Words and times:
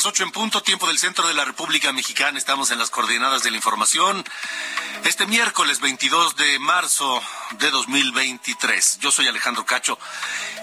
Las 0.00 0.06
ocho 0.06 0.22
en 0.22 0.30
punto, 0.30 0.62
tiempo 0.62 0.86
del 0.86 0.98
centro 0.98 1.28
de 1.28 1.34
la 1.34 1.44
República 1.44 1.92
Mexicana. 1.92 2.38
Estamos 2.38 2.70
en 2.70 2.78
las 2.78 2.88
coordenadas 2.88 3.42
de 3.42 3.50
la 3.50 3.58
información. 3.58 4.24
Este 5.04 5.26
miércoles 5.26 5.80
22 5.80 6.36
de 6.36 6.58
marzo 6.58 7.20
de 7.58 7.70
2023. 7.70 9.00
Yo 9.00 9.10
soy 9.10 9.28
Alejandro 9.28 9.66
Cacho 9.66 9.98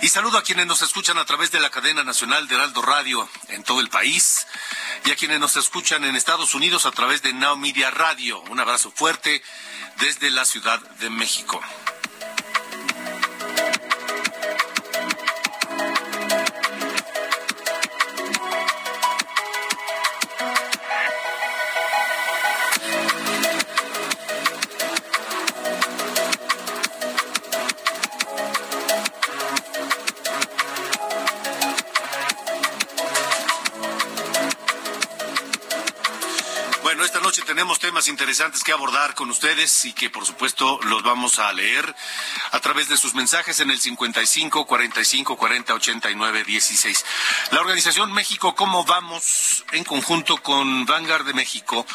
y 0.01 0.07
saludo 0.07 0.39
a 0.39 0.43
quienes 0.43 0.65
nos 0.65 0.81
escuchan 0.81 1.19
a 1.19 1.25
través 1.25 1.51
de 1.51 1.59
la 1.59 1.69
cadena 1.69 2.03
nacional 2.03 2.47
de 2.47 2.55
Heraldo 2.55 2.81
Radio 2.81 3.29
en 3.49 3.61
todo 3.61 3.79
el 3.79 3.89
país 3.89 4.47
y 5.05 5.11
a 5.11 5.15
quienes 5.15 5.39
nos 5.39 5.55
escuchan 5.55 6.03
en 6.03 6.15
Estados 6.15 6.55
Unidos 6.55 6.87
a 6.87 6.91
través 6.91 7.21
de 7.21 7.31
Now 7.33 7.57
Media 7.57 7.91
Radio. 7.91 8.41
Un 8.49 8.59
abrazo 8.59 8.89
fuerte 8.89 9.43
desde 9.99 10.31
la 10.31 10.45
Ciudad 10.45 10.79
de 10.79 11.11
México. 11.11 11.61
Interesantes 38.07 38.63
que 38.63 38.71
abordar 38.71 39.15
con 39.15 39.29
ustedes 39.29 39.85
y 39.85 39.93
que 39.93 40.09
por 40.09 40.25
supuesto 40.25 40.79
los 40.83 41.03
vamos 41.03 41.39
a 41.39 41.51
leer 41.53 41.95
a 42.51 42.59
través 42.59 42.89
de 42.89 42.97
sus 42.97 43.13
mensajes 43.13 43.59
en 43.59 43.71
el 43.71 43.79
55 43.79 44.65
45 44.65 45.37
40 45.37 45.73
89 45.73 46.43
16. 46.43 47.05
La 47.51 47.61
organización 47.61 48.11
México 48.13 48.55
Cómo 48.55 48.85
Vamos 48.85 49.65
en 49.71 49.83
conjunto 49.83 50.37
con 50.37 50.85
Vanguard 50.85 51.25
de 51.25 51.33
México 51.33 51.85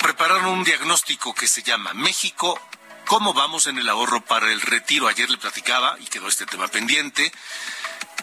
prepararon 0.00 0.46
un 0.46 0.64
diagnóstico 0.64 1.34
que 1.34 1.48
se 1.48 1.62
llama 1.62 1.92
México 1.94 2.60
¿Cómo 3.06 3.34
vamos 3.34 3.66
en 3.66 3.78
el 3.78 3.88
ahorro 3.88 4.24
para 4.24 4.50
el 4.50 4.60
retiro? 4.60 5.08
Ayer 5.08 5.28
le 5.28 5.36
platicaba 5.36 5.96
y 6.00 6.06
quedó 6.06 6.28
este 6.28 6.46
tema 6.46 6.68
pendiente 6.68 7.32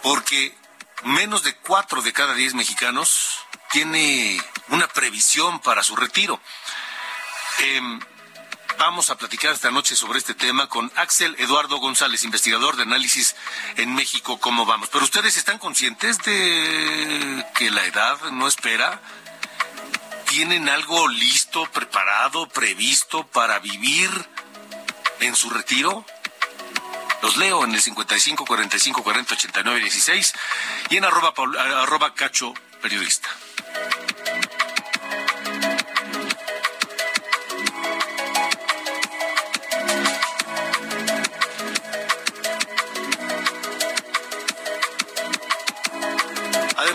porque 0.01 0.55
menos 1.03 1.43
de 1.43 1.55
cuatro 1.55 2.01
de 2.01 2.13
cada 2.13 2.33
diez 2.33 2.53
mexicanos 2.53 3.39
tiene 3.71 4.41
una 4.69 4.87
previsión 4.87 5.59
para 5.59 5.83
su 5.83 5.95
retiro. 5.95 6.41
Em, 7.61 7.99
vamos 8.77 9.09
a 9.09 9.17
platicar 9.17 9.53
esta 9.53 9.69
noche 9.69 9.95
sobre 9.95 10.17
este 10.17 10.33
tema 10.33 10.67
con 10.69 10.89
Axel 10.95 11.35
Eduardo 11.39 11.77
González, 11.77 12.23
investigador 12.23 12.77
de 12.77 12.83
análisis 12.83 13.35
en 13.75 13.93
México. 13.95 14.39
¿Cómo 14.39 14.65
vamos? 14.65 14.87
Pero 14.89 15.03
ustedes 15.03 15.35
están 15.35 15.57
conscientes 15.57 16.19
de 16.19 17.45
que 17.55 17.69
la 17.69 17.85
edad 17.85 18.17
no 18.31 18.47
espera. 18.47 19.01
¿Tienen 20.29 20.69
algo 20.69 21.09
listo, 21.09 21.65
preparado, 21.71 22.47
previsto 22.47 23.27
para 23.27 23.59
vivir 23.59 24.09
en 25.19 25.35
su 25.35 25.49
retiro? 25.49 26.05
Los 27.21 27.35
leo 27.35 27.65
en 27.65 27.73
el 27.73 27.81
55 27.81 28.45
45 28.45 29.03
40 29.03 29.33
89 29.33 29.81
16 29.81 30.33
y 30.91 30.97
en 30.97 31.03
arroba, 31.03 31.33
arroba 31.81 32.13
cacho 32.13 32.53
periodista. 32.81 33.29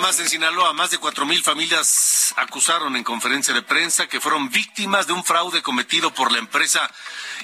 En 0.04 0.28
Sinaloa, 0.28 0.74
más 0.74 0.90
de 0.90 0.98
cuatro 0.98 1.24
mil 1.24 1.42
familias 1.42 2.34
acusaron 2.36 2.94
en 2.94 3.02
conferencia 3.02 3.54
de 3.54 3.62
prensa 3.62 4.06
que 4.06 4.20
fueron 4.20 4.50
víctimas 4.50 5.06
de 5.06 5.14
un 5.14 5.24
fraude 5.24 5.62
cometido 5.62 6.12
por 6.12 6.30
la 6.30 6.38
empresa 6.38 6.90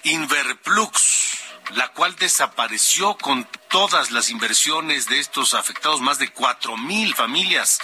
Inverplux, 0.05 1.39
la 1.73 1.89
cual 1.89 2.15
desapareció 2.17 3.17
con 3.17 3.49
todas 3.71 4.11
las 4.11 4.29
inversiones 4.29 5.09
de 5.09 5.21
estos 5.21 5.55
afectados, 5.55 6.03
más 6.03 6.19
de 6.19 6.31
cuatro 6.33 6.77
mil 6.77 7.15
familias. 7.15 7.81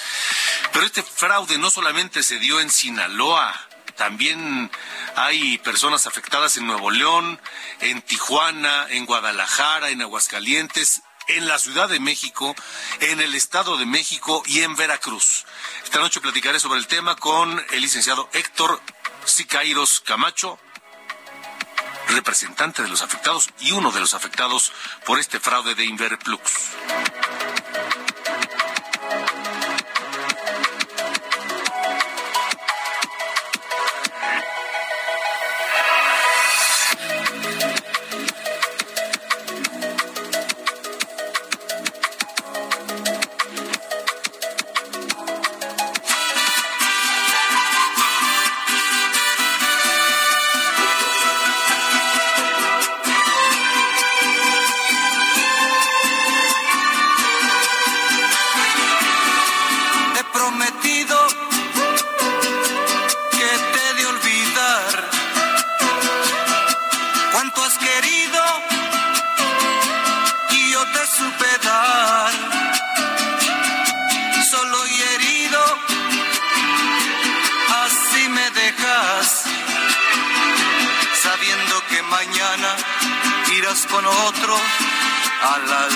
Pero 0.75 0.85
este 0.85 1.03
fraude 1.03 1.57
no 1.57 1.71
solamente 1.71 2.23
se 2.23 2.39
dio 2.39 2.61
en 2.61 2.71
Sinaloa, 2.71 3.59
también 3.97 4.71
hay 5.17 5.57
personas 5.59 6.07
afectadas 6.07 6.59
en 6.59 6.67
Nuevo 6.67 6.91
León, 6.91 7.41
en 7.81 8.03
Tijuana, 8.03 8.87
en 8.91 9.07
Guadalajara, 9.07 9.89
en 9.89 10.03
Aguascalientes, 10.03 11.03
en 11.29 11.47
la 11.47 11.59
Ciudad 11.59 11.89
de 11.89 12.01
México, 12.01 12.55
en 13.01 13.21
el 13.21 13.35
Estado 13.35 13.77
de 13.77 13.87
México 13.87 14.43
y 14.47 14.63
en 14.63 14.77
Veracruz. 14.77 15.45
Esta 15.85 15.99
noche 15.99 16.21
platicaré 16.21 16.61
sobre 16.61 16.79
el 16.79 16.87
tema 16.87 17.17
con 17.17 17.65
el 17.71 17.81
licenciado 17.81 18.29
Héctor 18.33 18.81
Sicairos 19.25 20.01
Camacho, 20.01 20.59
representante 22.09 22.83
de 22.83 22.89
los 22.89 23.03
afectados 23.03 23.49
y 23.61 23.73
uno 23.73 23.91
de 23.91 24.01
los 24.01 24.15
afectados 24.15 24.73
por 25.05 25.19
este 25.19 25.41
fraude 25.41 25.75
de 25.75 25.85
Inverplux. 25.85 26.53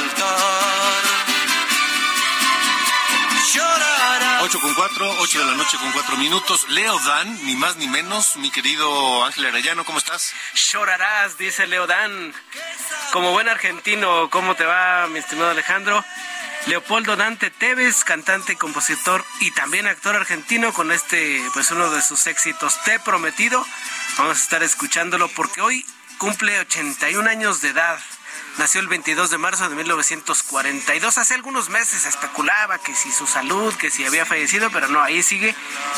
Altar. 0.01 1.05
llorarás. 3.55 4.43
8 4.43 4.61
con 4.61 4.75
4, 4.75 5.17
8 5.21 5.39
de 5.39 5.45
la 5.45 5.57
noche 5.57 5.77
con 5.79 5.93
4 5.93 6.17
minutos. 6.17 6.69
Leo 6.69 6.99
Dan, 7.01 7.47
ni 7.47 7.55
más 7.57 7.77
ni 7.77 7.89
menos, 7.89 8.37
mi 8.37 8.51
querido 8.51 9.25
Ángel 9.25 9.47
Arellano, 9.47 9.85
¿cómo 9.85 9.99
estás? 9.99 10.33
Llorarás, 10.55 11.39
dice 11.39 11.67
Leo 11.67 11.87
Dan. 11.87 12.33
Como 13.13 13.33
buen 13.33 13.49
argentino, 13.49 14.31
¿cómo 14.31 14.55
te 14.55 14.65
va, 14.65 15.07
mi 15.09 15.19
estimado 15.19 15.51
Alejandro? 15.51 16.05
Leopoldo 16.67 17.17
Dante 17.17 17.51
Tevez, 17.51 18.05
cantante, 18.05 18.57
compositor 18.57 19.25
y 19.41 19.51
también 19.53 19.87
actor 19.87 20.15
argentino 20.15 20.73
con 20.73 20.93
este, 20.93 21.43
pues 21.55 21.71
uno 21.71 21.91
de 21.91 22.03
sus 22.03 22.27
éxitos, 22.27 22.83
Te 22.85 23.01
Prometido. 23.01 23.65
Vamos 24.19 24.39
a 24.39 24.43
estar 24.43 24.63
escuchándolo 24.63 25.29
porque 25.29 25.63
hoy 25.63 25.87
cumple 26.19 26.61
81 26.61 27.29
años 27.29 27.63
de 27.63 27.71
edad. 27.71 27.99
Nació 28.61 28.83
el 28.83 28.89
22 28.89 29.31
de 29.31 29.39
marzo 29.39 29.71
de 29.71 29.75
1942. 29.75 31.17
Hace 31.17 31.33
algunos 31.33 31.71
meses 31.71 32.03
se 32.03 32.11
especulaba 32.11 32.77
que 32.77 32.95
si 32.95 33.11
su 33.11 33.27
salud, 33.27 33.73
que 33.77 33.91
si 33.91 34.05
había 34.05 34.27
fallecido, 34.27 34.71
pero 34.71 34.87
no, 34.89 35.03
ahí 35.03 35.23
sigue. 35.23 35.55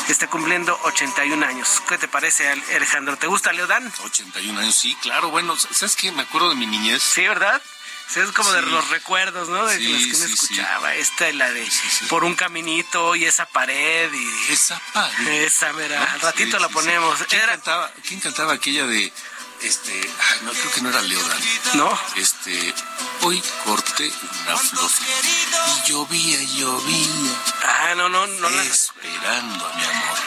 Está 0.07 0.27
cumpliendo 0.27 0.79
81 0.83 1.45
años. 1.45 1.83
¿Qué 1.89 1.97
te 1.97 2.07
parece, 2.07 2.47
Alejandro? 2.47 3.17
¿Te 3.17 3.27
gusta 3.27 3.51
Leodán? 3.51 3.91
81 4.05 4.57
años, 4.61 4.75
sí, 4.77 4.95
claro. 5.01 5.29
Bueno, 5.29 5.57
¿sabes 5.57 5.97
qué? 5.97 6.13
Me 6.13 6.21
acuerdo 6.21 6.51
de 6.51 6.55
mi 6.55 6.65
niñez. 6.65 7.03
Sí, 7.03 7.27
¿verdad? 7.27 7.61
Sí, 8.07 8.21
es 8.21 8.31
como 8.31 8.49
de 8.53 8.61
los 8.61 8.89
recuerdos, 8.91 9.49
¿no? 9.49 9.65
De 9.65 9.79
los 9.79 10.01
que 10.05 10.17
me 10.17 10.25
escuchaba. 10.33 10.95
Esta 10.95 11.29
y 11.29 11.33
la 11.33 11.51
de 11.51 11.67
por 12.07 12.23
un 12.23 12.35
caminito 12.35 13.13
y 13.15 13.25
esa 13.25 13.45
pared 13.45 14.09
y... 14.13 14.53
Esa 14.53 14.79
pared. 14.93 15.43
Esa, 15.43 15.73
mira, 15.73 16.01
al 16.13 16.21
ratito 16.21 16.59
la 16.59 16.69
ponemos. 16.69 17.23
¿Quién, 17.27 17.41
cantaba, 17.45 17.91
¿Quién 18.07 18.21
cantaba 18.21 18.53
aquella 18.53 18.85
de 18.87 19.11
este, 19.63 19.91
ay, 19.93 20.39
no 20.43 20.51
creo 20.51 20.71
que 20.71 20.81
no 20.81 20.89
era 20.89 21.01
Leodan. 21.01 21.37
No. 21.75 21.99
Este, 22.15 22.73
hoy 23.21 23.41
corté 23.65 24.11
una 24.45 24.57
flor 24.57 24.91
y 25.85 25.89
llovía, 25.89 26.43
llovía. 26.43 27.35
Ah, 27.63 27.93
no, 27.95 28.09
no, 28.09 28.27
no. 28.27 28.49
Esperando 28.49 29.65
a 29.65 29.75
mi 29.75 29.83
amor. 29.83 30.17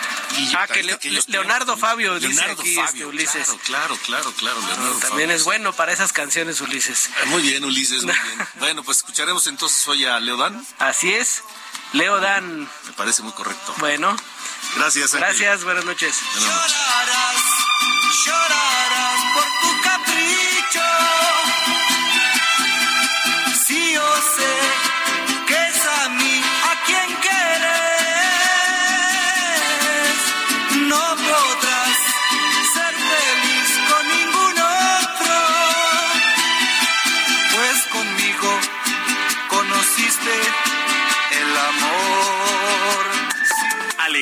ah, 0.56 0.66
que, 0.66 1.22
Leonardo 1.28 1.76
Fabio 1.76 2.14
dice 2.14 2.28
Leonardo 2.28 2.62
aquí 2.62 2.74
Fabio, 2.74 2.90
este, 2.90 3.06
Ulises. 3.06 3.48
Claro, 3.64 3.96
claro, 4.04 4.32
claro, 4.32 4.60
Leonardo 4.60 4.98
También 5.00 5.28
Fabio. 5.28 5.36
es 5.36 5.44
bueno 5.44 5.72
para 5.72 5.92
esas 5.92 6.12
canciones, 6.12 6.60
Ulises. 6.60 7.10
Muy 7.26 7.42
bien, 7.42 7.64
Ulises, 7.64 8.04
muy 8.04 8.14
bien. 8.14 8.48
Bueno, 8.56 8.82
pues 8.82 8.98
escucharemos 8.98 9.46
entonces 9.46 9.86
hoy 9.88 10.04
a 10.06 10.18
Leodan. 10.20 10.66
Así 10.78 11.12
es. 11.12 11.42
Leodan. 11.92 12.60
Me 12.60 12.92
parece 12.96 13.22
muy 13.22 13.32
correcto. 13.32 13.74
Bueno. 13.78 14.16
Gracias, 14.76 15.14
Ángel. 15.14 15.28
Gracias, 15.28 15.64
buenas 15.64 15.84
noches. 15.84 16.20
Buenas 16.22 16.50
noches. 16.50 16.76
Llorarás, 16.76 17.42
llorarás 18.24 19.20
por 19.34 19.44
tu 19.60 19.80
capricho. 19.82 20.80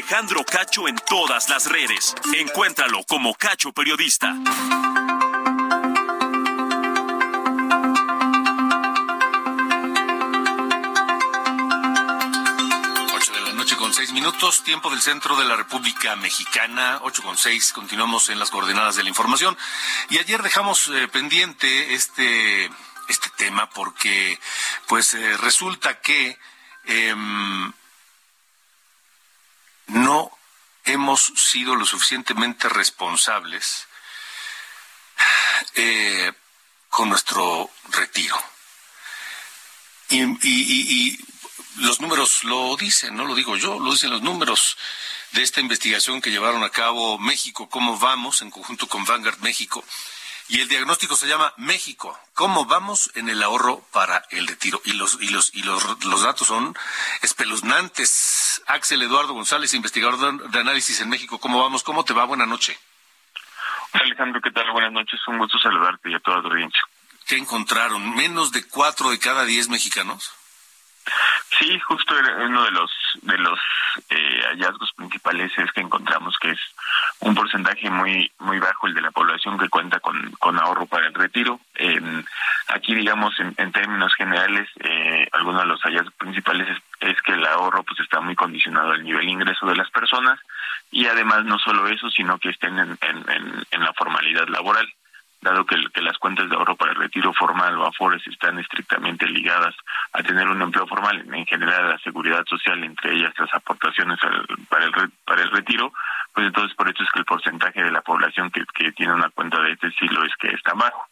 Alejandro 0.05 0.45
Cacho 0.45 0.87
en 0.87 0.97
todas 0.97 1.49
las 1.49 1.65
redes. 1.65 2.15
Encuéntralo 2.35 3.05
como 3.05 3.33
Cacho 3.35 3.73
Periodista. 3.73 4.35
8 13.15 13.33
de 13.33 13.41
la 13.41 13.53
noche 13.55 13.77
con 13.77 13.95
6 13.95 14.13
minutos, 14.13 14.63
tiempo 14.63 14.91
del 14.91 15.01
centro 15.01 15.37
de 15.37 15.47
la 15.47 15.57
República 15.57 16.15
Mexicana, 16.17 16.99
8 17.03 17.23
con 17.23 17.39
6, 17.39 17.73
continuamos 17.73 18.29
en 18.29 18.39
las 18.39 18.51
coordenadas 18.51 18.97
de 18.97 19.05
la 19.05 19.09
información. 19.09 19.57
Y 20.11 20.19
ayer 20.19 20.43
dejamos 20.43 20.87
eh, 20.89 21.09
pendiente 21.09 21.95
este, 21.95 22.67
este 23.09 23.31
tema 23.39 23.71
porque 23.71 24.39
pues 24.87 25.15
eh, 25.15 25.39
resulta 25.39 25.99
que 26.03 26.39
em, 26.85 27.73
no 29.89 30.31
hemos 30.85 31.33
sido 31.37 31.75
lo 31.77 31.87
suficientemente 31.87 32.69
responsables 32.69 33.87
eh, 35.75 36.33
con 36.89 37.09
nuestro 37.09 37.71
retiro. 37.91 38.37
Y, 40.11 40.23
y- 40.49 41.19
los 41.79 42.01
números 42.01 42.45
lo 42.45 42.77
dicen, 42.77 43.17
no 43.17 43.25
lo 43.25 43.35
digo 43.35 43.57
yo, 43.57 43.81
lo 43.81 43.91
dicen 43.91 44.11
los 44.11 44.23
números 44.23 44.77
de 45.33 45.43
esta 45.43 45.61
investigación 45.61 46.21
que 46.21 46.31
llevaron 46.31 46.63
a 46.63 46.71
cabo 46.71 47.19
México, 47.19 47.69
cómo 47.69 47.99
vamos, 47.99 48.43
en 48.43 48.51
conjunto 48.53 48.87
con 48.87 49.05
Vanguard 49.05 49.41
México. 49.41 49.85
Y 50.49 50.61
el 50.61 50.69
diagnóstico 50.69 51.17
se 51.17 51.27
llama 51.27 51.55
México, 51.57 52.19
cómo 52.35 52.67
vamos 52.67 53.11
en 53.15 53.31
el 53.31 53.43
ahorro 53.43 53.81
para 53.93 54.25
el 54.31 54.47
retiro. 54.47 54.81
Y 54.85 54.93
los, 54.93 55.17
y 55.21 55.29
los, 55.31 55.55
y 55.55 55.63
los, 55.63 56.05
los 56.05 56.23
datos 56.23 56.47
son 56.49 56.77
espeluznantes. 57.23 58.63
Axel 58.67 59.03
Eduardo 59.03 59.33
González, 59.33 59.73
investigador 59.75 60.51
de- 60.51 60.59
análisis 60.61 61.01
en 61.01 61.09
México, 61.09 61.39
¿cómo 61.39 61.63
vamos? 61.63 61.83
¿Cómo 61.83 62.05
te 62.05 62.13
va? 62.13 62.25
Buena 62.25 62.47
noche. 62.47 62.79
Hola 63.95 64.05
Alejandro, 64.05 64.41
¿qué 64.43 64.51
tal? 64.51 64.71
Buenas 64.73 64.93
noches, 64.93 65.21
un 65.29 65.39
gusto 65.39 65.59
saludarte 65.59 66.11
y 66.11 66.15
a 66.15 66.21
toda 66.21 66.43
tu 66.43 66.49
audiencia. 66.49 66.81
¿Qué 67.27 67.37
encontraron? 67.37 68.15
¿Menos 68.15 68.53
de 68.53 68.67
cuatro 68.69 69.11
de 69.11 69.19
cada 69.19 69.45
diez 69.45 69.69
mexicanos? 69.69 70.33
Sí, 71.59 71.79
justo 71.81 72.15
uno 72.45 72.65
de 72.65 72.71
los 72.73 72.91
de 73.23 73.39
los 73.39 73.59
eh, 74.11 74.43
hallazgos 74.51 74.93
principales 74.95 75.53
es 75.57 75.71
que 75.73 75.83
encontramos 75.83 76.37
que 76.41 76.51
es 76.51 76.59
un 77.21 77.35
porcentaje 77.35 77.91
muy 77.91 78.31
muy 78.39 78.59
bajo 78.59 78.87
el 78.87 78.95
de 78.95 79.03
la 79.03 79.11
población 79.13 79.57
que 79.59 79.69
cuenta 79.69 80.01
con, 80.01 80.33
con 80.33 80.59
ahorro 80.59 80.87
para 80.87 81.07
el 81.07 81.15
retiro. 81.15 81.61
Aquí, 82.69 82.95
digamos, 82.95 83.39
en, 83.39 83.55
en 83.57 83.73
términos 83.73 84.15
generales, 84.15 84.69
eh, 84.81 85.29
algunos 85.33 85.63
de 85.63 85.69
los 85.69 85.81
hallazgos 85.83 86.15
principales 86.15 86.67
es, 87.01 87.23
que 87.23 87.33
el 87.33 87.47
ahorro 87.47 87.83
pues 87.85 88.01
está 88.01 88.21
muy 88.21 88.35
condicionado 88.35 88.93
al 88.93 89.05
nivel 89.05 89.27
de 89.27 89.33
ingreso 89.33 89.67
de 89.67 89.77
las 89.77 89.91
personas 89.91 90.41
y 90.91 91.07
además 91.07 91.45
no 91.45 91.59
solo 91.59 91.87
eso, 91.89 92.11
sino 92.11 92.39
que 92.39 92.51
estén 92.51 92.79
en, 92.79 92.99
en 93.71 93.81
la 93.81 93.93
formalidad 93.93 94.49
laboral 94.49 94.93
dado 95.45 95.65
que, 95.65 95.77
las 96.03 96.19
cuentas 96.19 96.49
de 96.49 96.57
ahorro 96.57 96.75
para 96.75 96.93
el 96.93 96.99
retiro 96.99 97.33
formal 97.35 97.79
o 97.79 97.87
afores 97.87 98.27
están 98.27 98.59
estrictamente 98.59 99.27
ligadas 99.27 99.75
a 100.13 100.23
tener 100.23 100.49
un 100.49 100.61
empleo 100.61 100.87
formal, 100.87 101.25
en 101.33 101.47
general 101.47 101.91
la 101.91 101.99
seguridad 101.99 102.45
social, 102.47 102.83
entre 102.83 103.15
ellas 103.15 103.33
las 103.39 103.55
aportaciones 103.55 104.19
al, 104.23 104.47
para, 104.69 104.87
el, 104.87 104.93
para 105.25 105.43
el 105.43 105.51
retiro, 105.51 105.93
pues 106.33 106.47
entonces 106.47 106.75
por 106.75 106.89
eso 106.89 107.03
es 107.03 107.11
que 107.13 107.21
el 107.21 107.25
porcentaje 107.27 107.83
de 107.83 107.93
la 107.93 108.01
población 108.01 108.51
que, 108.51 108.65
que 108.75 108.93
tiene 108.93 109.13
una 109.13 109.31
cuenta 109.31 109.61
de 109.61 109.73
este 109.73 109.89
estilo 109.89 110.25
es 110.25 110.33
que 110.37 110.49
está 110.49 110.75
bajo. 110.75 111.07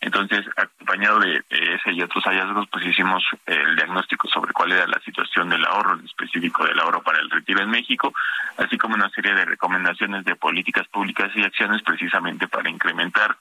Entonces, 0.00 0.44
acompañado 0.56 1.18
de 1.18 1.42
ese 1.48 1.92
y 1.92 2.02
otros 2.02 2.24
hallazgos, 2.24 2.68
pues 2.70 2.84
hicimos 2.86 3.24
el 3.46 3.76
diagnóstico 3.76 4.28
sobre 4.28 4.52
cuál 4.52 4.72
era 4.72 4.86
la 4.86 5.00
situación 5.00 5.48
del 5.48 5.64
ahorro, 5.64 5.94
en 5.94 6.04
específico 6.04 6.64
del 6.64 6.78
ahorro 6.78 7.02
para 7.02 7.20
el 7.20 7.30
retiro 7.30 7.62
en 7.62 7.70
México, 7.70 8.12
así 8.58 8.76
como 8.76 8.94
una 8.94 9.08
serie 9.10 9.34
de 9.34 9.44
recomendaciones 9.44 10.24
de 10.24 10.36
políticas 10.36 10.86
públicas 10.88 11.30
y 11.34 11.42
acciones 11.42 11.82
precisamente 11.82 12.48
para 12.48 12.68
incrementar 12.68 13.36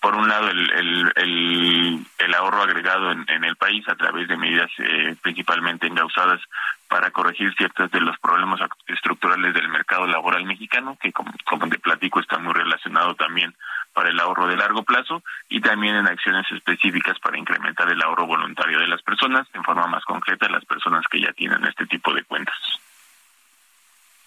por 0.00 0.14
un 0.14 0.28
lado 0.28 0.48
el, 0.50 1.12
el, 1.16 2.06
el, 2.18 2.34
ahorro 2.34 2.62
agregado 2.62 3.12
en, 3.12 3.24
en, 3.28 3.44
el 3.44 3.56
país 3.56 3.86
a 3.88 3.96
través 3.96 4.28
de 4.28 4.36
medidas 4.36 4.70
eh, 4.78 5.16
principalmente 5.22 5.86
encausadas 5.86 6.40
para 6.88 7.10
corregir 7.10 7.52
ciertos 7.56 7.90
de 7.90 8.00
los 8.00 8.18
problemas 8.18 8.60
estructurales 8.86 9.54
del 9.54 9.68
mercado 9.68 10.06
laboral 10.06 10.44
mexicano, 10.44 10.96
que 11.00 11.12
como, 11.12 11.32
como 11.44 11.68
te 11.68 11.78
platico 11.78 12.20
está 12.20 12.38
muy 12.38 12.52
relacionado 12.52 13.14
también 13.14 13.54
para 13.92 14.10
el 14.10 14.20
ahorro 14.20 14.46
de 14.46 14.56
largo 14.56 14.82
plazo 14.82 15.22
y 15.48 15.60
también 15.60 15.96
en 15.96 16.06
acciones 16.06 16.46
específicas 16.52 17.18
para 17.18 17.38
incrementar 17.38 17.90
el 17.90 18.02
ahorro 18.02 18.26
voluntario 18.26 18.78
de 18.78 18.88
las 18.88 19.02
personas, 19.02 19.48
en 19.54 19.64
forma 19.64 19.86
más 19.86 20.04
concreta 20.04 20.48
las 20.48 20.64
personas 20.66 21.04
que 21.10 21.20
ya 21.20 21.32
tienen 21.32 21.64
este 21.64 21.86
tipo 21.86 22.12
de 22.12 22.22
cuentas. 22.24 22.56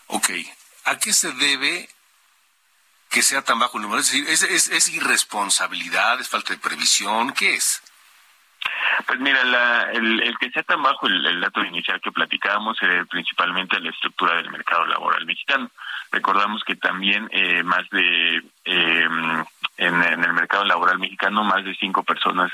Ok, 0.08 0.32
¿a 0.86 0.98
qué 0.98 1.14
se 1.14 1.32
debe 1.34 1.88
que 3.10 3.22
sea 3.22 3.42
tan 3.44 3.60
bajo 3.60 3.78
el 3.78 3.84
número? 3.84 4.02
Es 4.02 4.14
¿es, 4.14 4.44
es, 4.44 4.70
es 4.70 4.90
irresponsabilidad, 4.90 6.20
es 6.20 6.30
falta 6.30 6.54
de 6.54 6.60
previsión? 6.60 7.34
¿Qué 7.34 7.56
es? 7.56 7.82
Pues 9.08 9.20
mira, 9.20 9.44
la, 9.44 9.92
el, 9.92 10.22
el, 10.22 10.38
que 10.38 10.52
sea 10.52 10.64
tan 10.64 10.82
bajo 10.82 11.08
el, 11.08 11.42
dato 11.42 11.64
inicial 11.64 12.02
que 12.02 12.12
platicábamos 12.12 12.78
era 12.82 13.06
principalmente 13.06 13.80
la 13.80 13.90
estructura 13.90 14.36
del 14.36 14.52
mercado 14.52 14.86
laboral 14.86 15.26
mexicano. 15.26 15.72
Recordamos 16.12 16.64
que 16.64 16.76
también 16.76 17.30
eh, 17.32 17.64
más 17.64 17.90
de 17.90 18.38
eh, 18.66 19.08
en, 19.78 20.04
en, 20.04 20.24
el 20.24 20.34
mercado 20.34 20.66
laboral 20.66 21.00
mexicano 21.00 21.44
más 21.44 21.64
de 21.64 21.76
cinco 21.76 22.04
personas 22.04 22.52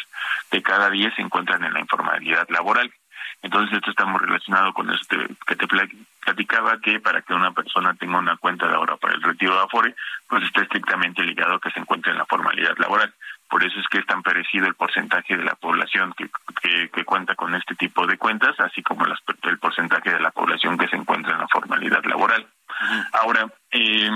de 0.51 0.62
cada 0.62 0.89
diez 0.89 1.13
se 1.15 1.21
encuentran 1.21 1.63
en 1.63 1.74
la 1.74 1.79
informalidad 1.79 2.47
laboral. 2.50 2.93
Entonces 3.42 3.77
esto 3.77 3.92
está 3.92 4.06
muy 4.06 4.20
relacionado 4.20 4.74
con 4.74 4.89
eso 4.89 5.06
que 5.46 5.56
te 5.56 5.68
platicaba 5.68 6.80
que 6.80 7.00
para 7.00 7.22
que 7.22 7.34
una 7.34 7.51
persona 7.51 7.94
tenga 7.94 8.18
una 8.18 8.38
cuenta 8.38 8.68
de 8.68 8.74
ahorro 8.74 8.98
para 8.98 9.13
el 9.13 9.22
retiro 9.22 9.54
de 9.54 9.62
Afore, 9.62 9.96
pues 10.27 10.44
está 10.44 10.62
estrictamente 10.62 11.24
ligado 11.24 11.56
a 11.56 11.60
que 11.60 11.70
se 11.72 11.80
encuentre 11.80 12.12
en 12.12 12.18
la 12.18 12.25
formalidad 12.25 12.77
laboral. 12.77 13.13
por 13.48 13.63
eso 13.63 13.80
es 13.80 13.88
que 13.88 14.00
es 14.00 14.06
tan 14.06 14.24
parecido 14.24 14.65
el 14.68 14.74
porcentaje 14.74 15.38
de 15.38 15.44
la 15.44 15.56
población 15.56 16.13
que, 16.18 16.30
que, 16.89 17.06
cuenta 17.06 17.36
con 17.36 17.54
este 17.54 17.75
tipo 17.75 18.08
de 18.08 18.18
cuentas, 18.18 18.60
así 18.60 18.82
como 18.82 19.06
el 19.06 19.60
porcentaje 19.60 20.12
de 20.12 20.20
la 20.20 20.32
población 20.32 20.77
que 20.77 20.88
se 20.88 20.96
encuentra 20.96 21.34
en 21.34 21.39
la 21.39 21.48
formalidad 21.48 22.04
laboral. 22.06 22.48
Ahora, 23.13 23.48
eh, 23.72 24.10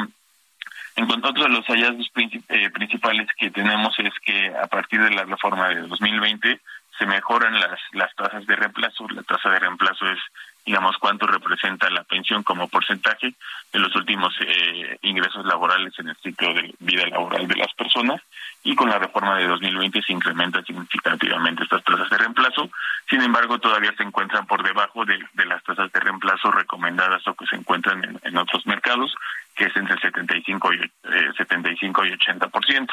en 0.96 1.08
cuanto 1.08 1.30
a 1.30 1.48
los 1.48 1.66
hallazgos 1.68 2.12
eh, 2.50 2.70
principales 2.72 3.28
que 3.38 3.52
tenemos 3.52 3.98
es 4.00 4.14
que 4.26 4.50
a 4.50 4.68
partir 4.68 5.02
de 5.02 5.12
la 5.12 5.24
reforma 5.24 5.70
de 5.70 5.82
2020 5.88 6.60
se 7.00 7.06
mejoran 7.06 7.53
las, 7.60 7.79
las 7.94 8.13
tasas 8.15 8.46
de 8.46 8.56
reemplazo. 8.56 9.08
La 9.10 9.24
tasa 9.24 9.50
de 9.50 9.60
reemplazo 9.60 10.06
es, 10.06 10.20
digamos, 10.66 10.98
cuánto 10.98 11.25
representa 11.25 11.89
la 11.89 12.04
pensión 12.04 12.44
como 12.44 12.68
porcentaje 12.68 13.34
de 13.72 13.80
los 13.80 13.96
últimos 13.96 14.34
eh, 14.42 14.98
ingresos 15.01 15.46
laborales 15.46 15.94
en 16.00 16.10
el 16.10 16.16
ciclo 16.18 16.54
de 16.54 16.74
vida 16.80 17.08
laboral 17.08 17.48
de 17.48 17.56
las 17.56 17.74
personas. 17.74 18.22
Y 18.63 18.75
con 18.75 18.89
la 18.89 19.00
reforma 19.00 19.38
de 19.38 19.48
2020 19.48 20.01
se 20.01 20.13
incrementa 20.13 20.62
significativamente 20.63 21.63
estas 21.63 21.84
tasas 21.84 22.10
de 22.10 22.18
reemplazo. 22.18 22.70
Sin 23.10 23.22
embargo, 23.22 23.58
todavía 23.60 23.94
se 23.96 24.04
encuentran 24.04 24.46
por 24.46 24.63
debajo 24.63 25.06
de, 25.06 25.18
las 25.46 25.63
tasas 25.63 25.92
de 25.92 26.00
reemplazo 26.00 26.51
recomendadas 26.51 27.25
o 27.28 27.34
que 27.34 27.46
se 27.46 27.56
encuentran 27.56 28.04
en, 28.04 28.20
en 28.22 28.38
otros 28.38 28.66
mercados 28.68 29.16
que 29.60 29.66
es 29.66 29.75
entre 29.75 30.00
75 30.00 30.74
y, 30.74 30.78
eh, 30.78 31.32
75 31.36 32.06
y 32.06 32.12
80%. 32.12 32.88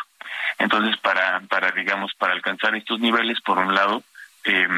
Entonces, 0.59 0.97
para, 0.99 1.41
para, 1.49 1.71
digamos, 1.71 2.13
para 2.15 2.33
alcanzar 2.33 2.75
estos 2.75 2.99
niveles, 2.99 3.41
por 3.41 3.59
un 3.59 3.73
lado, 3.73 4.03
eh, 4.47 4.69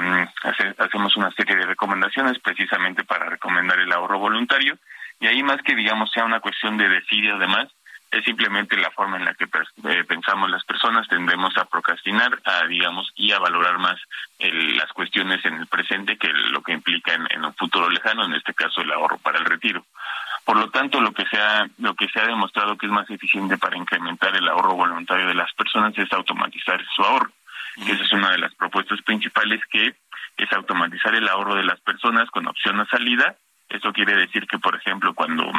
hacemos 0.79 1.17
una 1.17 1.31
serie 1.33 1.57
de 1.57 1.67
recomendaciones 1.67 2.39
precisamente 2.39 3.05
para 3.05 3.27
recomendar 3.27 3.79
el 3.79 3.93
ahorro 3.93 4.19
voluntario 4.19 4.79
y 5.21 5.27
ahí 5.27 5.43
más 5.43 5.61
que, 5.63 5.75
digamos, 5.75 6.11
sea 6.11 6.25
una 6.25 6.41
cuestión 6.41 6.79
de 6.79 6.89
decir 6.89 7.25
y 7.25 7.29
además, 7.29 7.69
es 8.11 8.25
simplemente 8.25 8.79
la 8.79 8.91
forma 8.93 9.19
en 9.19 9.27
la 9.27 9.35
que 9.35 9.45
eh, 9.45 10.05
pensamos 10.05 10.49
las 10.49 10.65
personas, 10.65 11.07
tendemos 11.09 11.55
a 11.59 11.67
procrastinar, 11.67 12.41
a, 12.45 12.67
digamos, 12.67 13.13
y 13.15 13.33
a 13.33 13.39
valorar 13.39 13.79
más 13.79 14.01
las 14.39 14.91
cuestiones 14.93 15.45
en 15.45 15.55
el 15.55 15.67
presente 15.67 16.17
que 16.17 16.29
lo 16.29 16.63
que 16.63 16.73
implica 16.73 17.13
en, 17.13 17.45
un 17.45 17.55
futuro 17.55 17.91
lejano, 17.91 18.25
en 18.25 18.35
este 18.35 18.55
caso 18.55 18.81
el 18.81 18.93
ahorro 18.93 19.19
para 19.19 19.39
el 19.39 19.45
retiro. 19.45 19.85
Por 20.45 20.57
lo 20.57 20.71
tanto, 20.71 21.01
lo 21.01 21.13
que 21.13 21.27
se 21.27 21.37
lo 21.79 21.95
que 21.95 22.09
se 22.09 22.21
ha 22.21 22.27
demostrado 22.27 22.79
que 22.79 22.87
es 22.87 22.93
más 22.93 23.11
eficiente 23.11 23.59
para 23.59 23.77
incrementar 23.77 24.35
el 24.35 24.49
ahorro 24.49 24.77
voluntario 24.77 25.27
de 25.27 25.35
las 25.35 25.53
personas 25.53 25.93
es 25.99 26.11
automatizar 26.13 26.83
su 26.97 27.03
ahorro. 27.03 27.31
Esa 27.87 28.03
es 28.03 28.13
una 28.13 28.31
de 28.31 28.39
las 28.39 28.55
propuestas 28.55 29.01
principales 29.03 29.61
que 29.71 29.95
es 30.37 30.53
automatizar 30.53 31.15
el 31.15 31.29
ahorro 31.29 31.55
de 31.55 31.65
las 31.65 31.81
personas 31.81 32.31
con 32.31 32.47
opción 32.47 32.81
a 32.81 32.87
salida. 32.87 33.37
Eso 33.69 33.93
quiere 33.93 34.15
decir 34.17 34.47
que, 34.47 34.59
por 34.59 34.75
ejemplo, 34.75 35.15
cuando 35.15 35.51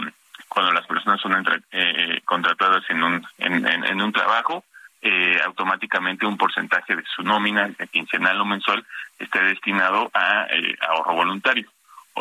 cuando 0.47 0.71
las 0.71 0.87
personas 0.87 1.21
son 1.21 1.33
eh, 1.71 2.21
contratadas 2.25 2.83
en 2.89 3.03
un 3.03 3.25
en, 3.37 4.01
un 4.01 4.11
trabajo, 4.11 4.63
eh, 5.01 5.39
automáticamente 5.45 6.25
un 6.25 6.37
porcentaje 6.37 6.95
de 6.95 7.03
su 7.15 7.21
nómina, 7.23 7.69
quincenal 7.91 8.41
o 8.41 8.45
mensual, 8.45 8.83
está 9.19 9.43
destinado 9.43 10.09
a 10.13 10.47
eh, 10.49 10.75
ahorro 10.81 11.13
voluntario. 11.13 11.69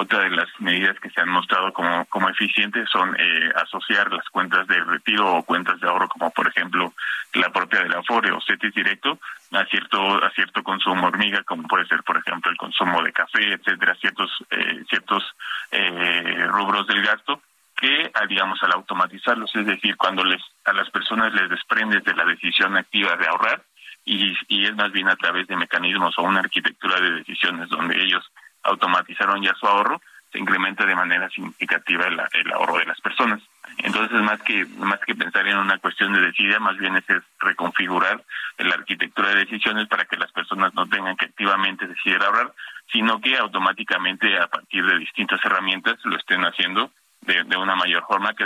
Otra 0.00 0.20
de 0.20 0.30
las 0.30 0.46
medidas 0.60 0.96
que 1.00 1.10
se 1.10 1.20
han 1.20 1.28
mostrado 1.28 1.72
como, 1.72 2.04
como 2.04 2.28
eficientes 2.28 2.88
son 2.88 3.16
eh, 3.18 3.50
asociar 3.56 4.12
las 4.12 4.28
cuentas 4.28 4.64
de 4.68 4.78
retiro 4.84 5.34
o 5.34 5.42
cuentas 5.42 5.80
de 5.80 5.88
ahorro, 5.88 6.08
como 6.08 6.30
por 6.30 6.46
ejemplo 6.46 6.94
la 7.34 7.50
propia 7.50 7.82
del 7.82 7.96
Afore 7.96 8.30
o 8.30 8.40
CETIS 8.40 8.72
directo, 8.74 9.18
a 9.50 9.64
cierto, 9.64 10.24
a 10.24 10.30
cierto 10.30 10.62
consumo 10.62 11.08
hormiga, 11.08 11.42
como 11.42 11.66
puede 11.66 11.84
ser 11.86 12.04
por 12.04 12.16
ejemplo 12.16 12.48
el 12.48 12.56
consumo 12.56 13.02
de 13.02 13.12
café, 13.12 13.54
etcétera, 13.54 13.96
ciertos, 13.96 14.30
eh, 14.50 14.84
ciertos 14.88 15.24
eh, 15.72 16.46
rubros 16.46 16.86
del 16.86 17.02
gasto 17.02 17.42
que, 17.76 18.12
digamos, 18.28 18.62
al 18.62 18.74
automatizarlos, 18.74 19.50
es 19.56 19.66
decir, 19.66 19.96
cuando 19.96 20.22
les, 20.22 20.42
a 20.64 20.74
las 20.74 20.88
personas 20.90 21.34
les 21.34 21.50
desprendes 21.50 22.04
de 22.04 22.14
la 22.14 22.24
decisión 22.24 22.76
activa 22.76 23.16
de 23.16 23.26
ahorrar, 23.26 23.64
y, 24.04 24.32
y 24.46 24.64
es 24.64 24.76
más 24.76 24.92
bien 24.92 25.08
a 25.08 25.16
través 25.16 25.48
de 25.48 25.56
mecanismos 25.56 26.16
o 26.18 26.22
una 26.22 26.38
arquitectura 26.38 27.00
de 27.00 27.10
decisiones 27.14 27.68
donde 27.68 28.00
ellos 28.00 28.24
automatizaron 28.68 29.42
ya 29.42 29.54
su 29.54 29.66
ahorro, 29.66 30.00
se 30.30 30.38
incrementa 30.38 30.84
de 30.84 30.94
manera 30.94 31.28
significativa 31.30 32.06
el, 32.06 32.52
ahorro 32.52 32.78
de 32.78 32.86
las 32.86 33.00
personas. 33.00 33.40
Entonces, 33.78 34.20
más 34.22 34.40
que 34.42 34.66
más 34.66 35.00
que 35.00 35.14
pensar 35.14 35.46
en 35.46 35.58
una 35.58 35.78
cuestión 35.78 36.12
de 36.12 36.20
decisión, 36.20 36.62
más 36.62 36.76
bien 36.76 36.96
es 36.96 37.04
reconfigurar 37.38 38.22
la 38.58 38.74
arquitectura 38.74 39.30
de 39.30 39.46
decisiones 39.46 39.88
para 39.88 40.04
que 40.04 40.16
las 40.16 40.32
personas 40.32 40.74
no 40.74 40.86
tengan 40.86 41.16
que 41.16 41.26
activamente 41.26 41.86
decidir 41.86 42.22
ahorrar, 42.22 42.52
sino 42.92 43.20
que 43.20 43.36
automáticamente 43.38 44.38
a 44.38 44.48
partir 44.48 44.84
de 44.84 44.98
distintas 44.98 45.40
herramientas 45.44 45.98
lo 46.04 46.16
estén 46.16 46.42
haciendo 46.42 46.90
de, 47.22 47.56
una 47.56 47.76
mayor 47.76 48.04
forma 48.06 48.34
que, 48.34 48.44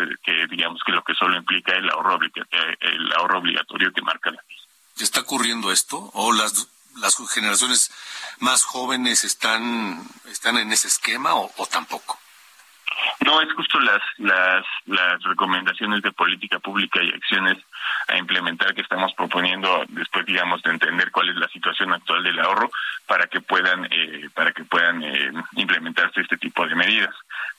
digamos 0.50 0.80
que 0.84 0.92
lo 0.92 1.02
que 1.02 1.14
solo 1.14 1.36
implica 1.36 1.72
el 1.72 1.88
ahorro 1.90 2.18
el 2.80 3.12
ahorro 3.12 3.38
obligatorio 3.38 3.92
que 3.92 4.02
marca 4.02 4.30
la 4.30 4.42
ley. 4.48 4.56
¿Está 5.00 5.20
ocurriendo 5.20 5.72
esto 5.72 6.10
o 6.14 6.32
las 6.32 6.68
las 6.96 7.16
generaciones 7.32 7.90
más 8.40 8.64
jóvenes 8.64 9.24
están, 9.24 10.02
están 10.26 10.56
en 10.58 10.72
ese 10.72 10.88
esquema 10.88 11.34
o, 11.34 11.50
tampoco? 11.70 12.18
No, 13.24 13.40
es 13.40 13.52
justo 13.54 13.80
las, 13.80 14.02
las, 14.18 14.64
las 14.86 15.22
recomendaciones 15.22 16.02
de 16.02 16.12
política 16.12 16.58
pública 16.58 17.02
y 17.02 17.10
acciones 17.10 17.58
a 18.08 18.16
implementar 18.16 18.74
que 18.74 18.82
estamos 18.82 19.12
proponiendo 19.14 19.84
después, 19.88 20.26
digamos, 20.26 20.62
de 20.62 20.70
entender 20.70 21.10
cuál 21.10 21.30
es 21.30 21.36
la 21.36 21.48
situación 21.48 21.92
actual 21.92 22.22
del 22.22 22.38
ahorro 22.40 22.70
para 23.06 23.26
que 23.26 23.40
puedan, 23.40 23.86
eh, 23.90 24.28
para 24.34 24.52
que 24.52 24.64
puedan 24.64 25.02
eh, 25.02 25.32
implementarse 25.56 26.20
este 26.20 26.36
tipo 26.36 26.66
de 26.66 26.74
medidas. 26.74 27.14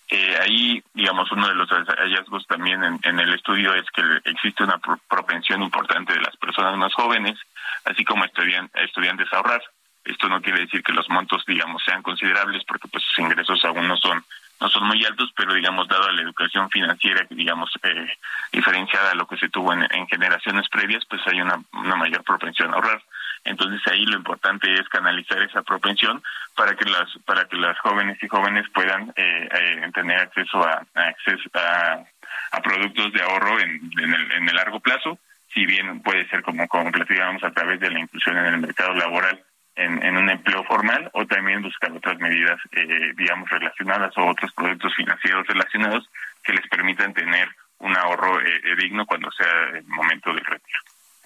Eh, 0.09 0.37
ahí, 0.41 0.83
digamos, 0.93 1.31
uno 1.31 1.47
de 1.47 1.55
los 1.55 1.69
hallazgos 1.69 2.45
también 2.45 2.83
en, 2.83 2.99
en 3.03 3.19
el 3.19 3.33
estudio 3.33 3.73
es 3.73 3.85
que 3.91 4.03
existe 4.25 4.63
una 4.63 4.79
propensión 5.09 5.63
importante 5.63 6.13
de 6.13 6.21
las 6.21 6.35
personas 6.37 6.77
más 6.77 6.93
jóvenes 6.93 7.39
así 7.85 8.03
como 8.03 8.25
estudiantes 8.25 9.31
a 9.31 9.37
ahorrar. 9.37 9.61
Esto 10.05 10.27
no 10.27 10.41
quiere 10.41 10.61
decir 10.61 10.83
que 10.83 10.91
los 10.91 11.09
montos, 11.09 11.43
digamos, 11.47 11.81
sean 11.83 12.03
considerables 12.03 12.63
porque 12.65 12.87
pues 12.89 13.03
sus 13.05 13.19
ingresos 13.19 13.63
aún 13.63 13.87
no 13.87 13.97
son 13.97 14.23
no 14.61 14.69
son 14.69 14.87
muy 14.87 15.03
altos, 15.03 15.29
pero 15.35 15.53
digamos, 15.53 15.87
dado 15.89 16.09
la 16.11 16.21
educación 16.21 16.69
financiera, 16.69 17.25
digamos, 17.29 17.69
eh, 17.83 18.07
diferenciada 18.51 19.11
a 19.11 19.15
lo 19.15 19.27
que 19.27 19.35
se 19.37 19.49
tuvo 19.49 19.73
en, 19.73 20.07
generaciones 20.07 20.69
previas, 20.69 21.03
pues 21.09 21.21
hay 21.27 21.41
una, 21.41 21.61
una 21.73 21.95
mayor 21.97 22.23
propensión 22.23 22.71
a 22.71 22.75
ahorrar. 22.75 23.01
Entonces 23.43 23.81
ahí 23.91 24.05
lo 24.05 24.15
importante 24.15 24.73
es 24.73 24.87
canalizar 24.87 25.41
esa 25.41 25.63
propensión 25.63 26.23
para 26.55 26.75
que 26.75 26.85
las 26.85 27.09
para 27.25 27.45
que 27.45 27.57
las 27.57 27.77
jóvenes 27.79 28.17
y 28.21 28.27
jóvenes 28.29 28.65
puedan 28.73 29.11
eh, 29.17 29.49
eh, 29.51 29.91
tener 29.93 30.19
acceso 30.19 30.63
a, 30.63 30.85
acceso 30.95 31.49
a, 31.55 32.05
a, 32.51 32.61
productos 32.61 33.11
de 33.11 33.21
ahorro 33.21 33.59
en, 33.59 33.91
en, 33.97 34.13
el, 34.13 34.31
en 34.31 34.47
el 34.47 34.55
largo 34.55 34.79
plazo 34.79 35.19
si 35.53 35.65
bien 35.65 36.01
puede 36.01 36.27
ser 36.29 36.41
como, 36.41 36.67
como 36.67 36.91
platicábamos 36.91 37.43
a 37.43 37.51
través 37.51 37.79
de 37.79 37.91
la 37.91 37.99
inclusión 37.99 38.37
en 38.37 38.45
el 38.45 38.57
mercado 38.59 38.93
laboral 38.93 39.43
en, 39.75 40.03
en 40.03 40.17
un 40.17 40.29
empleo 40.29 40.63
formal 40.65 41.09
o 41.13 41.25
también 41.25 41.61
buscar 41.61 41.91
otras 41.91 42.19
medidas, 42.19 42.59
eh, 42.71 43.13
digamos, 43.15 43.49
relacionadas 43.49 44.15
o 44.17 44.25
otros 44.27 44.51
productos 44.53 44.93
financieros 44.95 45.47
relacionados 45.47 46.09
que 46.43 46.53
les 46.53 46.67
permitan 46.67 47.13
tener 47.13 47.49
un 47.79 47.95
ahorro 47.97 48.39
eh, 48.41 48.61
eh, 48.63 48.75
digno 48.77 49.05
cuando 49.05 49.29
sea 49.31 49.77
el 49.77 49.85
momento 49.85 50.33
del 50.33 50.45
retiro. 50.45 50.79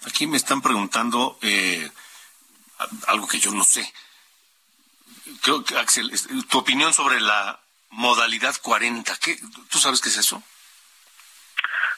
Aquí 0.06 0.28
me 0.28 0.38
están 0.38 0.62
preguntando 0.62 1.38
eh, 1.42 1.90
algo 3.08 3.28
que 3.28 3.40
yo 3.40 3.52
no 3.52 3.64
sé. 3.64 3.92
Creo 5.42 5.64
que, 5.64 5.78
Axel, 5.78 6.12
tu 6.50 6.60
opinión 6.60 6.94
sobre 6.94 7.20
la 7.20 7.60
modalidad 7.90 8.56
40. 8.62 9.16
¿Qué, 9.18 9.38
¿Tú 9.70 9.80
sabes 9.80 10.02
qué 10.02 10.10
es 10.10 10.18
eso? 10.18 10.42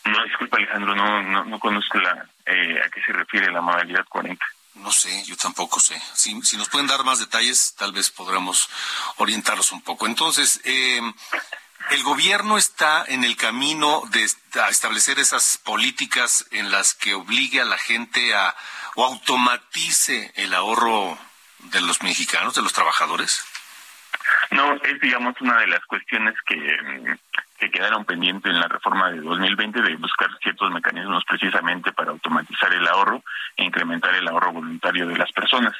No, 0.05 0.23
disculpa 0.23 0.57
Alejandro, 0.57 0.95
no, 0.95 1.21
no, 1.23 1.45
no 1.45 1.59
conozco 1.59 1.97
la, 1.99 2.27
eh, 2.45 2.81
a 2.83 2.89
qué 2.89 3.01
se 3.03 3.13
refiere 3.13 3.51
la 3.51 3.61
modalidad 3.61 4.05
40. 4.07 4.43
No 4.75 4.91
sé, 4.91 5.23
yo 5.25 5.35
tampoco 5.35 5.79
sé. 5.79 6.01
Si, 6.13 6.41
si 6.43 6.57
nos 6.57 6.69
pueden 6.69 6.87
dar 6.87 7.03
más 7.03 7.19
detalles, 7.19 7.75
tal 7.77 7.91
vez 7.91 8.09
podremos 8.09 8.69
orientarlos 9.17 9.71
un 9.71 9.81
poco. 9.81 10.07
Entonces, 10.07 10.61
eh, 10.63 11.01
el 11.91 12.03
gobierno 12.03 12.57
está 12.57 13.03
en 13.07 13.23
el 13.23 13.35
camino 13.35 14.03
de 14.11 14.23
establecer 14.69 15.19
esas 15.19 15.57
políticas 15.57 16.45
en 16.51 16.71
las 16.71 16.93
que 16.93 17.13
obligue 17.13 17.61
a 17.61 17.65
la 17.65 17.77
gente 17.77 18.33
a 18.35 18.55
o 18.95 19.05
automatice 19.05 20.31
el 20.35 20.53
ahorro 20.53 21.17
de 21.59 21.81
los 21.81 22.01
mexicanos, 22.03 22.55
de 22.55 22.61
los 22.61 22.73
trabajadores. 22.73 23.43
No, 24.51 24.75
es 24.75 24.99
digamos 25.01 25.39
una 25.41 25.59
de 25.59 25.67
las 25.67 25.83
cuestiones 25.85 26.35
que 26.45 26.55
mm, 26.55 27.17
que 27.59 27.69
quedaron 27.69 28.05
pendientes 28.05 28.51
en 28.51 28.59
la 28.59 28.67
reforma 28.67 29.11
de 29.11 29.19
2020 29.19 29.81
de 29.81 29.95
buscar 29.97 30.29
ciertos 30.41 30.71
mecanismos 30.71 31.23
precisamente 31.27 31.91
para 31.91 32.11
automatizar 32.11 32.73
el 32.73 32.87
ahorro 32.87 33.21
e 33.57 33.65
incrementar 33.65 34.15
el 34.15 34.27
ahorro 34.27 34.53
voluntario 34.53 35.07
de 35.07 35.17
las 35.17 35.31
personas. 35.31 35.75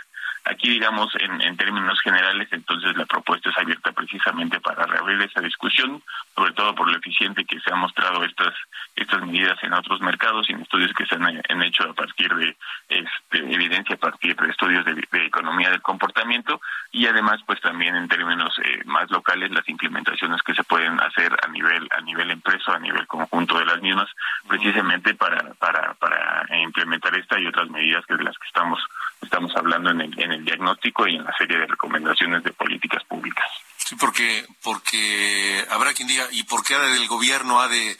Aquí, 0.45 0.69
digamos, 0.69 1.13
en, 1.19 1.41
en 1.41 1.57
términos 1.57 1.99
generales, 2.01 2.47
entonces 2.51 2.95
la 2.95 3.05
propuesta 3.05 3.49
es 3.49 3.57
abierta 3.57 3.91
precisamente 3.91 4.59
para 4.59 4.85
reabrir 4.85 5.21
esa 5.21 5.41
discusión, 5.41 6.01
sobre 6.35 6.53
todo 6.53 6.73
por 6.75 6.89
lo 6.89 6.97
eficiente 6.97 7.45
que 7.45 7.59
se 7.59 7.71
han 7.71 7.79
mostrado 7.79 8.23
estas, 8.23 8.53
estas 8.95 9.21
medidas 9.25 9.61
en 9.63 9.73
otros 9.73 10.01
mercados 10.01 10.49
y 10.49 10.53
en 10.53 10.61
estudios 10.61 10.93
que 10.93 11.05
se 11.05 11.15
han, 11.15 11.61
hecho 11.61 11.83
a 11.83 11.93
partir 11.93 12.33
de 12.35 12.55
este, 12.87 13.37
evidencia, 13.53 13.95
a 13.95 13.99
partir 13.99 14.35
de 14.35 14.49
estudios 14.49 14.85
de, 14.85 15.07
economía 15.25 15.69
del 15.69 15.81
comportamiento 15.81 16.61
y 16.91 17.05
además 17.05 17.39
pues 17.45 17.59
también 17.61 17.95
en 17.95 18.07
términos 18.07 18.53
eh, 18.63 18.81
más 18.85 19.09
locales 19.11 19.51
las 19.51 19.67
implementaciones 19.67 20.41
que 20.41 20.55
se 20.55 20.63
pueden 20.63 20.99
hacer 21.01 21.35
a 21.43 21.47
nivel 21.49 21.87
a 21.95 22.01
nivel 22.01 22.31
empresa, 22.31 22.73
a 22.73 22.79
nivel 22.79 23.05
conjunto 23.07 23.59
de 23.59 23.65
las 23.65 23.81
mismas, 23.81 24.07
precisamente 24.47 25.13
para 25.13 25.53
para 25.55 25.93
para 25.95 26.45
implementar 26.57 27.15
esta 27.15 27.39
y 27.39 27.47
otras 27.47 27.69
medidas 27.69 28.05
que 28.05 28.15
de 28.15 28.23
las 28.23 28.37
que 28.37 28.47
estamos 28.47 28.79
estamos 29.21 29.55
hablando 29.55 29.91
en 29.91 30.01
el 30.01 30.19
en 30.19 30.31
el 30.31 30.45
diagnóstico 30.45 31.07
y 31.07 31.15
en 31.15 31.23
la 31.23 31.35
serie 31.37 31.57
de 31.57 31.67
recomendaciones 31.67 32.43
de 32.43 32.51
políticas 32.53 33.03
públicas. 33.03 33.45
Sí, 33.77 33.95
porque, 33.95 34.45
porque 34.61 35.65
habrá 35.71 35.93
quien 35.93 36.07
diga, 36.07 36.27
¿y 36.31 36.43
por 36.43 36.63
qué 36.63 36.75
el 36.75 37.07
gobierno 37.07 37.59
ha 37.59 37.67
de, 37.67 37.97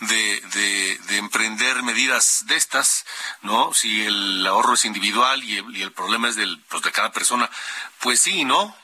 de, 0.00 0.98
de, 1.08 1.16
emprender 1.16 1.82
medidas 1.82 2.44
de 2.46 2.54
estas, 2.54 3.04
no? 3.42 3.74
Si 3.74 4.04
el 4.06 4.46
ahorro 4.46 4.74
es 4.74 4.84
individual 4.84 5.42
y 5.42 5.58
el, 5.58 5.76
y 5.76 5.82
el 5.82 5.90
problema 5.90 6.28
es 6.28 6.36
del, 6.36 6.60
pues 6.68 6.82
de 6.84 6.92
cada 6.92 7.10
persona. 7.10 7.50
Pues 8.00 8.20
sí, 8.20 8.44
¿no? 8.44 8.76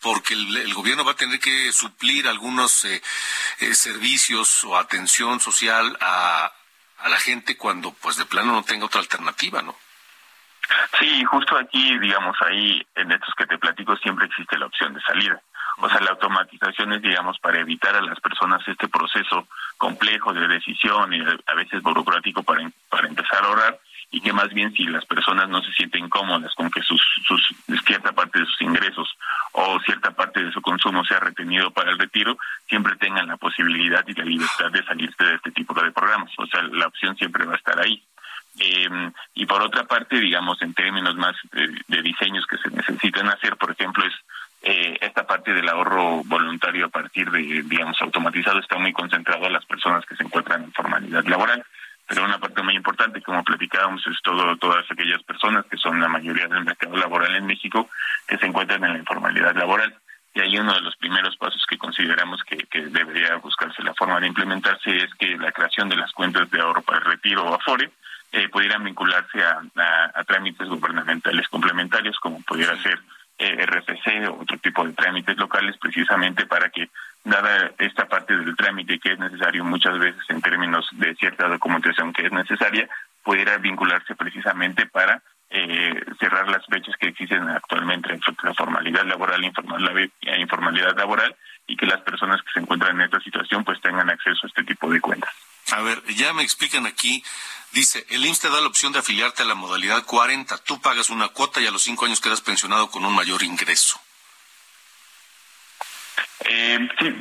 porque 0.00 0.34
el, 0.34 0.74
gobierno 0.74 1.04
va 1.04 1.12
a 1.12 1.16
tener 1.16 1.40
que 1.40 1.72
suplir 1.72 2.28
algunos 2.28 2.84
eh, 2.84 3.02
eh, 3.58 3.74
servicios 3.74 4.62
o 4.62 4.76
atención 4.76 5.40
social 5.40 5.98
a, 6.00 6.52
a 6.98 7.08
la 7.08 7.18
gente 7.18 7.56
cuando 7.56 7.92
pues 7.94 8.16
de 8.16 8.24
plano 8.24 8.52
no 8.52 8.62
tenga 8.62 8.86
otra 8.86 9.00
alternativa, 9.00 9.60
¿no? 9.60 9.76
Sí, 10.98 11.24
justo 11.24 11.56
aquí, 11.56 11.98
digamos, 11.98 12.36
ahí 12.42 12.84
en 12.94 13.12
estos 13.12 13.34
que 13.34 13.46
te 13.46 13.58
platico 13.58 13.96
siempre 13.96 14.26
existe 14.26 14.58
la 14.58 14.66
opción 14.66 14.94
de 14.94 15.00
salida. 15.00 15.40
O 15.80 15.88
sea, 15.88 16.00
la 16.00 16.10
automatización 16.10 16.92
es, 16.94 17.02
digamos, 17.02 17.38
para 17.38 17.60
evitar 17.60 17.94
a 17.94 18.02
las 18.02 18.18
personas 18.20 18.66
este 18.66 18.88
proceso 18.88 19.46
complejo 19.76 20.32
de 20.32 20.48
decisión 20.48 21.14
y 21.14 21.20
a 21.20 21.54
veces 21.54 21.82
burocrático 21.82 22.42
para, 22.42 22.68
para 22.88 23.06
empezar 23.06 23.44
a 23.44 23.46
ahorrar 23.46 23.78
y 24.10 24.20
que 24.20 24.32
más 24.32 24.48
bien 24.48 24.72
si 24.72 24.84
las 24.84 25.04
personas 25.04 25.48
no 25.48 25.62
se 25.62 25.72
sienten 25.72 26.08
cómodas 26.08 26.54
con 26.54 26.70
que 26.70 26.82
sus, 26.82 27.00
sus 27.26 27.54
cierta 27.86 28.12
parte 28.12 28.40
de 28.40 28.46
sus 28.46 28.60
ingresos 28.62 29.08
o 29.52 29.78
cierta 29.80 30.10
parte 30.12 30.42
de 30.42 30.52
su 30.52 30.62
consumo 30.62 31.04
sea 31.04 31.20
retenido 31.20 31.70
para 31.70 31.90
el 31.90 31.98
retiro, 31.98 32.38
siempre 32.66 32.96
tengan 32.96 33.28
la 33.28 33.36
posibilidad 33.36 34.04
y 34.06 34.14
la 34.14 34.24
libertad 34.24 34.70
de 34.70 34.84
salirse 34.84 35.24
de 35.24 35.34
este 35.34 35.50
tipo 35.52 35.74
de 35.74 35.92
programas. 35.92 36.32
O 36.38 36.46
sea, 36.46 36.62
la 36.62 36.86
opción 36.86 37.16
siempre 37.16 37.44
va 37.44 37.54
a 37.54 37.56
estar 37.56 37.78
ahí. 37.80 38.02
Eh, 38.58 39.10
y 39.34 39.46
por 39.46 39.62
otra 39.62 39.84
parte, 39.84 40.18
digamos, 40.18 40.60
en 40.62 40.74
términos 40.74 41.16
más 41.16 41.36
de 41.52 42.02
diseños 42.02 42.46
que 42.46 42.58
se 42.58 42.70
necesitan 42.70 43.28
hacer, 43.28 43.56
por 43.56 43.70
ejemplo, 43.70 44.04
es 44.04 44.14
eh, 44.62 44.98
esta 45.00 45.24
parte 45.26 45.52
del 45.54 45.68
ahorro 45.68 46.22
voluntario 46.24 46.86
a 46.86 46.88
partir 46.88 47.30
de, 47.30 47.62
digamos, 47.64 48.00
automatizado 48.02 48.58
está 48.58 48.76
muy 48.76 48.92
concentrado 48.92 49.46
a 49.46 49.50
las 49.50 49.64
personas 49.64 50.04
que 50.04 50.16
se 50.16 50.24
encuentran 50.24 50.64
en 50.64 50.72
formalidad 50.72 51.24
laboral. 51.24 51.64
Pero 52.06 52.24
una 52.24 52.38
parte 52.38 52.62
muy 52.62 52.74
importante, 52.74 53.20
como 53.20 53.44
platicábamos, 53.44 54.04
es 54.06 54.16
todo, 54.22 54.56
todas 54.56 54.90
aquellas 54.90 55.22
personas 55.22 55.66
que 55.66 55.76
son 55.76 56.00
la 56.00 56.08
mayoría 56.08 56.48
del 56.48 56.64
mercado 56.64 56.96
laboral 56.96 57.36
en 57.36 57.46
México 57.46 57.88
que 58.26 58.38
se 58.38 58.46
encuentran 58.46 58.82
en 58.84 58.94
la 58.94 58.98
informalidad 58.98 59.54
laboral. 59.54 59.94
Y 60.34 60.40
ahí 60.40 60.58
uno 60.58 60.72
de 60.72 60.80
los 60.80 60.96
primeros 60.96 61.36
pasos 61.36 61.64
que 61.68 61.76
consideramos 61.76 62.42
que, 62.44 62.56
que 62.56 62.86
debería 62.86 63.36
buscarse 63.36 63.82
la 63.82 63.94
forma 63.94 64.20
de 64.20 64.26
implementarse 64.26 64.96
es 64.96 65.14
que 65.14 65.36
la 65.36 65.52
creación 65.52 65.88
de 65.88 65.96
las 65.96 66.12
cuentas 66.12 66.50
de 66.50 66.60
ahorro 66.60 66.82
para 66.82 66.98
el 66.98 67.04
retiro 67.04 67.44
o 67.44 67.54
AFORE 67.54 67.90
eh, 68.32 68.48
pudieran 68.48 68.84
vincularse 68.84 69.42
a, 69.42 69.62
a, 70.14 70.24
trámites 70.24 70.68
gubernamentales 70.68 71.48
complementarios, 71.48 72.18
como 72.18 72.42
pudiera 72.42 72.76
ser 72.82 73.00
eh, 73.38 73.64
RFC 73.66 74.28
o 74.28 74.42
otro 74.42 74.58
tipo 74.58 74.84
de 74.84 74.92
trámites 74.92 75.36
locales, 75.36 75.76
precisamente 75.78 76.46
para 76.46 76.68
que, 76.70 76.90
dada 77.24 77.72
esta 77.78 78.06
parte 78.06 78.36
del 78.36 78.56
trámite 78.56 78.98
que 78.98 79.12
es 79.12 79.18
necesario 79.18 79.64
muchas 79.64 79.98
veces 79.98 80.22
en 80.28 80.40
términos 80.40 80.86
de 80.92 81.14
cierta 81.14 81.48
documentación 81.48 82.12
que 82.12 82.26
es 82.26 82.32
necesaria, 82.32 82.88
pudiera 83.22 83.58
vincularse 83.58 84.14
precisamente 84.14 84.86
para 84.86 85.22
eh, 85.50 86.04
cerrar 86.18 86.48
las 86.48 86.66
fechas 86.66 86.94
que 86.98 87.08
existen 87.08 87.48
actualmente 87.48 88.12
entre 88.12 88.34
la 88.42 88.54
formalidad 88.54 89.06
laboral 89.06 89.42
e 89.42 90.40
informalidad 90.40 90.96
laboral 90.96 91.34
y 91.66 91.76
que 91.76 91.86
las 91.86 92.00
personas 92.02 92.42
que 92.42 92.52
se 92.52 92.60
encuentran 92.60 92.96
en 92.96 93.02
esta 93.02 93.20
situación 93.20 93.64
pues 93.64 93.80
tengan 93.80 94.10
acceso 94.10 94.40
a 94.44 94.48
este 94.48 94.64
tipo 94.64 94.90
de 94.90 95.00
cuentas. 95.00 95.32
A 95.70 95.82
ver, 95.82 96.02
ya 96.14 96.32
me 96.32 96.42
explican 96.42 96.86
aquí, 96.86 97.22
dice, 97.72 98.06
el 98.10 98.24
IMSS 98.24 98.40
te 98.40 98.50
da 98.50 98.60
la 98.60 98.66
opción 98.66 98.92
de 98.92 99.00
afiliarte 99.00 99.42
a 99.42 99.46
la 99.46 99.54
modalidad 99.54 100.04
40, 100.04 100.58
tú 100.58 100.80
pagas 100.80 101.10
una 101.10 101.28
cuota 101.28 101.60
y 101.60 101.66
a 101.66 101.70
los 101.70 101.82
cinco 101.82 102.06
años 102.06 102.20
quedas 102.20 102.40
pensionado 102.40 102.90
con 102.90 103.04
un 103.04 103.14
mayor 103.14 103.42
ingreso. 103.42 104.00
Eh, 106.40 106.78
sí, 106.98 107.14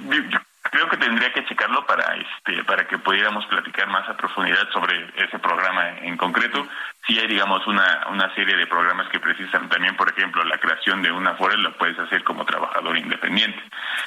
creo 0.71 0.87
que 0.89 0.97
tendría 0.97 1.31
que 1.31 1.45
checarlo 1.45 1.85
para 1.85 2.15
este 2.15 2.63
para 2.63 2.87
que 2.87 2.97
pudiéramos 2.97 3.45
platicar 3.47 3.87
más 3.87 4.07
a 4.09 4.17
profundidad 4.17 4.69
sobre 4.71 5.11
ese 5.15 5.39
programa 5.39 5.89
en 6.01 6.17
concreto. 6.17 6.67
Sí 7.05 7.17
hay 7.19 7.27
digamos 7.27 7.65
una 7.67 8.07
una 8.09 8.33
serie 8.35 8.55
de 8.55 8.67
programas 8.67 9.07
que 9.09 9.19
precisan 9.19 9.69
también 9.69 9.95
por 9.95 10.09
ejemplo 10.09 10.43
la 10.43 10.57
creación 10.57 11.01
de 11.01 11.11
una 11.11 11.35
FORE 11.35 11.57
lo 11.57 11.75
puedes 11.77 11.97
hacer 11.99 12.23
como 12.23 12.45
trabajador 12.45 12.97
independiente. 12.97 13.61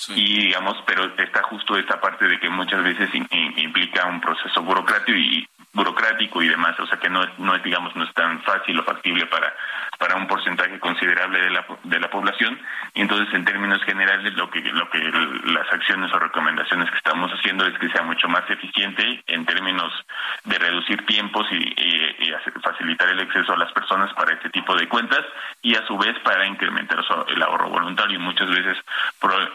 Y 0.09 0.47
digamos 0.47 0.77
pero 0.87 1.05
está 1.17 1.43
justo 1.43 1.77
esta 1.77 2.01
parte 2.01 2.27
de 2.27 2.39
que 2.39 2.49
muchas 2.49 2.83
veces 2.83 3.11
implica 3.13 4.07
un 4.07 4.21
proceso 4.21 4.63
burocrático 4.63 5.17
y 5.17 5.49
burocrático 5.73 6.43
y 6.43 6.49
demás 6.49 6.79
o 6.81 6.87
sea 6.87 6.99
que 6.99 7.09
no 7.09 7.23
es 7.23 7.39
no 7.39 7.55
es 7.55 7.63
digamos 7.63 7.95
no 7.95 8.05
es 8.05 8.13
tan 8.15 8.43
fácil 8.43 8.79
o 8.81 8.85
factible 8.85 9.27
para 9.27 9.55
para 10.01 10.17
un 10.17 10.27
porcentaje 10.27 10.81
considerable 10.81 11.41
de 11.43 11.51
la 11.51 11.67
de 11.85 12.01
la 12.01 12.11
población. 12.11 12.59
Y 12.95 13.03
entonces 13.03 13.33
en 13.35 13.45
términos 13.45 13.83
generales 13.85 14.33
lo 14.35 14.51
que 14.51 14.61
lo 14.61 14.89
que 14.91 14.99
las 15.45 15.73
acciones 15.73 16.13
o 16.13 16.19
recomendaciones 16.19 16.50
que 16.57 16.97
estamos 16.97 17.31
haciendo 17.33 17.67
es 17.67 17.79
que 17.79 17.89
sea 17.91 18.03
mucho 18.03 18.29
más 18.29 18.49
eficiente 18.49 19.23
en 19.27 19.45
términos 19.47 19.93
de 20.45 20.59
reducir 20.59 21.05
tiempos 21.07 21.47
y, 21.51 21.57
y, 21.57 22.33
facilitar 22.63 23.09
el 23.09 23.21
acceso 23.21 23.53
a 23.53 23.57
las 23.57 23.73
personas 23.73 24.13
para 24.15 24.35
este 24.35 24.51
tipo 24.51 24.75
de 24.75 24.89
cuentas 24.89 25.25
y 25.63 25.75
a 25.75 25.87
su 25.87 25.97
vez 25.97 26.19
para 26.21 26.47
incrementar 26.47 27.01
el 27.29 27.43
ahorro 27.43 27.69
voluntario. 27.69 28.21
Muchas 28.21 28.49
veces 28.49 28.77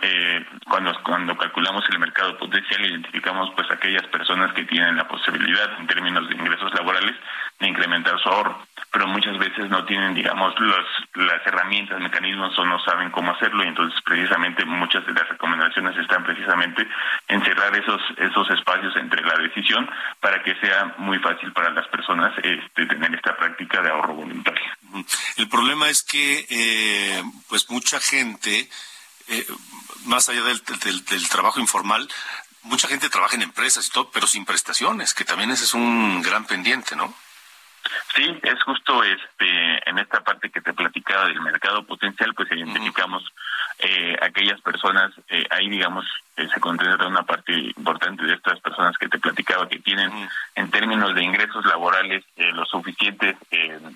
eh, 0.02 0.46
cuando, 0.68 0.94
cuando 1.04 1.38
calculamos 1.38 1.88
el 1.90 2.00
mercado 2.00 2.38
potencial 2.38 2.86
identificamos 2.86 3.52
pues 3.56 3.70
aquellas 3.72 4.06
personas 4.08 4.54
que 4.54 4.66
tienen 4.66 4.98
la 4.98 5.08
posibilidad 5.08 5.80
en 5.80 5.88
términos 5.88 6.28
de 6.28 6.36
ingresos 6.36 6.74
laborales 6.74 7.16
incrementar 7.60 8.20
su 8.20 8.28
ahorro, 8.28 8.68
pero 8.92 9.08
muchas 9.08 9.38
veces 9.38 9.70
no 9.70 9.86
tienen, 9.86 10.14
digamos, 10.14 10.54
los, 10.60 10.86
las 11.16 11.46
herramientas, 11.46 12.00
mecanismos 12.02 12.58
o 12.60 12.66
no 12.66 12.80
saben 12.84 13.12
cómo 13.12 13.32
hacerlo 13.32 13.64
y 13.64 13.68
entonces 13.68 14.00
precisamente 14.04 14.66
muchas 14.66 15.06
de 15.06 15.14
las 15.14 15.28
recomendaciones 15.30 15.98
están 15.98 16.24
precisamente 16.24 16.86
en 17.28 17.44
cerrar 17.44 17.74
esos, 17.78 18.02
esos 18.18 18.50
espacios 18.52 18.96
entre 18.98 19.22
la 19.24 19.38
decisión 19.38 19.90
para 20.20 20.44
que 20.44 20.56
sea 20.56 20.96
muy 20.98 21.20
fácil 21.20 21.54
para 21.54 21.72
las 21.72 21.88
personas 21.88 22.34
este, 22.44 22.86
tener 22.86 23.16
esta 23.16 23.38
práctica 23.38 23.82
de 23.82 23.90
ahorro 23.90 24.16
voluntario. 24.16 24.72
El 25.38 25.48
problema 25.48 25.90
es 25.90 26.04
que, 26.04 26.46
eh, 26.50 27.24
pues 27.48 27.70
mucha 27.70 28.00
gente, 28.00 28.70
eh, 29.28 29.46
más 30.06 30.28
allá 30.28 30.44
del, 30.44 30.62
del 30.64 31.30
trabajo 31.30 31.60
informal, 31.60 32.08
mucha 32.64 32.88
gente 32.88 33.10
trabaja 33.10 33.36
en 33.36 33.44
empresas 33.44 33.88
y 33.88 33.92
todo, 33.92 34.10
pero 34.12 34.28
sin 34.28 34.46
prestaciones, 34.46 35.14
que 35.14 35.24
también 35.24 35.52
ese 35.52 35.64
es 35.66 35.74
un 35.74 36.22
gran 36.22 36.46
pendiente, 36.46 36.96
¿no? 36.96 37.14
Sí, 38.16 38.40
es 38.44 38.64
justo 38.64 39.04
este 39.04 39.90
en 39.90 40.00
esta 40.00 40.22
parte 40.24 40.50
que 40.50 40.62
te 40.62 40.74
platicaba 40.74 41.28
del 41.28 41.42
mercado 41.42 41.86
potencial, 41.86 42.34
pues 42.34 42.52
identificamos 42.52 43.24
eh, 43.80 44.16
aquellas 44.22 44.62
personas, 44.62 45.12
eh, 45.28 45.46
ahí 45.50 45.70
digamos 45.70 46.06
eh, 46.38 46.48
se 46.54 46.60
concentra 46.60 47.08
una 47.08 47.24
parte 47.24 47.54
importante 47.54 48.24
de 48.26 48.34
estas 48.34 48.60
personas 48.62 48.98
que 48.98 49.10
te 49.10 49.20
platicaba 49.20 49.68
que 49.68 49.80
tienen 49.80 50.12
en 50.56 50.72
términos 50.72 51.14
de 51.14 51.24
ingresos 51.24 51.66
laborales 51.66 52.24
eh, 52.38 52.52
lo 52.54 52.66
suficientes, 52.66 53.36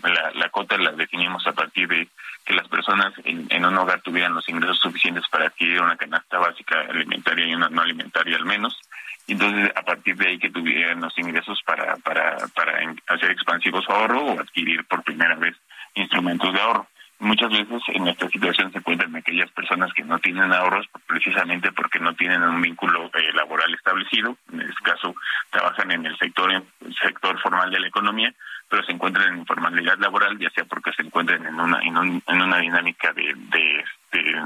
la, 0.03 0.31
la 0.33 0.49
cota 0.49 0.77
la 0.77 0.91
definimos 0.91 1.45
a 1.47 1.53
partir 1.53 1.87
de 1.87 2.07
que 2.45 2.53
las 2.53 2.67
personas 2.67 3.13
en, 3.23 3.47
en, 3.49 3.65
un 3.65 3.77
hogar 3.77 4.01
tuvieran 4.01 4.33
los 4.33 4.47
ingresos 4.49 4.79
suficientes 4.79 5.23
para 5.29 5.47
adquirir 5.47 5.81
una 5.81 5.97
canasta 5.97 6.39
básica 6.39 6.81
alimentaria 6.81 7.45
y 7.47 7.55
una 7.55 7.69
no 7.69 7.81
alimentaria 7.81 8.35
al 8.35 8.45
menos 8.45 8.77
entonces 9.33 9.71
a 9.75 9.81
partir 9.81 10.15
de 10.15 10.27
ahí 10.27 10.39
que 10.39 10.49
tuvieran 10.49 11.01
los 11.01 11.17
ingresos 11.17 11.61
para, 11.65 11.95
para, 11.97 12.37
para 12.55 12.79
hacer 13.07 13.31
expansivos 13.31 13.85
ahorro 13.89 14.25
o 14.25 14.39
adquirir 14.39 14.85
por 14.85 15.03
primera 15.03 15.35
vez 15.35 15.55
instrumentos 15.95 16.53
de 16.53 16.59
ahorro. 16.59 16.87
Muchas 17.19 17.49
veces 17.51 17.81
en 17.89 18.07
esta 18.07 18.29
situación 18.29 18.71
se 18.71 18.77
encuentran 18.77 19.13
aquellas 19.13 19.51
personas 19.51 19.91
que 19.93 20.05
no 20.05 20.19
tienen 20.19 20.53
ahorros 20.53 20.87
precisamente 21.05 21.69
porque 21.73 21.99
no 21.99 22.15
tienen 22.15 22.41
un 22.41 22.61
vínculo 22.61 23.11
eh, 23.13 23.33
laboral 23.33 23.73
establecido, 23.73 24.37
en 24.53 24.61
este 24.61 24.83
caso 24.83 25.13
trabajan 25.49 25.91
en 25.91 26.05
el 26.05 26.17
sector, 26.17 26.63
sector 27.01 27.37
formal 27.41 27.71
de 27.71 27.81
la 27.81 27.87
economía, 27.87 28.33
pero 28.69 28.85
se 28.85 28.93
encuentran 28.93 29.33
en 29.33 29.39
informalidad 29.39 29.97
laboral, 29.99 30.39
ya 30.39 30.49
sea 30.51 30.63
porque 30.63 30.93
se 30.93 31.01
encuentran 31.01 31.45
en 31.45 31.59
una 31.59 31.81
en, 31.81 32.23
en 32.25 32.41
una 32.41 32.57
dinámica 32.59 33.11
de, 33.11 33.83
de, 34.11 34.45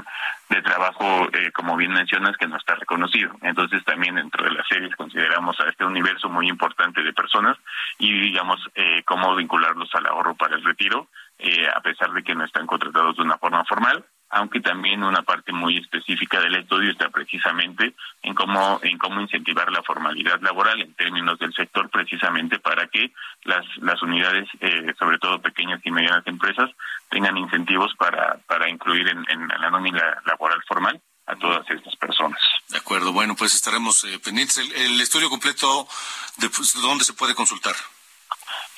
de 0.50 0.62
trabajo, 0.62 1.28
eh, 1.32 1.50
como 1.52 1.76
bien 1.76 1.92
mencionas, 1.92 2.36
que 2.36 2.46
no 2.46 2.56
está 2.56 2.74
reconocido. 2.74 3.32
Entonces 3.42 3.84
también 3.84 4.16
dentro 4.16 4.44
de 4.44 4.52
las 4.52 4.66
series 4.66 4.94
consideramos 4.96 5.58
a 5.60 5.68
este 5.68 5.84
universo 5.84 6.28
muy 6.28 6.48
importante 6.48 7.02
de 7.02 7.12
personas 7.12 7.56
y 7.98 8.12
digamos 8.12 8.60
eh, 8.74 9.02
cómo 9.04 9.34
vincularlos 9.36 9.94
al 9.94 10.06
ahorro 10.06 10.34
para 10.34 10.56
el 10.56 10.64
retiro, 10.64 11.08
eh, 11.38 11.66
a 11.74 11.80
pesar 11.80 12.12
de 12.12 12.22
que 12.22 12.34
no 12.34 12.44
están 12.44 12.66
contratados 12.66 13.16
de 13.16 13.22
una 13.22 13.38
forma 13.38 13.64
formal, 13.64 14.04
aunque 14.30 14.60
también 14.60 15.02
una 15.02 15.22
parte 15.22 15.52
muy 15.52 15.78
específica 15.78 16.40
del 16.40 16.56
estudio 16.56 16.90
está 16.90 17.08
precisamente 17.10 17.94
en 18.22 18.34
cómo 18.34 18.80
en 18.82 18.98
cómo 18.98 19.20
incentivar 19.20 19.70
la 19.70 19.82
formalidad 19.82 20.40
laboral 20.40 20.80
en 20.80 20.94
términos 20.94 21.38
del 21.38 21.52
sector 21.52 21.88
precisamente 21.90 22.58
para 22.58 22.86
que 22.88 23.12
las 23.44 23.64
las 23.78 24.02
unidades 24.02 24.48
eh, 24.60 24.94
sobre 24.98 25.18
todo 25.18 25.40
pequeñas 25.40 25.80
y 25.84 25.90
medianas 25.90 26.26
empresas 26.26 26.70
tengan 27.10 27.36
incentivos 27.36 27.94
para 27.96 28.38
para 28.46 28.68
incluir 28.68 29.08
en, 29.08 29.24
la 29.48 29.70
nómina 29.70 30.22
laboral 30.26 30.62
formal 30.66 31.00
a 31.26 31.36
todas 31.36 31.68
estas 31.70 31.96
personas. 31.96 32.38
De 32.68 32.78
acuerdo, 32.78 33.12
bueno, 33.12 33.34
pues 33.34 33.54
estaremos 33.54 34.04
eh, 34.04 34.18
pendientes. 34.18 34.58
El, 34.58 35.00
estudio 35.00 35.30
completo, 35.30 35.88
de, 36.36 36.50
pues, 36.50 36.74
¿dónde 36.74 37.04
se 37.04 37.14
puede 37.14 37.34
consultar? 37.34 37.74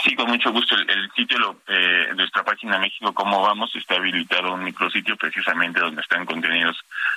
Sí, 0.02 0.14
con 0.14 0.28
mucho 0.28 0.52
gusto. 0.52 0.74
El, 0.76 1.11
sitio, 1.12 1.38
lo, 1.38 1.61
eh, 1.66 2.12
nuestra 2.14 2.44
página 2.44 2.78
México 2.78 3.12
Cómo 3.14 3.42
Vamos, 3.42 3.74
está 3.74 3.94
habilitado 3.94 4.52
un 4.54 4.64
micrositio 4.64 5.16
precisamente 5.16 5.80
donde 5.80 6.02
están 6.02 6.26
contenidos 6.26 6.76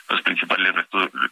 los 0.09 0.21
principales 0.21 0.73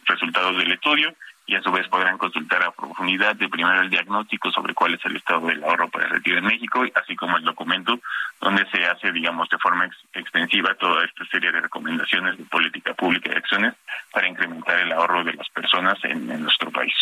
resultados 0.04 0.56
del 0.56 0.72
estudio 0.72 1.14
y 1.48 1.56
a 1.56 1.62
su 1.62 1.72
vez 1.72 1.88
podrán 1.88 2.18
consultar 2.18 2.62
a 2.62 2.70
profundidad 2.70 3.34
de 3.34 3.48
primero 3.48 3.80
el 3.80 3.88
diagnóstico 3.88 4.52
sobre 4.52 4.74
cuál 4.74 4.94
es 4.94 5.04
el 5.06 5.16
estado 5.16 5.46
del 5.46 5.64
ahorro 5.64 5.88
para 5.88 6.04
el 6.04 6.10
retiro 6.10 6.38
en 6.38 6.44
México, 6.44 6.84
así 6.94 7.16
como 7.16 7.38
el 7.38 7.44
documento 7.44 7.98
donde 8.38 8.68
se 8.70 8.84
hace, 8.84 9.10
digamos, 9.12 9.48
de 9.48 9.56
forma 9.56 9.88
extensiva 10.12 10.74
toda 10.74 11.06
esta 11.06 11.24
serie 11.24 11.50
de 11.50 11.62
recomendaciones 11.62 12.36
de 12.36 12.44
política 12.44 12.92
pública 12.92 13.30
y 13.32 13.36
acciones 13.36 13.74
para 14.12 14.28
incrementar 14.28 14.78
el 14.78 14.92
ahorro 14.92 15.24
de 15.24 15.32
las 15.32 15.48
personas 15.48 15.98
en, 16.04 16.26
nuestro 16.42 16.70
país. 16.70 16.94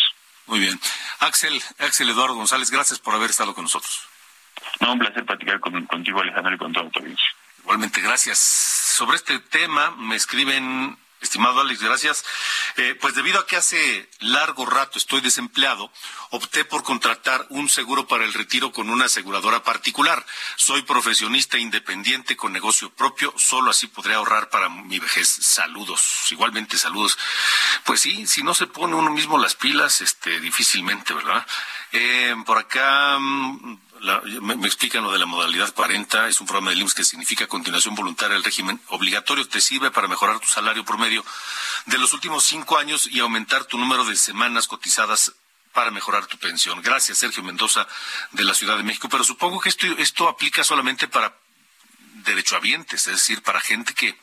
Muy 0.45 0.59
bien. 0.59 0.79
Axel, 1.19 1.61
Axel 1.79 2.09
Eduardo 2.09 2.35
González, 2.35 2.71
gracias 2.71 2.99
por 2.99 3.15
haber 3.15 3.29
estado 3.31 3.53
con 3.53 3.65
nosotros. 3.65 4.07
No, 4.79 4.93
un 4.93 4.99
placer 4.99 5.25
platicar 5.25 5.59
contigo, 5.59 6.21
Alejandro, 6.21 6.53
y 6.53 6.57
con 6.57 6.73
toda 6.73 6.89
tu 6.89 6.99
audiencia. 6.99 7.27
Igualmente, 7.59 8.01
gracias. 8.01 8.39
Sobre 8.39 9.17
este 9.17 9.39
tema 9.39 9.91
me 9.91 10.15
escriben 10.15 10.97
Estimado 11.19 11.61
Alex, 11.61 11.81
gracias. 11.81 12.23
Eh, 12.75 12.95
pues 13.01 13.15
debido 13.15 13.39
a 13.39 13.47
que 13.47 13.55
hace 13.55 14.07
largo 14.19 14.67
rato 14.67 14.99
estoy 14.99 15.19
desempleado, 15.21 15.91
opté 16.29 16.63
por 16.63 16.83
contratar 16.83 17.47
un 17.49 17.69
seguro 17.69 18.07
para 18.07 18.23
el 18.23 18.33
retiro 18.33 18.71
con 18.71 18.89
una 18.91 19.05
aseguradora 19.05 19.63
particular. 19.63 20.23
Soy 20.57 20.83
profesionista 20.83 21.57
independiente 21.57 22.37
con 22.37 22.53
negocio 22.53 22.91
propio, 22.91 23.33
solo 23.35 23.71
así 23.71 23.87
podré 23.87 24.13
ahorrar 24.13 24.49
para 24.49 24.69
mi 24.69 24.99
vejez. 24.99 25.27
Saludos, 25.27 26.27
igualmente 26.29 26.77
saludos. 26.77 27.17
Pues 27.83 28.01
sí, 28.01 28.27
si 28.27 28.43
no 28.43 28.53
se 28.53 28.67
pone 28.67 28.93
uno 28.93 29.09
mismo 29.09 29.39
las 29.39 29.55
pilas, 29.55 30.01
este, 30.01 30.39
difícilmente, 30.39 31.15
¿verdad? 31.15 31.47
Eh, 31.93 32.35
por 32.45 32.59
acá 32.59 33.17
mm, 33.99 34.59
me, 34.59 34.67
explican 34.67 35.03
lo 35.03 35.11
de 35.11 35.19
la 35.19 35.25
modalidad 35.25 35.73
40, 35.73 36.27
es 36.27 36.39
un 36.39 36.47
programa 36.47 36.71
de 36.71 36.77
IMSS 36.77 36.93
que 36.93 37.03
significa 37.03 37.47
continuación 37.47 37.95
voluntaria 37.95 38.35
del 38.35 38.43
régimen 38.43 38.81
obligatorio, 38.87 39.47
te 39.47 39.61
sirve 39.61 39.91
para 39.91 40.07
mejorar 40.07 40.39
tu 40.39 40.47
salario 40.47 40.85
promedio 40.85 41.23
de 41.85 41.97
los 41.97 42.13
últimos 42.13 42.43
cinco 42.43 42.77
años 42.77 43.07
y 43.11 43.19
aumentar 43.19 43.65
tu 43.65 43.77
número 43.77 44.05
de 44.05 44.15
semanas 44.15 44.67
cotizadas 44.67 45.33
para 45.73 45.91
mejorar 45.91 46.25
tu 46.25 46.37
pensión. 46.39 46.81
Gracias, 46.81 47.19
Sergio 47.19 47.43
Mendoza, 47.43 47.87
de 48.31 48.43
la 48.43 48.55
Ciudad 48.55 48.77
de 48.77 48.83
México. 48.83 49.09
Pero 49.09 49.23
supongo 49.23 49.59
que 49.59 49.69
esto, 49.69 49.85
esto 49.99 50.27
aplica 50.27 50.63
solamente 50.63 51.07
para 51.07 51.37
derechohabientes, 52.25 53.07
es 53.07 53.13
decir, 53.13 53.43
para 53.43 53.59
gente 53.59 53.93
que 53.93 54.17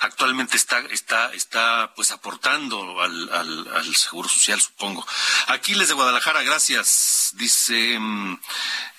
actualmente 0.00 0.56
está, 0.56 0.80
está, 0.90 1.32
está 1.32 1.92
pues 1.94 2.10
aportando 2.10 3.00
al, 3.00 3.28
al, 3.30 3.96
Seguro 3.96 4.28
Social, 4.28 4.60
supongo. 4.60 5.06
Aquiles 5.48 5.88
de 5.88 5.94
Guadalajara, 5.94 6.42
gracias. 6.42 6.88
Dice, 7.36 7.98
mm, 7.98 8.38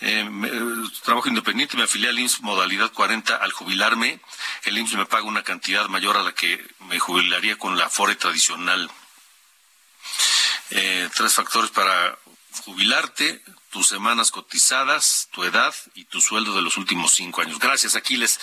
eh, 0.01 0.29
trabajo 1.03 1.29
independiente, 1.29 1.77
me 1.77 1.83
afilié 1.83 2.09
al 2.09 2.19
IMSS 2.19 2.41
modalidad 2.41 2.91
40 2.91 3.35
al 3.35 3.51
jubilarme. 3.53 4.19
El 4.63 4.77
IMSS 4.77 4.97
me 4.97 5.05
paga 5.05 5.23
una 5.23 5.43
cantidad 5.43 5.87
mayor 5.87 6.17
a 6.17 6.23
la 6.23 6.33
que 6.33 6.65
me 6.79 6.99
jubilaría 6.99 7.57
con 7.57 7.77
la 7.77 7.89
FORE 7.89 8.15
tradicional. 8.15 8.91
Eh, 10.71 11.09
tres 11.15 11.33
factores 11.33 11.71
para 11.71 12.17
jubilarte, 12.65 13.41
tus 13.69 13.87
semanas 13.87 14.31
cotizadas, 14.31 15.29
tu 15.31 15.43
edad 15.43 15.73
y 15.93 16.05
tu 16.05 16.19
sueldo 16.19 16.55
de 16.55 16.61
los 16.61 16.77
últimos 16.77 17.13
cinco 17.13 17.41
años. 17.41 17.59
Gracias, 17.59 17.95
Aquiles. 17.95 18.39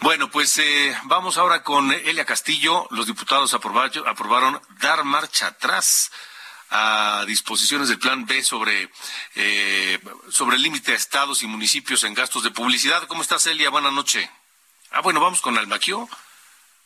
Bueno, 0.00 0.30
pues 0.30 0.56
eh, 0.58 0.96
vamos 1.04 1.36
ahora 1.36 1.62
con 1.62 1.92
Elia 1.92 2.24
Castillo. 2.24 2.86
Los 2.90 3.06
diputados 3.06 3.52
aprobaron 3.54 4.60
dar 4.80 5.04
marcha 5.04 5.48
atrás 5.48 6.10
a 6.74 7.24
disposiciones 7.26 7.88
del 7.88 7.98
Plan 7.98 8.24
B 8.24 8.42
sobre, 8.42 8.90
eh, 9.34 10.00
sobre 10.30 10.56
el 10.56 10.62
límite 10.62 10.92
a 10.92 10.96
estados 10.96 11.42
y 11.42 11.46
municipios 11.46 12.02
en 12.04 12.14
gastos 12.14 12.42
de 12.42 12.50
publicidad. 12.50 13.06
¿Cómo 13.08 13.20
estás, 13.20 13.46
Elia? 13.46 13.68
Buenas 13.68 13.92
noches. 13.92 14.28
Ah, 14.90 15.02
bueno, 15.02 15.20
vamos 15.20 15.42
con 15.42 15.58
Almaquio. 15.58 16.08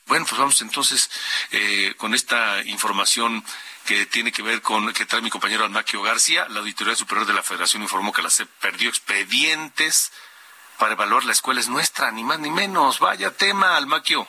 Bueno, 0.07 0.27
pues 0.27 0.39
vamos 0.39 0.61
entonces 0.61 1.09
eh, 1.53 1.95
con 1.97 2.15
esta 2.15 2.65
información 2.65 3.45
que 3.85 4.07
tiene 4.07 4.33
que 4.33 4.43
ver 4.43 4.61
con 4.61 4.93
que 4.93 5.07
trae 5.07 5.23
mi 5.23 5.31
compañero 5.31 5.65
Almaquio 5.65 6.03
García. 6.03 6.49
La 6.49 6.61
Auditoría 6.61 6.97
Superior 6.97 7.25
de 7.27 7.35
la 7.35 7.45
Federación 7.45 7.83
informó 7.83 8.13
que 8.13 8.23
la 8.23 8.31
SEP 8.31 8.49
perdió 8.61 8.89
expedientes 8.89 10.13
para 10.79 10.95
evaluar 10.95 11.25
la 11.25 11.33
escuela. 11.33 11.61
Es 11.61 11.69
nuestra, 11.69 12.11
ni 12.11 12.25
más 12.25 12.41
ni 12.41 12.51
menos. 12.51 12.99
Vaya 12.99 13.31
tema, 13.31 13.77
Almaquio. 13.77 14.27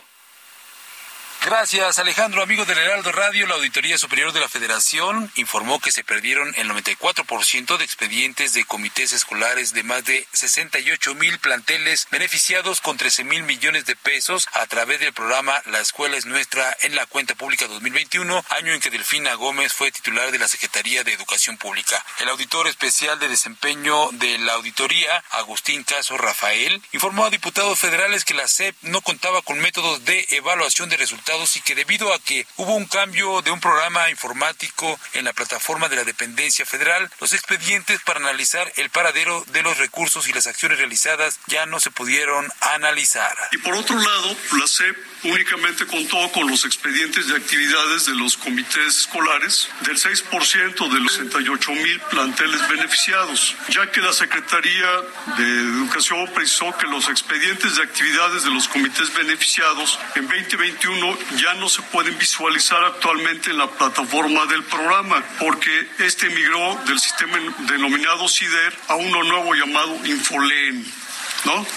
Gracias, 1.50 1.98
Alejandro. 1.98 2.44
Amigo 2.44 2.66
del 2.66 2.78
Heraldo 2.78 3.14
Radio, 3.14 3.48
la 3.48 3.56
Auditoría 3.56 3.98
Superior 3.98 4.34
de 4.34 4.42
la 4.42 4.50
Federación 4.50 5.32
informó 5.38 5.80
que 5.80 5.94
se 5.94 6.04
perdieron 6.04 6.54
el 6.58 6.70
94% 6.70 7.78
de 7.78 7.86
expedientes 7.86 8.52
de 8.52 8.66
comités 8.66 9.14
escolares 9.14 9.72
de 9.72 9.84
más 9.84 10.04
de 10.04 10.28
68 10.34 11.16
mil 11.16 11.40
planteles 11.40 12.06
beneficiados 12.12 12.82
con 12.82 12.98
13 12.98 13.24
mil 13.24 13.44
millones 13.44 13.86
de 13.86 13.96
pesos 13.96 14.50
a 14.52 14.66
través 14.66 15.00
del 15.00 15.14
programa 15.14 15.62
La 15.68 15.80
Escuela 15.80 16.18
es 16.18 16.26
Nuestra 16.26 16.76
en 16.82 16.96
la 16.96 17.06
cuenta 17.06 17.34
pública 17.34 17.66
2021, 17.68 18.44
año 18.50 18.74
en 18.74 18.82
que 18.82 18.90
Delfina 18.90 19.34
Gómez 19.36 19.72
fue 19.72 19.90
titular 19.90 20.34
de 20.34 20.40
la 20.40 20.50
Secretaría 20.50 21.06
de 21.06 21.14
Educación 21.14 21.56
Pública. 21.56 22.04
El 22.20 22.28
auditor 22.28 22.68
especial 22.68 23.20
de 23.20 23.30
desempeño 23.30 24.10
de 24.12 24.38
la 24.40 24.56
auditoría, 24.56 25.24
Agustín 25.30 25.86
Caso 25.86 26.18
Rafael, 26.18 26.82
informó 26.92 27.24
a 27.24 27.30
diputados 27.30 27.80
federales 27.80 28.26
que 28.26 28.34
la 28.34 28.50
SEP 28.50 28.76
no 28.82 29.00
contaba 29.00 29.42
con 29.44 29.60
métodos 29.60 30.04
de 30.04 30.28
evaluación 30.32 30.90
de 30.90 30.98
resultados 30.98 31.37
y 31.56 31.62
que 31.62 31.76
debido 31.76 32.14
a 32.14 32.20
que 32.20 32.48
hubo 32.58 32.74
un 32.76 32.86
cambio 32.86 33.42
de 33.44 33.52
un 33.52 33.60
programa 33.60 34.10
informático 34.10 35.00
en 35.14 35.26
la 35.26 35.34
plataforma 35.34 35.88
de 35.88 35.96
la 35.96 36.04
dependencia 36.04 36.66
federal, 36.66 37.10
los 37.20 37.34
expedientes 37.34 38.02
para 38.02 38.20
analizar 38.20 38.72
el 38.78 38.90
paradero 38.90 39.46
de 39.48 39.62
los 39.62 39.78
recursos 39.78 40.28
y 40.28 40.34
las 40.34 40.48
acciones 40.48 40.80
realizadas 40.80 41.40
ya 41.48 41.66
no 41.68 41.80
se 41.80 41.92
pudieron 41.92 42.48
analizar. 42.62 43.36
Y 43.52 43.60
por 43.60 43.76
otro 43.76 43.96
lado, 43.96 44.36
la 44.54 44.68
CEP 44.68 44.98
únicamente 45.24 45.86
contó 45.86 46.32
con 46.32 46.50
los 46.50 46.66
expedientes 46.66 47.28
de 47.28 47.36
actividades 47.36 48.08
de 48.08 48.16
los 48.16 48.38
comités 48.38 48.98
escolares 48.98 49.70
del 49.82 49.98
6% 49.98 50.94
de 50.94 51.00
los 51.00 51.14
68 51.14 51.72
mil 51.72 52.00
planteles 52.02 52.68
beneficiados, 52.68 53.56
ya 53.70 53.92
que 53.92 54.02
la 54.02 54.14
Secretaría 54.14 54.90
de 55.38 55.44
Educación 55.44 56.28
precisó 56.34 56.76
que 56.78 56.88
los 56.88 57.10
expedientes 57.10 57.76
de 57.76 57.84
actividades 57.84 58.44
de 58.44 58.52
los 58.52 58.68
comités 58.68 59.14
beneficiados 59.14 60.00
en 60.16 60.28
2021 60.28 61.17
ya 61.42 61.54
no 61.56 61.70
se 61.70 61.82
pueden 61.84 62.18
visualizar 62.18 62.84
actualmente 62.84 63.52
en 63.52 63.58
la 63.58 63.68
plataforma 63.68 64.46
del 64.48 64.64
programa, 64.64 65.24
porque 65.40 65.88
este 66.00 66.30
migró 66.30 66.80
del 66.86 67.00
sistema 67.00 67.38
denominado 67.68 68.28
CIDER 68.28 68.74
a 68.88 68.96
uno 68.96 69.24
nuevo 69.24 69.54
llamado 69.54 70.06
Infolen. 70.06 71.07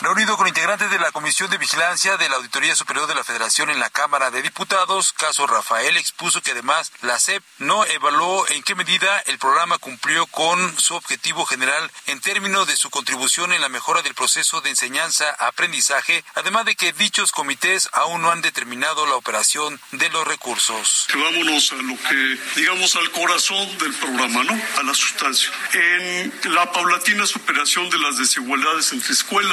Reunido 0.02 0.36
con 0.36 0.48
integrantes 0.48 0.90
de 0.90 0.98
la 0.98 1.12
Comisión 1.12 1.50
de 1.50 1.58
Vigilancia 1.58 2.16
de 2.16 2.28
la 2.28 2.36
Auditoría 2.36 2.74
Superior 2.74 3.06
de 3.06 3.14
la 3.14 3.24
Federación 3.24 3.70
en 3.70 3.78
la 3.78 3.90
Cámara 3.90 4.30
de 4.30 4.42
Diputados, 4.42 5.12
caso 5.12 5.46
Rafael 5.46 5.96
expuso 5.96 6.42
que 6.42 6.52
además 6.52 6.92
la 7.02 7.18
CEP 7.18 7.42
no 7.58 7.84
evaluó 7.84 8.48
en 8.48 8.62
qué 8.62 8.74
medida 8.74 9.18
el 9.26 9.38
programa 9.38 9.78
cumplió 9.78 10.26
con 10.26 10.78
su 10.78 10.94
objetivo 10.94 11.44
general 11.44 11.90
en 12.06 12.20
términos 12.20 12.66
de 12.66 12.76
su 12.76 12.90
contribución 12.90 13.52
en 13.52 13.60
la 13.60 13.68
mejora 13.68 14.02
del 14.02 14.14
proceso 14.14 14.60
de 14.60 14.70
enseñanza-aprendizaje, 14.70 16.24
además 16.34 16.64
de 16.64 16.74
que 16.74 16.92
dichos 16.92 17.32
comités 17.32 17.88
aún 17.92 18.22
no 18.22 18.30
han 18.30 18.42
determinado 18.42 19.06
la 19.06 19.16
operación 19.16 19.80
de 19.92 20.08
los 20.10 20.26
recursos. 20.26 21.06
Vámonos 21.14 21.72
a 21.72 21.76
lo 21.76 21.96
que, 21.96 22.38
digamos, 22.56 22.96
al 22.96 23.10
corazón 23.10 23.78
del 23.78 23.92
programa, 23.94 24.42
¿no? 24.44 24.60
A 24.78 24.82
la 24.82 24.94
sustancia. 24.94 25.50
En 25.72 26.32
la 26.54 26.72
paulatina 26.72 27.26
superación 27.26 27.90
de 27.90 27.98
las 27.98 28.16
desigualdades 28.16 28.92
entre 28.92 29.12
escuelas, 29.12 29.49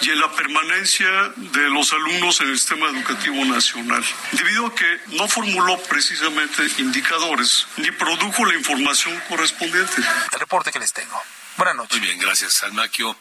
y 0.00 0.10
en 0.10 0.20
la 0.20 0.30
permanencia 0.30 1.08
de 1.36 1.70
los 1.70 1.92
alumnos 1.92 2.40
en 2.40 2.50
el 2.50 2.56
sistema 2.56 2.88
educativo 2.88 3.44
nacional, 3.44 4.04
debido 4.30 4.66
a 4.66 4.74
que 4.74 5.00
no 5.08 5.26
formuló 5.26 5.76
precisamente 5.82 6.62
indicadores 6.78 7.66
ni 7.76 7.90
produjo 7.90 8.44
la 8.44 8.54
información 8.54 9.20
correspondiente. 9.28 10.02
El 10.32 10.38
reporte 10.38 10.70
que 10.70 10.78
les 10.78 10.92
tengo. 10.92 11.20
Buenas 11.56 11.74
noches. 11.74 11.98
Muy 11.98 12.06
bien, 12.06 12.20
gracias, 12.20 12.62
Almaquio, 12.62 13.16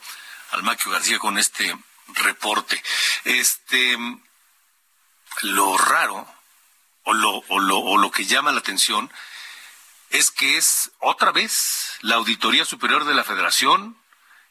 Almaquio 0.52 0.92
García, 0.92 1.18
con 1.18 1.40
este 1.40 1.76
reporte. 2.24 2.80
Este, 3.24 3.98
lo 5.42 5.78
raro 5.80 6.28
o 7.06 7.14
lo, 7.14 7.44
o 7.48 7.60
lo, 7.60 7.80
o 7.80 7.98
lo 7.98 8.12
que 8.12 8.28
llama 8.28 8.52
la 8.52 8.60
atención 8.60 9.12
es 10.12 10.30
que 10.30 10.58
es 10.58 10.92
otra 11.00 11.32
vez 11.32 11.94
la 12.02 12.16
Auditoría 12.16 12.66
Superior 12.66 13.06
de 13.06 13.16
la 13.16 13.24
Federación 13.24 13.99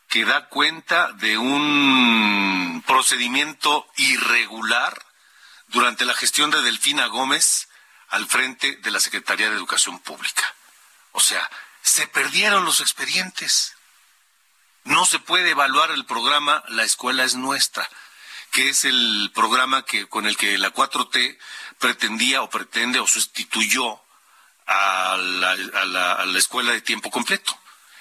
que 0.09 0.25
da 0.25 0.49
cuenta 0.49 1.13
de 1.13 1.37
un 1.37 2.83
procedimiento 2.87 3.87
irregular 3.97 5.05
durante 5.69 6.07
la 6.07 6.15
gestión 6.15 6.51
de 6.51 6.63
Delfina 6.63 7.07
Gómez 7.07 7.69
al 8.09 8.27
frente 8.27 8.77
de 8.77 8.91
la 8.91 9.01
Secretaría 9.01 9.51
de 9.51 9.57
Educación 9.57 9.99
Pública. 10.01 10.43
O 11.13 11.21
sea, 11.21 11.49
se 11.83 12.07
perdieron 12.07 12.65
los 12.65 12.81
expedientes. 12.81 13.75
No 14.85 15.05
se 15.05 15.19
puede 15.19 15.51
evaluar 15.51 15.91
el 15.91 16.07
programa 16.07 16.65
La 16.69 16.85
escuela 16.85 17.25
es 17.25 17.35
nuestra, 17.35 17.87
que 18.51 18.71
es 18.71 18.87
el 18.87 19.31
programa 19.35 19.85
que 19.85 20.09
con 20.09 20.27
el 20.27 20.39
que 20.39 20.57
la 20.57 20.73
4T 20.73 21.39
pretendía 21.79 22.41
o 22.41 22.49
pretende 22.49 22.99
o 22.99 23.07
sustituyó 23.07 24.01
a 24.67 25.19
la, 25.19 25.51
a 25.51 26.25
la 26.25 26.39
escuela 26.39 26.73
de 26.73 26.81
tiempo 26.81 27.11
completo 27.11 27.59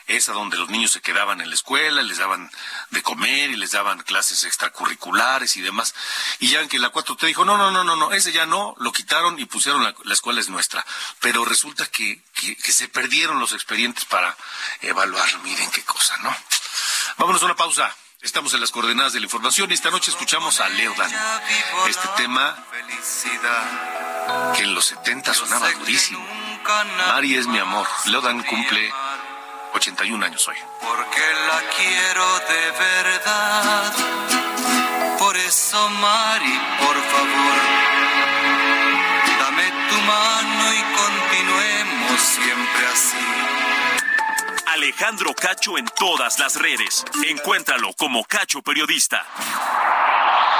esa 0.07 0.31
donde 0.31 0.57
los 0.57 0.69
niños 0.69 0.91
se 0.91 1.01
quedaban 1.01 1.41
en 1.41 1.49
la 1.49 1.55
escuela, 1.55 2.01
les 2.01 2.17
daban 2.17 2.49
de 2.91 3.03
comer 3.03 3.51
y 3.51 3.57
les 3.57 3.71
daban 3.71 4.01
clases 4.03 4.45
extracurriculares 4.45 5.57
y 5.57 5.61
demás. 5.61 5.93
Y 6.39 6.47
ya 6.47 6.61
en 6.61 6.69
que 6.69 6.79
la 6.79 6.91
4T 6.91 7.27
dijo, 7.27 7.43
no, 7.43 7.57
no, 7.57 7.71
no, 7.71 7.83
no, 7.83 7.95
no, 7.95 8.11
ese 8.13 8.31
ya 8.31 8.45
no, 8.45 8.73
lo 8.79 8.91
quitaron 8.93 9.37
y 9.37 9.45
pusieron 9.45 9.83
la, 9.83 9.93
escuela 10.13 10.39
es 10.39 10.49
nuestra. 10.49 10.85
Pero 11.19 11.43
resulta 11.43 11.85
que, 11.87 12.21
que, 12.33 12.71
se 12.71 12.87
perdieron 12.87 13.39
los 13.39 13.51
expedientes 13.51 14.05
para 14.05 14.35
evaluar, 14.81 15.27
miren 15.43 15.69
qué 15.71 15.83
cosa, 15.83 16.17
¿no? 16.19 16.35
Vámonos 17.17 17.41
a 17.41 17.45
una 17.45 17.55
pausa. 17.55 17.93
Estamos 18.21 18.53
en 18.53 18.61
las 18.61 18.71
coordenadas 18.71 19.13
de 19.13 19.19
la 19.19 19.25
información 19.25 19.69
y 19.69 19.75
esta 19.75 19.91
noche 19.91 20.09
escuchamos 20.09 20.59
a 20.59 20.69
Leo 20.69 20.93
Dan. 20.97 21.11
Este 21.87 22.07
tema 22.17 22.57
que 24.55 24.63
en 24.63 24.73
los 24.73 24.85
70 24.85 25.33
sonaba 25.33 25.69
durísimo. 25.71 26.25
Mari 27.07 27.35
es 27.35 27.45
mi 27.45 27.59
amor. 27.59 27.87
Leo 28.05 28.21
Dan 28.21 28.43
cumple 28.43 28.91
81 29.73 30.25
años 30.25 30.47
hoy. 30.47 30.55
Porque 30.81 31.21
la 31.47 31.61
quiero 31.75 32.39
de 32.39 32.71
verdad. 32.79 33.93
Por 35.19 35.35
eso, 35.37 35.89
Mari, 35.89 36.59
por 36.79 36.95
favor, 36.95 37.57
dame 39.39 39.71
tu 39.89 39.95
mano 40.01 40.73
y 40.73 40.81
continuemos 40.95 42.21
siempre 42.21 42.87
así. 42.93 43.17
Alejandro 44.67 45.33
Cacho 45.33 45.77
en 45.77 45.85
todas 45.97 46.37
las 46.39 46.55
redes. 46.55 47.03
Encuéntralo 47.27 47.93
como 47.93 48.23
Cacho 48.25 48.61
Periodista. 48.61 49.25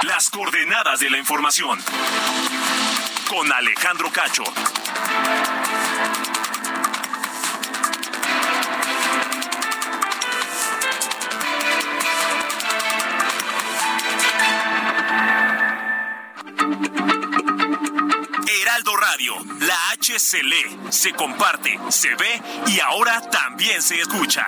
Las 0.02 0.28
coordenadas 0.30 1.00
de 1.00 1.10
la 1.10 1.18
información. 1.18 1.78
Con 3.28 3.52
Alejandro 3.52 4.10
Cacho. 4.10 4.44
Heraldo 18.68 18.96
Radio, 18.96 19.32
la 19.66 19.74
H 19.92 20.18
se 20.18 20.42
lee, 20.42 20.90
se 20.90 21.12
comparte, 21.12 21.78
se 21.90 22.10
ve 22.10 22.42
y 22.66 22.78
ahora 22.80 23.22
también 23.30 23.80
se 23.80 23.94
escucha. 23.94 24.46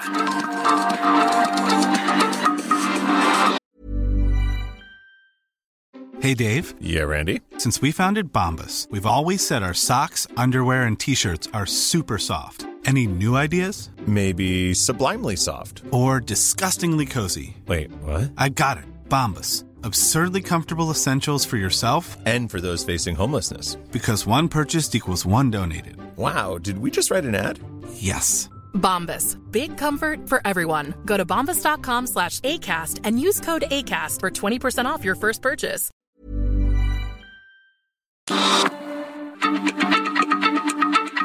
Hey 6.21 6.35
Dave. 6.35 6.75
Yeah, 6.83 7.05
Randy. 7.05 7.41
Since 7.57 7.81
we 7.81 7.93
founded 7.93 8.31
Bombus, 8.31 8.89
we've 8.91 9.07
always 9.07 9.47
said 9.47 9.63
our 9.63 9.73
socks, 9.73 10.27
underwear 10.37 10.83
and 10.83 11.01
t-shirts 11.01 11.49
are 11.55 11.65
super 11.65 12.19
soft. 12.19 12.67
Any 12.85 13.07
new 13.07 13.37
ideas? 13.37 13.89
Maybe 14.07 14.75
sublimely 14.75 15.37
soft. 15.37 15.81
Or 15.93 16.21
disgustingly 16.21 17.07
cozy. 17.07 17.57
Wait, 17.67 17.91
what? 18.03 18.33
I 18.37 18.51
got 18.51 18.77
it. 18.77 18.85
Bombus 19.09 19.65
Absurdly 19.83 20.43
comfortable 20.43 20.91
essentials 20.91 21.45
for 21.45 21.57
yourself 21.57 22.17
and 22.27 22.51
for 22.51 22.61
those 22.61 22.85
facing 22.85 23.17
homelessness. 23.17 23.77
Because 23.93 24.27
one 24.27 24.49
purchased 24.49 24.95
equals 24.95 25.25
one 25.25 25.51
donated. 25.51 25.97
Wow, 26.17 26.59
did 26.59 26.79
we 26.79 26.91
just 26.91 27.11
write 27.11 27.25
an 27.25 27.35
ad? 27.35 27.59
Yes. 27.95 28.51
Bombas. 28.75 29.37
Big 29.51 29.77
comfort 29.79 30.29
for 30.29 30.41
everyone. 30.45 30.95
Go 31.05 31.17
to 31.17 31.25
bombas.com 31.25 32.07
slash 32.09 32.41
ACAST 32.41 33.01
and 33.05 33.21
use 33.21 33.41
code 33.41 33.63
ACAST 33.71 34.21
for 34.21 34.31
20% 34.31 34.85
off 34.85 35.05
your 35.05 35.15
first 35.15 35.41
purchase. 35.43 35.91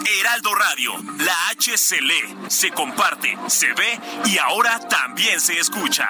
Heraldo 0.07 0.53
Radio, 0.55 0.91
la 1.19 1.33
H 1.51 1.77
se 1.77 2.01
lee, 2.01 2.49
se 2.49 2.71
comparte, 2.71 3.37
se 3.47 3.67
ve 3.73 3.99
y 4.25 4.37
ahora 4.37 4.79
también 4.89 5.39
se 5.39 5.59
escucha. 5.59 6.09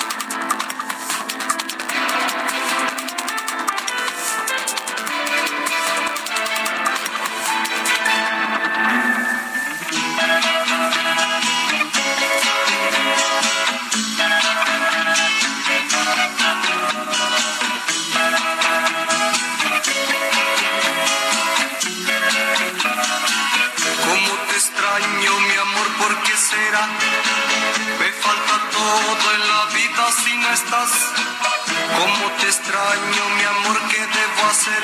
Extraño, 32.51 33.23
mi 33.37 33.43
amor, 33.43 33.79
¿qué 33.89 33.99
debo 33.99 34.41
hacer? 34.49 34.83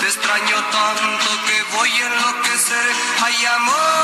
Te 0.00 0.06
extraño 0.06 0.56
tanto 0.72 1.30
que 1.46 1.76
voy 1.76 1.90
a 1.90 2.06
enloquecer. 2.06 2.92
Ay, 3.22 3.46
amor 3.56 4.03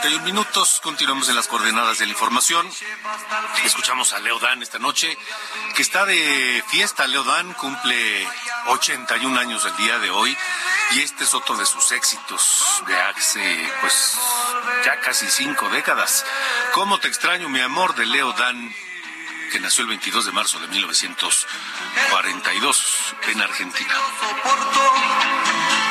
31 0.00 0.24
minutos. 0.24 0.80
Continuamos 0.82 1.28
en 1.28 1.36
las 1.36 1.48
coordenadas 1.48 1.98
de 1.98 2.06
la 2.06 2.12
información. 2.12 2.66
Escuchamos 3.62 4.14
a 4.14 4.20
Leo 4.20 4.38
Dan 4.38 4.62
esta 4.62 4.78
noche, 4.78 5.18
que 5.76 5.82
está 5.82 6.06
de 6.06 6.64
fiesta. 6.68 7.06
Leo 7.06 7.22
Dan 7.24 7.52
cumple 7.52 8.26
81 8.68 9.38
años 9.38 9.66
el 9.66 9.76
día 9.76 9.98
de 9.98 10.08
hoy. 10.08 10.34
Y 10.92 11.00
este 11.00 11.24
es 11.24 11.34
otro 11.34 11.58
de 11.58 11.66
sus 11.66 11.92
éxitos 11.92 12.64
de 12.86 12.96
hace, 12.96 13.70
pues, 13.82 14.16
ya 14.82 14.98
casi 15.00 15.28
cinco 15.28 15.68
décadas. 15.68 16.24
¿Cómo 16.72 16.98
te 16.98 17.08
extraño, 17.08 17.50
mi 17.50 17.60
amor, 17.60 17.94
de 17.94 18.06
Leo 18.06 18.32
Dan? 18.32 18.74
que 19.52 19.60
nació 19.60 19.82
el 19.82 19.88
22 19.88 20.24
de 20.24 20.32
marzo 20.32 20.58
de 20.58 20.68
1942 20.68 23.14
en 23.26 23.42
Argentina. 23.42 23.94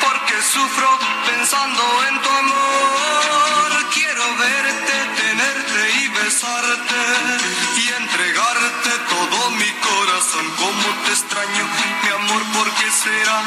Porque 0.00 0.42
sufro 0.42 0.98
pensando 1.24 2.04
en 2.08 2.20
tu 2.20 2.28
amor. 2.28 3.41
Quiero 4.22 4.38
verte, 4.38 4.92
tenerte 5.20 6.00
y 6.00 6.08
besarte 6.08 6.94
y 7.76 8.02
entregarte 8.02 8.90
todo 9.08 9.50
mi 9.50 9.70
corazón. 9.72 10.50
Como 10.58 11.04
te 11.04 11.10
extraño, 11.10 11.64
mi 12.02 12.08
amor, 12.10 12.42
¿por 12.52 12.70
qué 12.74 12.90
será? 12.90 13.42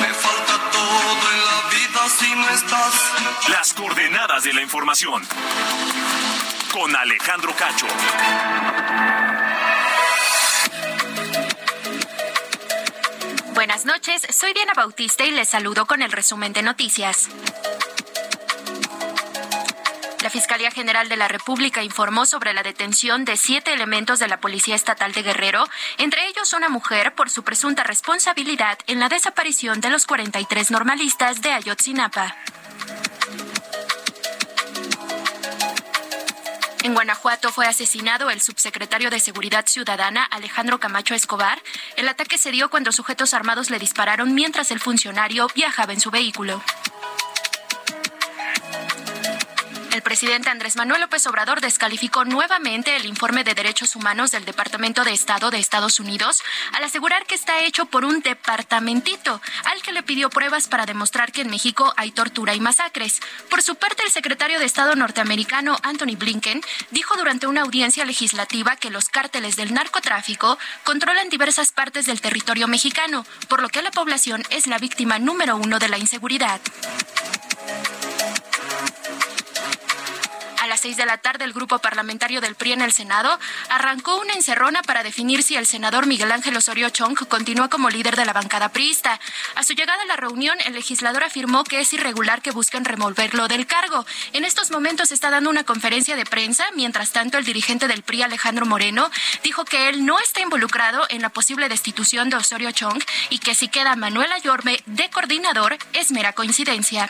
Me 0.00 0.14
falta 0.14 0.70
todo 0.70 1.32
en 1.32 1.44
la 1.44 1.58
vida 1.70 2.08
si 2.08 2.34
no 2.36 2.48
estás. 2.50 2.94
Las 3.48 3.72
coordenadas 3.74 4.44
de 4.44 4.52
la 4.52 4.62
información 4.62 5.26
con 6.72 6.94
Alejandro 6.94 7.52
Cacho. 7.56 7.86
Buenas 13.54 13.86
noches, 13.86 14.22
soy 14.30 14.52
Diana 14.52 14.74
Bautista 14.74 15.24
y 15.24 15.32
les 15.32 15.48
saludo 15.48 15.86
con 15.86 16.02
el 16.02 16.12
resumen 16.12 16.52
de 16.52 16.62
noticias. 16.62 17.28
Fiscalía 20.34 20.72
General 20.72 21.08
de 21.08 21.16
la 21.16 21.28
República 21.28 21.84
informó 21.84 22.26
sobre 22.26 22.52
la 22.54 22.64
detención 22.64 23.24
de 23.24 23.36
siete 23.36 23.72
elementos 23.72 24.18
de 24.18 24.26
la 24.26 24.40
Policía 24.40 24.74
Estatal 24.74 25.12
de 25.12 25.22
Guerrero, 25.22 25.62
entre 25.96 26.26
ellos 26.26 26.52
una 26.54 26.68
mujer 26.68 27.14
por 27.14 27.30
su 27.30 27.44
presunta 27.44 27.84
responsabilidad 27.84 28.76
en 28.88 28.98
la 28.98 29.08
desaparición 29.08 29.80
de 29.80 29.90
los 29.90 30.06
43 30.06 30.72
normalistas 30.72 31.40
de 31.40 31.52
Ayotzinapa. 31.52 32.34
En 36.82 36.94
Guanajuato 36.94 37.52
fue 37.52 37.68
asesinado 37.68 38.28
el 38.28 38.40
subsecretario 38.40 39.10
de 39.10 39.20
Seguridad 39.20 39.66
Ciudadana 39.68 40.24
Alejandro 40.24 40.80
Camacho 40.80 41.14
Escobar. 41.14 41.62
El 41.96 42.08
ataque 42.08 42.38
se 42.38 42.50
dio 42.50 42.70
cuando 42.70 42.90
sujetos 42.90 43.34
armados 43.34 43.70
le 43.70 43.78
dispararon 43.78 44.34
mientras 44.34 44.72
el 44.72 44.80
funcionario 44.80 45.46
viajaba 45.54 45.92
en 45.92 46.00
su 46.00 46.10
vehículo. 46.10 46.60
El 49.94 50.02
presidente 50.02 50.50
Andrés 50.50 50.74
Manuel 50.74 51.02
López 51.02 51.24
Obrador 51.28 51.60
descalificó 51.60 52.24
nuevamente 52.24 52.96
el 52.96 53.06
informe 53.06 53.44
de 53.44 53.54
derechos 53.54 53.94
humanos 53.94 54.32
del 54.32 54.44
Departamento 54.44 55.04
de 55.04 55.12
Estado 55.12 55.52
de 55.52 55.60
Estados 55.60 56.00
Unidos 56.00 56.42
al 56.72 56.82
asegurar 56.82 57.26
que 57.26 57.36
está 57.36 57.60
hecho 57.60 57.86
por 57.86 58.04
un 58.04 58.20
departamentito 58.20 59.40
al 59.64 59.82
que 59.82 59.92
le 59.92 60.02
pidió 60.02 60.30
pruebas 60.30 60.66
para 60.66 60.84
demostrar 60.84 61.30
que 61.30 61.42
en 61.42 61.50
México 61.50 61.94
hay 61.96 62.10
tortura 62.10 62.56
y 62.56 62.60
masacres. 62.60 63.20
Por 63.48 63.62
su 63.62 63.76
parte, 63.76 64.02
el 64.02 64.10
secretario 64.10 64.58
de 64.58 64.64
Estado 64.64 64.96
norteamericano 64.96 65.76
Anthony 65.84 66.16
Blinken 66.16 66.60
dijo 66.90 67.16
durante 67.16 67.46
una 67.46 67.62
audiencia 67.62 68.04
legislativa 68.04 68.74
que 68.74 68.90
los 68.90 69.08
cárteles 69.08 69.54
del 69.54 69.74
narcotráfico 69.74 70.58
controlan 70.82 71.28
diversas 71.28 71.70
partes 71.70 72.06
del 72.06 72.20
territorio 72.20 72.66
mexicano, 72.66 73.24
por 73.46 73.62
lo 73.62 73.68
que 73.68 73.80
la 73.80 73.92
población 73.92 74.42
es 74.50 74.66
la 74.66 74.78
víctima 74.78 75.20
número 75.20 75.56
uno 75.56 75.78
de 75.78 75.88
la 75.88 75.98
inseguridad. 75.98 76.60
A 80.84 80.86
las 80.86 80.96
seis 80.96 81.06
de 81.06 81.10
la 81.10 81.16
tarde, 81.16 81.46
el 81.46 81.54
grupo 81.54 81.78
parlamentario 81.78 82.42
del 82.42 82.56
PRI 82.56 82.72
en 82.72 82.82
el 82.82 82.92
Senado 82.92 83.38
arrancó 83.70 84.20
una 84.20 84.34
encerrona 84.34 84.82
para 84.82 85.02
definir 85.02 85.42
si 85.42 85.56
el 85.56 85.64
senador 85.64 86.04
Miguel 86.04 86.30
Ángel 86.30 86.54
Osorio 86.58 86.90
Chong 86.90 87.16
continúa 87.26 87.70
como 87.70 87.88
líder 87.88 88.16
de 88.16 88.26
la 88.26 88.34
bancada 88.34 88.68
priista. 88.68 89.18
A 89.54 89.62
su 89.62 89.72
llegada 89.72 90.02
a 90.02 90.04
la 90.04 90.16
reunión, 90.16 90.58
el 90.66 90.74
legislador 90.74 91.24
afirmó 91.24 91.64
que 91.64 91.80
es 91.80 91.90
irregular 91.94 92.42
que 92.42 92.50
busquen 92.50 92.84
removerlo 92.84 93.48
del 93.48 93.66
cargo. 93.66 94.04
En 94.34 94.44
estos 94.44 94.70
momentos 94.70 95.10
está 95.10 95.30
dando 95.30 95.48
una 95.48 95.64
conferencia 95.64 96.16
de 96.16 96.26
prensa. 96.26 96.66
Mientras 96.76 97.12
tanto, 97.12 97.38
el 97.38 97.46
dirigente 97.46 97.88
del 97.88 98.02
PRI, 98.02 98.24
Alejandro 98.24 98.66
Moreno, 98.66 99.10
dijo 99.42 99.64
que 99.64 99.88
él 99.88 100.04
no 100.04 100.18
está 100.18 100.42
involucrado 100.42 101.06
en 101.08 101.22
la 101.22 101.30
posible 101.30 101.70
destitución 101.70 102.28
de 102.28 102.36
Osorio 102.36 102.72
Chong 102.72 103.02
y 103.30 103.38
que 103.38 103.54
si 103.54 103.68
queda 103.68 103.96
Manuel 103.96 104.30
Ayorme 104.32 104.82
de 104.84 105.08
coordinador 105.08 105.78
es 105.94 106.12
mera 106.12 106.34
coincidencia. 106.34 107.08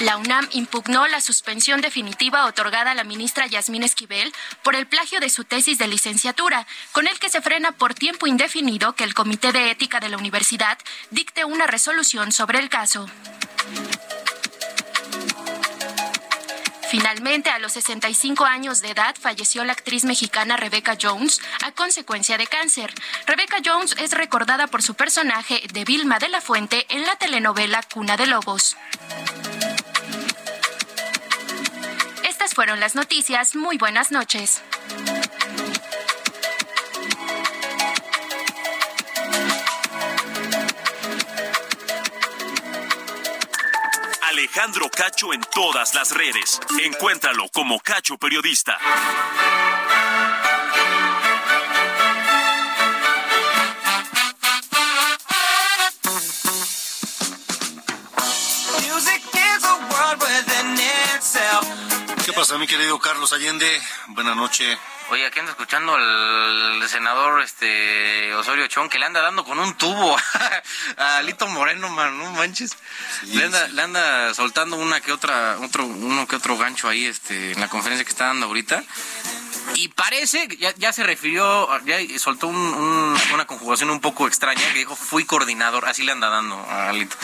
La 0.00 0.16
UNAM 0.16 0.48
impugnó 0.52 1.06
la 1.08 1.20
suspensión 1.20 1.82
definitiva 1.82 2.46
otorgada 2.46 2.92
a 2.92 2.94
la 2.94 3.04
ministra 3.04 3.46
Yasmín 3.46 3.82
Esquivel 3.82 4.32
por 4.62 4.74
el 4.74 4.86
plagio 4.86 5.20
de 5.20 5.28
su 5.28 5.44
tesis 5.44 5.76
de 5.76 5.88
licenciatura, 5.88 6.66
con 6.92 7.06
el 7.06 7.18
que 7.18 7.28
se 7.28 7.42
frena 7.42 7.72
por 7.72 7.92
tiempo 7.92 8.26
indefinido 8.26 8.94
que 8.94 9.04
el 9.04 9.12
Comité 9.12 9.52
de 9.52 9.70
Ética 9.70 10.00
de 10.00 10.08
la 10.08 10.16
Universidad 10.16 10.78
dicte 11.10 11.44
una 11.44 11.66
resolución 11.66 12.32
sobre 12.32 12.60
el 12.60 12.70
caso. 12.70 13.06
Finalmente, 16.90 17.50
a 17.50 17.58
los 17.58 17.72
65 17.72 18.46
años 18.46 18.80
de 18.80 18.90
edad, 18.90 19.14
falleció 19.20 19.64
la 19.64 19.74
actriz 19.74 20.04
mexicana 20.04 20.56
Rebecca 20.56 20.96
Jones 21.00 21.40
a 21.62 21.72
consecuencia 21.72 22.38
de 22.38 22.48
cáncer. 22.48 22.92
Rebecca 23.26 23.58
Jones 23.64 23.94
es 23.98 24.12
recordada 24.12 24.66
por 24.66 24.82
su 24.82 24.94
personaje 24.94 25.62
de 25.72 25.84
Vilma 25.84 26.18
de 26.18 26.30
la 26.30 26.40
Fuente 26.40 26.86
en 26.88 27.06
la 27.06 27.14
telenovela 27.16 27.82
Cuna 27.82 28.16
de 28.16 28.26
Lobos. 28.26 28.76
Fueron 32.60 32.78
las 32.78 32.94
noticias. 32.94 33.56
Muy 33.56 33.78
buenas 33.78 34.12
noches. 34.12 34.62
Alejandro 44.28 44.90
Cacho 44.90 45.32
en 45.32 45.40
todas 45.54 45.94
las 45.94 46.10
redes. 46.14 46.60
Encuéntralo 46.84 47.48
como 47.48 47.80
Cacho 47.80 48.18
Periodista. 48.18 48.76
Pasa, 62.50 62.58
mi 62.58 62.66
querido 62.66 62.98
Carlos 62.98 63.32
Allende? 63.32 63.80
Buenas 64.08 64.34
noches. 64.34 64.76
Oye, 65.10 65.24
aquí 65.24 65.38
ando 65.38 65.52
escuchando 65.52 65.94
al 65.94 66.88
senador 66.88 67.42
este 67.42 68.34
Osorio 68.34 68.66
Chón 68.66 68.88
que 68.88 68.98
le 68.98 69.06
anda 69.06 69.20
dando 69.20 69.44
con 69.44 69.60
un 69.60 69.74
tubo 69.74 70.16
a 70.96 71.22
Lito 71.22 71.46
Moreno, 71.46 71.88
man, 71.90 72.18
no 72.18 72.28
manches. 72.32 72.76
le, 73.26 73.44
anda, 73.44 73.68
le 73.68 73.82
anda 73.82 74.34
soltando 74.34 74.74
una 74.76 75.00
que 75.00 75.12
otra, 75.12 75.58
otro, 75.60 75.86
uno 75.86 76.26
que 76.26 76.34
otro 76.34 76.58
gancho 76.58 76.88
ahí 76.88 77.06
este, 77.06 77.52
en 77.52 77.60
la 77.60 77.68
conferencia 77.68 78.04
que 78.04 78.10
está 78.10 78.26
dando 78.26 78.46
ahorita. 78.46 78.82
Y 79.74 79.88
parece, 79.88 80.48
ya, 80.58 80.74
ya 80.74 80.92
se 80.92 81.04
refirió, 81.04 81.68
ya 81.84 81.98
soltó 82.18 82.48
un, 82.48 82.56
un, 82.56 83.16
una 83.32 83.46
conjugación 83.46 83.90
un 83.90 84.00
poco 84.00 84.26
extraña 84.26 84.60
que 84.72 84.80
dijo 84.80 84.96
fui 84.96 85.24
coordinador, 85.24 85.84
así 85.86 86.02
le 86.02 86.10
anda 86.10 86.28
dando 86.28 86.56
a 86.68 86.92
Lito. 86.92 87.16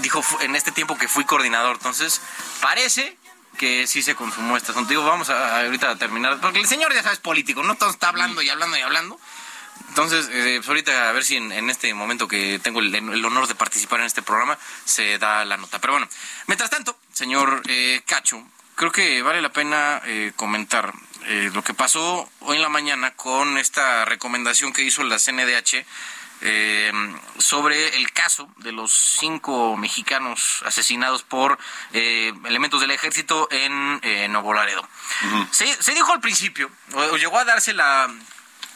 Dijo 0.00 0.24
en 0.40 0.56
este 0.56 0.72
tiempo 0.72 0.98
que 0.98 1.06
fui 1.06 1.24
coordinador, 1.24 1.76
entonces 1.76 2.20
parece 2.60 3.16
que 3.62 3.86
sí 3.86 4.02
se 4.02 4.16
consumó 4.16 4.56
este 4.56 4.72
asunto. 4.72 4.88
Digo, 4.88 5.04
vamos 5.04 5.30
a, 5.30 5.58
a 5.58 5.60
ahorita 5.60 5.90
a 5.90 5.94
terminar, 5.94 6.40
porque 6.40 6.58
el 6.58 6.66
señor 6.66 6.92
ya 6.92 7.00
sabes 7.04 7.20
político, 7.20 7.62
¿no? 7.62 7.76
Todo 7.76 7.90
está 7.90 8.08
hablando 8.08 8.42
y 8.42 8.48
hablando 8.48 8.76
y 8.76 8.80
hablando. 8.80 9.20
Entonces, 9.86 10.28
eh, 10.32 10.56
pues 10.56 10.68
ahorita 10.68 11.08
a 11.08 11.12
ver 11.12 11.22
si 11.22 11.36
en, 11.36 11.52
en, 11.52 11.70
este 11.70 11.94
momento 11.94 12.26
que 12.26 12.58
tengo 12.60 12.80
el, 12.80 12.92
el, 12.92 13.24
honor 13.24 13.46
de 13.46 13.54
participar 13.54 14.00
en 14.00 14.06
este 14.06 14.20
programa 14.20 14.58
se 14.84 15.16
da 15.18 15.44
la 15.44 15.58
nota. 15.58 15.78
Pero 15.78 15.92
bueno, 15.92 16.08
mientras 16.48 16.70
tanto, 16.70 16.98
señor 17.12 17.62
eh, 17.68 18.02
Cacho, 18.04 18.44
creo 18.74 18.90
que 18.90 19.22
vale 19.22 19.40
la 19.40 19.52
pena 19.52 20.02
eh, 20.06 20.32
comentar 20.34 20.92
eh, 21.26 21.48
lo 21.54 21.62
que 21.62 21.72
pasó 21.72 22.28
hoy 22.40 22.56
en 22.56 22.62
la 22.62 22.68
mañana 22.68 23.12
con 23.14 23.58
esta 23.58 24.04
recomendación 24.06 24.72
que 24.72 24.82
hizo 24.82 25.04
la 25.04 25.20
CNDH 25.20 25.86
eh, 26.42 26.92
sobre 27.38 27.96
el 27.96 28.12
caso 28.12 28.48
de 28.58 28.72
los 28.72 28.92
cinco 28.92 29.76
mexicanos 29.76 30.62
asesinados 30.66 31.22
por 31.22 31.58
eh, 31.92 32.32
elementos 32.44 32.80
del 32.80 32.90
ejército 32.90 33.48
en 33.50 34.00
eh, 34.02 34.28
Nuevo 34.28 34.52
Laredo. 34.52 34.82
Uh 34.82 35.26
-huh. 35.26 35.48
se, 35.52 35.82
se, 35.82 35.94
dijo 35.94 36.12
al 36.12 36.20
principio, 36.20 36.70
o, 36.92 37.00
o 37.00 37.16
llegó 37.16 37.38
a 37.38 37.44
darse 37.44 37.72
la, 37.72 38.12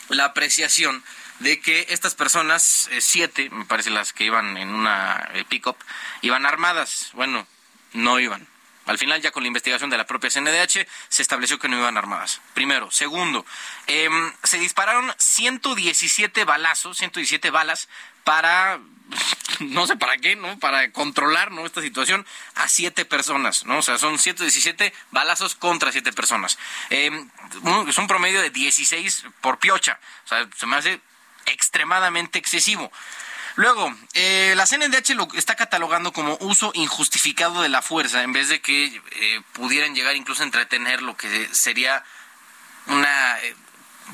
la, 0.09 0.25
apreciación 0.27 1.03
de 1.41 1.61
que 1.61 1.87
estas 1.91 2.15
personas, 2.15 2.89
eh, 2.93 3.01
siete, 3.01 3.51
me 3.51 3.65
parece 3.65 3.91
las 3.91 4.13
que 4.13 4.25
iban 4.25 4.57
en 4.57 4.69
una 4.69 5.29
eh, 5.35 5.45
pick-up, 5.49 5.77
iban 6.23 6.47
armadas. 6.47 7.11
Bueno, 7.13 7.47
no 7.93 8.19
iban. 8.21 8.47
Al 8.87 8.99
final, 8.99 9.21
ya 9.21 9.33
con 9.33 9.43
la 9.43 9.49
investigación 9.49 9.91
de 9.91 9.99
la 9.99 10.07
propia 10.07 10.31
CNDH, 10.31 10.87
se 11.09 11.23
estableció 11.23 11.59
que 11.59 11.69
no 11.69 11.79
iban 11.79 11.97
armadas. 11.97 12.41
Primero. 12.55 12.91
Segundo, 12.91 13.45
eh, 13.87 14.09
se 14.45 14.59
dispararon 14.59 15.13
117 15.19 16.45
balazos, 16.45 16.99
117 16.99 17.51
balas 17.51 17.89
para, 18.25 18.79
no 19.61 19.87
sé 19.87 19.97
para 19.97 20.19
qué, 20.19 20.37
¿no? 20.37 20.59
Para 20.59 20.91
controlar, 20.93 21.51
¿no? 21.51 21.67
Esta 21.67 21.83
situación 21.83 22.25
a 22.55 22.69
siete 22.69 23.05
personas, 23.05 23.65
¿no? 23.65 23.79
O 23.79 23.83
sea, 23.83 23.99
son 23.99 24.19
117 24.19 24.93
balazos 25.11 25.57
contra 25.57 25.93
siete 25.93 26.13
personas. 26.13 26.59
Eh, 26.91 27.11
es 27.89 27.99
un 27.99 28.07
promedio 28.07 28.41
de 28.41 28.51
16 28.51 29.25
por 29.41 29.59
piocha. 29.59 29.99
O 30.25 30.29
sea, 30.29 30.49
se 30.57 30.67
me 30.67 30.77
hace 30.77 31.01
extremadamente 31.47 32.39
excesivo. 32.39 32.91
Luego, 33.57 33.91
eh, 34.13 34.53
la 34.55 34.67
CNDH 34.67 35.15
lo 35.15 35.29
está 35.35 35.55
catalogando 35.55 36.13
como 36.13 36.37
uso 36.41 36.73
injustificado 36.75 37.63
de 37.63 37.71
la 37.71 37.81
fuerza, 37.81 38.23
en 38.23 38.35
vez 38.35 38.51
de 38.51 38.61
que 38.61 38.85
eh, 38.85 39.41
pudieran 39.55 39.95
llegar 39.95 40.15
incluso 40.15 40.43
a 40.43 40.47
entretener 40.47 41.03
lo 41.03 41.17
que 41.17 41.49
sería 41.53 42.05
una... 42.87 43.37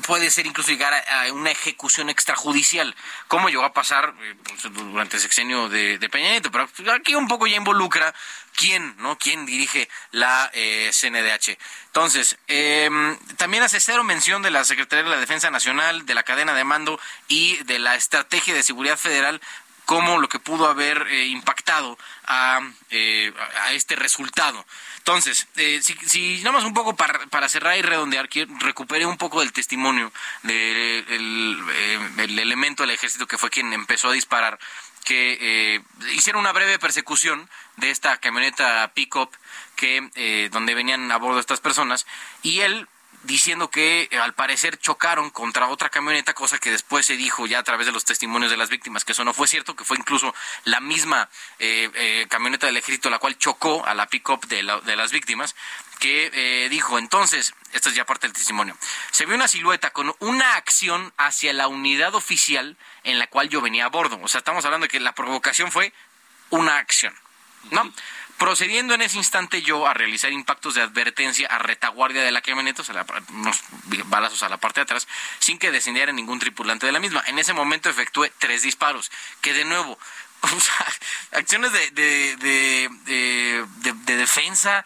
Puede 0.07 0.31
ser 0.31 0.47
incluso 0.47 0.71
llegar 0.71 0.93
a, 0.93 1.23
a, 1.23 1.31
una 1.31 1.51
ejecución 1.51 2.09
extrajudicial, 2.09 2.95
como 3.27 3.49
llegó 3.49 3.63
a 3.63 3.73
pasar 3.73 4.13
eh, 4.21 4.35
pues, 4.43 4.73
durante 4.73 5.17
el 5.17 5.21
sexenio 5.21 5.69
de, 5.69 5.99
de, 5.99 6.09
Peña 6.09 6.31
Nieto, 6.31 6.51
pero 6.51 6.67
aquí 6.93 7.13
un 7.15 7.27
poco 7.27 7.45
ya 7.45 7.57
involucra 7.57 8.13
quién, 8.55 8.95
¿no? 8.97 9.17
¿Quién 9.17 9.45
dirige 9.45 9.87
la 10.11 10.49
eh, 10.53 10.89
CNDH? 10.91 11.57
Entonces, 11.87 12.37
eh, 12.47 12.89
también 13.37 13.63
hace 13.63 13.79
cero 13.79 14.03
mención 14.03 14.41
de 14.41 14.51
la 14.51 14.65
Secretaría 14.65 15.03
de 15.03 15.09
la 15.11 15.19
Defensa 15.19 15.51
Nacional, 15.51 16.05
de 16.05 16.15
la 16.15 16.23
cadena 16.23 16.53
de 16.53 16.63
mando 16.63 16.99
y 17.27 17.57
de 17.63 17.79
la 17.79 17.95
Estrategia 17.95 18.53
de 18.53 18.63
Seguridad 18.63 18.97
Federal 18.97 19.41
como 19.85 20.17
lo 20.17 20.29
que 20.29 20.39
pudo 20.39 20.67
haber 20.67 21.07
eh, 21.09 21.27
impactado 21.27 21.97
a, 22.25 22.59
eh, 22.89 23.33
a, 23.65 23.73
este 23.73 23.95
resultado. 23.95 24.65
Entonces, 25.03 25.47
eh, 25.57 25.81
si, 25.81 25.95
si 26.07 26.37
nada 26.43 26.53
más 26.53 26.63
un 26.63 26.73
poco 26.73 26.95
para, 26.95 27.19
para 27.27 27.49
cerrar 27.49 27.77
y 27.77 27.81
redondear, 27.81 28.29
quiero, 28.29 28.53
recuperé 28.59 29.05
un 29.05 29.17
poco 29.17 29.41
del 29.41 29.51
testimonio 29.51 30.13
del 30.43 31.05
de, 31.05 31.15
el, 31.15 32.19
el 32.19 32.39
elemento 32.39 32.83
del 32.83 32.91
ejército 32.91 33.27
que 33.27 33.37
fue 33.37 33.49
quien 33.49 33.73
empezó 33.73 34.07
a 34.07 34.13
disparar, 34.13 34.57
que 35.03 35.37
eh, 35.41 35.81
hicieron 36.13 36.39
una 36.39 36.53
breve 36.53 36.79
persecución 36.79 37.49
de 37.75 37.91
esta 37.91 38.15
camioneta 38.17 38.93
pick-up 38.93 39.29
que, 39.75 40.09
eh, 40.15 40.47
donde 40.53 40.73
venían 40.73 41.11
a 41.11 41.17
bordo 41.17 41.41
estas 41.41 41.59
personas, 41.59 42.05
y 42.41 42.61
él 42.61 42.87
diciendo 43.23 43.69
que 43.69 44.07
eh, 44.11 44.19
al 44.19 44.33
parecer 44.33 44.77
chocaron 44.77 45.29
contra 45.29 45.67
otra 45.67 45.89
camioneta, 45.89 46.33
cosa 46.33 46.57
que 46.57 46.71
después 46.71 47.05
se 47.05 47.17
dijo 47.17 47.47
ya 47.47 47.59
a 47.59 47.63
través 47.63 47.87
de 47.87 47.91
los 47.91 48.05
testimonios 48.05 48.51
de 48.51 48.57
las 48.57 48.69
víctimas, 48.69 49.05
que 49.05 49.13
eso 49.13 49.23
no 49.23 49.33
fue 49.33 49.47
cierto, 49.47 49.75
que 49.75 49.83
fue 49.83 49.97
incluso 49.97 50.33
la 50.65 50.79
misma 50.79 51.29
eh, 51.59 51.89
eh, 51.95 52.27
camioneta 52.29 52.67
del 52.67 52.77
ejército 52.77 53.09
la 53.09 53.19
cual 53.19 53.37
chocó 53.37 53.85
a 53.85 53.93
la 53.93 54.07
pick-up 54.07 54.45
de, 54.47 54.63
de 54.83 54.95
las 54.95 55.11
víctimas, 55.11 55.55
que 55.99 56.67
dijo 56.69 56.99
entonces, 56.99 57.53
esto 57.71 57.87
es 57.87 57.95
ya 57.95 58.05
parte 58.05 58.27
del 58.27 58.33
testimonio, 58.33 58.77
se 59.11 59.25
vio 59.25 59.35
una 59.35 59.47
silueta 59.47 59.91
con 59.91 60.13
una 60.19 60.55
acción 60.55 61.13
hacia 61.17 61.53
la 61.53 61.69
unidad 61.69 62.13
oficial 62.13 62.75
en 63.05 63.19
la 63.19 63.27
cual 63.27 63.47
yo 63.47 63.61
venía 63.61 63.85
a 63.85 63.89
bordo. 63.89 64.19
O 64.21 64.27
sea, 64.27 64.39
estamos 64.39 64.65
hablando 64.65 64.85
de 64.85 64.89
que 64.89 64.99
la 64.99 65.15
provocación 65.15 65.71
fue 65.71 65.93
una 66.49 66.77
acción, 66.77 67.15
¿no? 67.71 67.93
Procediendo 68.37 68.93
en 68.93 69.01
ese 69.01 69.17
instante 69.17 69.61
yo 69.61 69.87
a 69.87 69.93
realizar 69.93 70.31
impactos 70.31 70.75
de 70.75 70.81
advertencia 70.81 71.47
a 71.47 71.59
retaguardia 71.59 72.23
de 72.23 72.31
la 72.31 72.41
camioneta, 72.41 72.81
o 72.81 72.85
sea, 72.85 73.05
unos 73.29 73.61
balazos 74.05 74.43
a 74.43 74.49
la 74.49 74.57
parte 74.57 74.79
de 74.79 74.83
atrás, 74.83 75.07
sin 75.39 75.57
que 75.57 75.71
descendiera 75.71 76.11
ningún 76.11 76.39
tripulante 76.39 76.85
de 76.85 76.91
la 76.91 76.99
misma. 76.99 77.23
En 77.27 77.39
ese 77.39 77.53
momento 77.53 77.89
efectué 77.89 78.31
tres 78.39 78.63
disparos, 78.63 79.11
que 79.41 79.53
de 79.53 79.65
nuevo, 79.65 79.97
acciones 81.31 81.71
de, 81.71 81.91
de, 81.91 82.89
de, 83.05 83.65
de, 83.93 84.17
defensa, 84.17 84.85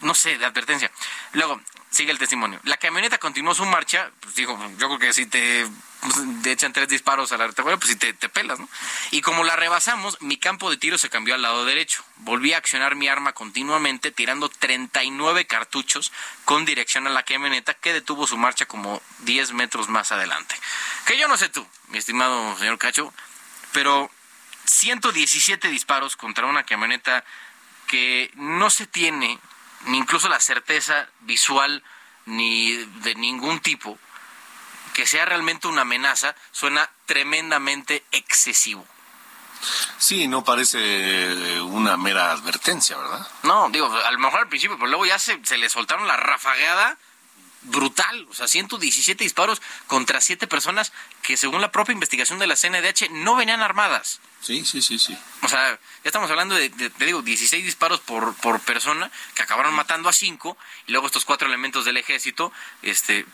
no 0.00 0.14
sé, 0.14 0.38
de 0.38 0.46
advertencia. 0.46 0.90
Luego, 1.32 1.60
sigue 1.94 2.10
el 2.10 2.18
testimonio. 2.18 2.60
La 2.64 2.76
camioneta 2.76 3.18
continuó 3.18 3.54
su 3.54 3.64
marcha, 3.64 4.10
pues 4.20 4.34
digo, 4.34 4.58
yo 4.78 4.88
creo 4.88 4.98
que 4.98 5.12
si 5.12 5.26
te, 5.26 5.66
te 6.42 6.52
echan 6.52 6.72
tres 6.72 6.88
disparos 6.88 7.32
a 7.32 7.36
la 7.36 7.46
retaguardia, 7.46 7.78
pues 7.78 7.90
si 7.92 7.96
te, 7.96 8.12
te, 8.12 8.28
pelas, 8.28 8.58
¿no? 8.58 8.68
Y 9.10 9.20
como 9.20 9.44
la 9.44 9.56
rebasamos, 9.56 10.20
mi 10.20 10.36
campo 10.36 10.70
de 10.70 10.76
tiro 10.76 10.98
se 10.98 11.08
cambió 11.08 11.34
al 11.34 11.42
lado 11.42 11.64
derecho. 11.64 12.04
Volví 12.16 12.52
a 12.52 12.58
accionar 12.58 12.96
mi 12.96 13.08
arma 13.08 13.32
continuamente, 13.32 14.10
tirando 14.10 14.48
39 14.48 15.46
cartuchos 15.46 16.12
con 16.44 16.64
dirección 16.64 17.06
a 17.06 17.10
la 17.10 17.22
camioneta, 17.22 17.74
que 17.74 17.92
detuvo 17.92 18.26
su 18.26 18.36
marcha 18.36 18.66
como 18.66 19.00
10 19.20 19.52
metros 19.52 19.88
más 19.88 20.12
adelante. 20.12 20.54
Que 21.06 21.18
yo 21.18 21.28
no 21.28 21.36
sé 21.36 21.48
tú, 21.48 21.66
mi 21.88 21.98
estimado 21.98 22.58
señor 22.58 22.78
Cacho, 22.78 23.12
pero 23.72 24.10
117 24.64 25.68
disparos 25.68 26.16
contra 26.16 26.46
una 26.46 26.64
camioneta 26.64 27.24
que 27.86 28.30
no 28.34 28.70
se 28.70 28.86
tiene 28.86 29.38
ni 29.86 29.98
incluso 29.98 30.28
la 30.28 30.40
certeza 30.40 31.08
visual 31.20 31.82
ni 32.26 32.72
de 32.72 33.14
ningún 33.14 33.60
tipo 33.60 33.98
que 34.94 35.06
sea 35.06 35.24
realmente 35.24 35.66
una 35.66 35.82
amenaza 35.82 36.34
suena 36.52 36.88
tremendamente 37.06 38.04
excesivo. 38.12 38.86
Sí, 39.98 40.28
no 40.28 40.44
parece 40.44 41.60
una 41.62 41.96
mera 41.96 42.30
advertencia, 42.30 42.96
¿verdad? 42.96 43.26
No, 43.42 43.68
digo, 43.70 43.92
a 43.92 44.10
lo 44.10 44.18
mejor 44.18 44.40
al 44.40 44.48
principio, 44.48 44.76
pero 44.76 44.88
luego 44.88 45.06
ya 45.06 45.18
se, 45.18 45.40
se 45.44 45.58
le 45.58 45.68
soltaron 45.68 46.06
la 46.06 46.16
rafagueada 46.16 46.96
brutal, 47.64 48.26
o 48.30 48.34
sea, 48.34 48.48
117 48.48 49.24
disparos 49.24 49.60
contra 49.86 50.20
7 50.20 50.46
personas 50.46 50.92
que 51.22 51.36
según 51.36 51.60
la 51.60 51.72
propia 51.72 51.92
investigación 51.92 52.38
de 52.38 52.46
la 52.46 52.56
CNDH 52.56 53.10
no 53.10 53.36
venían 53.36 53.60
armadas. 53.60 54.20
Sí, 54.44 54.62
sí, 54.66 54.82
sí, 54.82 54.98
sí. 54.98 55.16
O 55.40 55.48
sea, 55.48 55.70
ya 55.70 55.78
estamos 56.04 56.30
hablando 56.30 56.54
de, 56.54 56.68
te 56.68 57.04
digo, 57.06 57.22
16 57.22 57.64
disparos 57.64 58.00
por, 58.00 58.34
por 58.34 58.60
persona 58.60 59.10
que 59.34 59.42
acabaron 59.42 59.72
matando 59.72 60.10
a 60.10 60.12
5 60.12 60.58
y 60.86 60.92
luego 60.92 61.06
estos 61.06 61.24
cuatro 61.24 61.48
elementos 61.48 61.86
del 61.86 61.96
ejército, 61.96 62.52
este, 62.82 63.24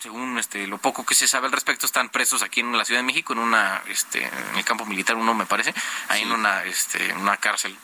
según 0.00 0.36
este, 0.38 0.66
lo 0.66 0.78
poco 0.78 1.06
que 1.06 1.14
se 1.14 1.28
sabe 1.28 1.46
al 1.46 1.52
respecto, 1.52 1.86
están 1.86 2.08
presos 2.08 2.42
aquí 2.42 2.60
en 2.60 2.76
la 2.76 2.84
Ciudad 2.84 2.98
de 2.98 3.06
México, 3.06 3.32
en 3.32 3.38
una, 3.38 3.80
este, 3.88 4.24
en 4.24 4.56
el 4.56 4.64
campo 4.64 4.84
militar 4.84 5.14
uno 5.14 5.34
me 5.34 5.46
parece, 5.46 5.72
ahí 6.08 6.22
en 6.22 6.32
una, 6.32 6.64
este, 6.64 7.12
una 7.12 7.36
cárcel, 7.36 7.76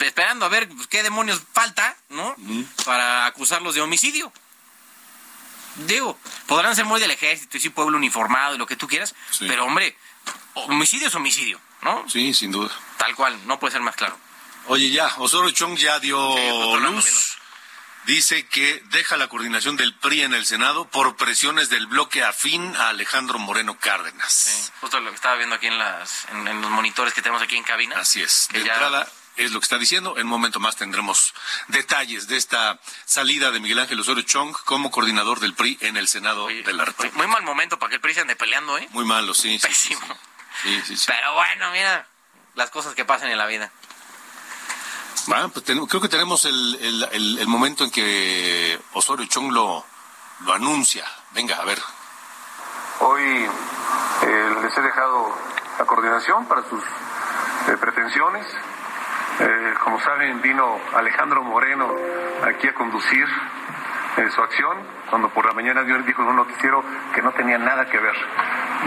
esperando 0.00 0.46
a 0.46 0.48
ver 0.48 0.70
qué 0.88 1.02
demonios 1.02 1.42
falta, 1.52 1.96
¿no? 2.08 2.34
Para 2.86 3.26
acusarlos 3.26 3.74
de 3.74 3.82
homicidio 3.82 4.32
digo, 5.86 6.18
podrán 6.46 6.74
ser 6.76 6.84
muy 6.84 7.00
del 7.00 7.10
ejército 7.10 7.56
y 7.56 7.60
sí 7.60 7.70
pueblo 7.70 7.96
uniformado 7.96 8.54
y 8.54 8.58
lo 8.58 8.66
que 8.66 8.76
tú 8.76 8.88
quieras, 8.88 9.14
pero 9.40 9.64
hombre, 9.64 9.96
homicidio 10.54 11.08
es 11.08 11.14
homicidio, 11.14 11.60
¿no? 11.82 12.08
Sí, 12.08 12.34
sin 12.34 12.50
duda. 12.50 12.70
Tal 12.96 13.14
cual, 13.14 13.38
no 13.46 13.58
puede 13.58 13.72
ser 13.72 13.82
más 13.82 13.96
claro. 13.96 14.18
Oye, 14.66 14.90
ya, 14.90 15.06
Osorio 15.16 15.50
Chong 15.50 15.76
ya 15.76 15.98
dio 15.98 16.76
luz. 16.80 17.38
Dice 18.08 18.46
que 18.46 18.82
deja 18.86 19.18
la 19.18 19.28
coordinación 19.28 19.76
del 19.76 19.94
PRI 19.94 20.22
en 20.22 20.32
el 20.32 20.46
Senado 20.46 20.88
por 20.88 21.16
presiones 21.16 21.68
del 21.68 21.86
bloque 21.86 22.24
afín 22.24 22.74
a 22.76 22.88
Alejandro 22.88 23.38
Moreno 23.38 23.78
Cárdenas. 23.78 24.32
Sí, 24.32 24.72
justo 24.80 24.98
lo 25.00 25.10
que 25.10 25.16
estaba 25.16 25.36
viendo 25.36 25.56
aquí 25.56 25.66
en, 25.66 25.78
las, 25.78 26.26
en, 26.30 26.62
los 26.62 26.70
monitores 26.70 27.12
que 27.12 27.20
tenemos 27.20 27.42
aquí 27.42 27.56
en 27.56 27.64
cabina. 27.64 27.98
Así 27.98 28.22
es. 28.22 28.48
De 28.50 28.60
entrada, 28.60 29.06
es 29.38 29.52
lo 29.52 29.60
que 29.60 29.64
está 29.64 29.78
diciendo. 29.78 30.18
En 30.18 30.24
un 30.24 30.30
momento 30.30 30.60
más 30.60 30.76
tendremos 30.76 31.32
detalles 31.68 32.28
de 32.28 32.36
esta 32.36 32.78
salida 33.04 33.50
de 33.50 33.60
Miguel 33.60 33.78
Ángel 33.78 34.00
Osorio 34.00 34.22
Chong 34.24 34.54
como 34.64 34.90
coordinador 34.90 35.40
del 35.40 35.54
PRI 35.54 35.78
en 35.80 35.96
el 35.96 36.08
Senado 36.08 36.48
de 36.48 36.72
la 36.72 36.84
República. 36.84 37.16
Muy 37.16 37.26
mal 37.28 37.42
momento 37.42 37.78
para 37.78 37.90
que 37.90 37.96
el 37.96 38.00
PRI 38.00 38.14
se 38.14 38.20
ande 38.20 38.36
peleando, 38.36 38.76
¿eh? 38.76 38.88
Muy 38.90 39.04
malo, 39.04 39.32
sí. 39.32 39.58
Pésimo. 39.58 40.00
Sí, 40.62 40.82
sí, 40.84 40.96
sí. 40.96 41.04
Pero 41.06 41.34
bueno, 41.34 41.70
mira, 41.70 42.06
las 42.56 42.70
cosas 42.70 42.94
que 42.94 43.04
pasan 43.04 43.30
en 43.30 43.38
la 43.38 43.46
vida. 43.46 43.70
Bueno, 45.26 45.50
pues 45.50 45.64
creo 45.64 46.00
que 46.00 46.08
tenemos 46.08 46.44
el, 46.44 47.08
el, 47.12 47.46
momento 47.46 47.84
en 47.84 47.90
que 47.90 48.80
Osorio 48.94 49.26
Chong 49.26 49.52
lo, 49.52 49.84
lo 50.40 50.52
anuncia. 50.52 51.04
Venga, 51.32 51.56
a 51.56 51.64
ver. 51.64 51.78
Hoy 53.00 53.22
eh, 53.22 54.50
les 54.62 54.76
he 54.76 54.80
dejado 54.80 55.32
la 55.78 55.84
coordinación 55.84 56.46
para 56.46 56.68
sus 56.68 56.82
eh, 56.82 57.76
pretensiones 57.78 58.46
eh, 59.40 59.74
como 59.84 60.00
saben, 60.00 60.40
vino 60.42 60.78
Alejandro 60.96 61.44
Moreno 61.44 61.88
aquí 62.44 62.66
a 62.66 62.74
conducir 62.74 63.26
eh, 64.16 64.30
su 64.30 64.42
acción, 64.42 64.78
cuando 65.08 65.28
por 65.28 65.46
la 65.46 65.52
mañana 65.52 65.82
dijo 65.82 66.22
en 66.22 66.28
un 66.28 66.36
noticiero 66.36 66.82
que 67.14 67.22
no 67.22 67.30
tenía 67.32 67.56
nada 67.56 67.86
que 67.86 67.98
ver. 67.98 68.16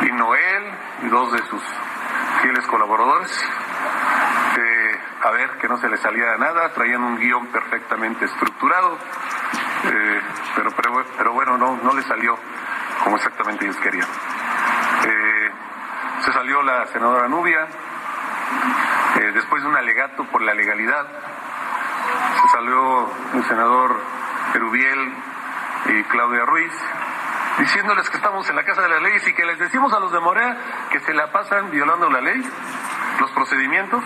Vino 0.02 0.36
él 0.36 0.64
y 1.04 1.08
dos 1.08 1.32
de 1.32 1.40
sus 1.44 1.64
fieles 2.42 2.66
colaboradores 2.68 3.32
eh, 4.58 5.00
a 5.24 5.32
ver 5.32 5.52
que 5.52 5.70
no 5.70 5.78
se 5.78 5.88
le 5.88 5.98
salía 5.98 6.36
nada, 6.38 6.74
traían 6.74 7.02
un 7.02 7.18
guion 7.18 7.48
perfectamente 7.48 8.26
estructurado, 8.26 8.98
pero, 10.56 10.72
pero, 10.76 11.06
pero, 11.18 11.32
bueno, 11.32 11.58
no, 11.58 11.80
no 11.82 11.94
le 11.94 12.02
salió 12.04 12.38
como 13.04 13.16
exactamente 13.16 13.64
ellos 13.66 13.78
querían. 13.78 14.08
se 16.26 16.34
salió 16.34 16.62
la 16.62 16.88
senadora 16.88 17.28
Nubia, 17.28 17.68
eh, 19.20 19.32
después 19.34 19.62
de 19.64 19.70
un 19.70 19.76
alegato 19.76 20.24
por 20.26 20.42
la 20.42 20.54
legalidad, 20.54 21.06
se 22.42 22.50
salió 22.50 23.10
el 23.34 23.44
senador 23.46 24.00
Perubiel 24.54 25.14
y 25.88 26.04
Claudia 26.04 26.46
Ruiz 26.46 26.72
diciéndoles 27.58 28.10
que 28.10 28.18
estamos 28.18 28.50
en 28.50 28.56
la 28.56 28.64
casa 28.64 28.82
de 28.82 28.90
las 28.90 29.02
leyes 29.02 29.28
y 29.28 29.34
que 29.34 29.46
les 29.46 29.60
decimos 29.60 29.94
a 29.94 30.00
los 30.00 30.12
de 30.12 30.20
Morea 30.20 30.58
que 30.90 31.00
se 31.02 31.14
la 31.14 31.32
pasan 31.32 31.70
violando 31.72 32.10
la 32.10 32.22
ley, 32.22 32.42
los 33.20 33.32
procedimientos, 33.32 34.04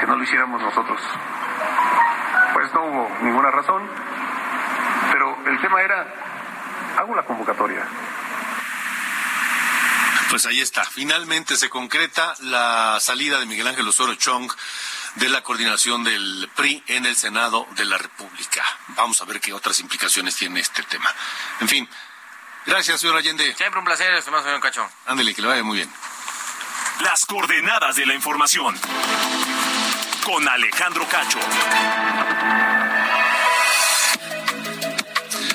que 0.00 0.06
no 0.06 0.16
lo 0.16 0.22
hiciéramos 0.22 0.60
nosotros. 0.60 1.00
Pues 2.52 2.72
no 2.74 2.84
hubo 2.84 3.10
ninguna 3.22 3.50
razón, 3.50 3.82
pero 5.12 5.36
el 5.46 5.60
tema 5.60 5.82
era, 5.82 6.06
hago 6.98 7.14
la 7.14 7.22
convocatoria, 7.24 7.84
pues 10.34 10.46
ahí 10.46 10.60
está. 10.60 10.84
Finalmente 10.84 11.56
se 11.56 11.70
concreta 11.70 12.34
la 12.40 12.98
salida 12.98 13.38
de 13.38 13.46
Miguel 13.46 13.68
Ángel 13.68 13.86
Osorio 13.86 14.16
Chong 14.16 14.50
de 15.14 15.28
la 15.28 15.44
coordinación 15.44 16.02
del 16.02 16.50
PRI 16.56 16.82
en 16.88 17.06
el 17.06 17.14
Senado 17.14 17.68
de 17.76 17.84
la 17.84 17.98
República. 17.98 18.64
Vamos 18.96 19.20
a 19.20 19.26
ver 19.26 19.40
qué 19.40 19.52
otras 19.52 19.78
implicaciones 19.78 20.34
tiene 20.34 20.58
este 20.58 20.82
tema. 20.82 21.08
En 21.60 21.68
fin, 21.68 21.88
gracias, 22.66 23.00
señor 23.00 23.16
Allende. 23.16 23.54
Siempre 23.54 23.78
un 23.78 23.84
placer, 23.84 24.12
estimado 24.12 24.42
señor 24.42 24.60
Cacho. 24.60 24.90
Ándele, 25.06 25.36
que 25.36 25.42
le 25.42 25.46
vaya 25.46 25.62
muy 25.62 25.76
bien. 25.76 25.92
Las 27.02 27.26
coordenadas 27.26 27.94
de 27.94 28.04
la 28.04 28.14
información 28.14 28.76
con 30.24 30.48
Alejandro 30.48 31.06
Cacho. 31.08 31.38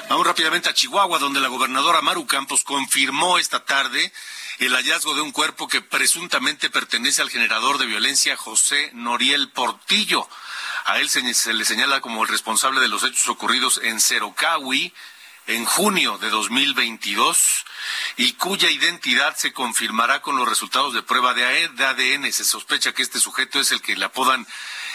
Vamos 0.08 0.26
rápidamente 0.26 0.70
a 0.70 0.74
Chihuahua, 0.74 1.20
donde 1.20 1.42
la 1.42 1.50
gobernadora 1.50 2.02
Maru 2.02 2.26
Campos 2.26 2.64
confirmó 2.64 3.40
esta 3.40 3.66
tarde 3.66 4.14
el 4.60 4.76
hallazgo 4.76 5.16
de 5.16 5.22
un 5.22 5.32
cuerpo 5.32 5.68
que 5.68 5.82
presuntamente 5.82 6.70
pertenece 6.70 7.22
al 7.22 7.30
generador 7.30 7.78
de 7.78 7.86
violencia 7.86 8.36
José 8.36 8.92
Noriel 8.94 9.50
Portillo. 9.50 10.28
A 10.86 11.00
él 11.00 11.10
se, 11.10 11.22
le 11.54 11.66
señala 11.66 12.02
como 12.02 12.24
el 12.24 12.30
responsable 12.30 12.82
de 12.82 12.90
los 12.90 13.04
hechos 13.04 13.28
ocurridos 13.30 13.80
en 13.84 14.02
Cerocawi 14.02 14.94
en 15.48 15.66
junio 15.66 16.18
de 16.18 16.30
2022 16.30 17.66
y 18.18 18.34
cuya 18.34 18.70
identidad 18.70 19.36
se 19.38 19.54
confirmará 19.54 20.22
con 20.22 20.36
los 20.36 20.48
resultados 20.48 20.94
de 20.94 21.04
prueba 21.04 21.34
de 21.34 21.46
ADN. 21.46 22.32
Se 22.32 22.44
sospecha 22.44 22.94
que 22.94 23.02
este 23.02 23.20
sujeto 23.20 23.60
es 23.60 23.72
el 23.72 23.82
que 23.82 23.96
le 23.96 24.06
apodan 24.06 24.46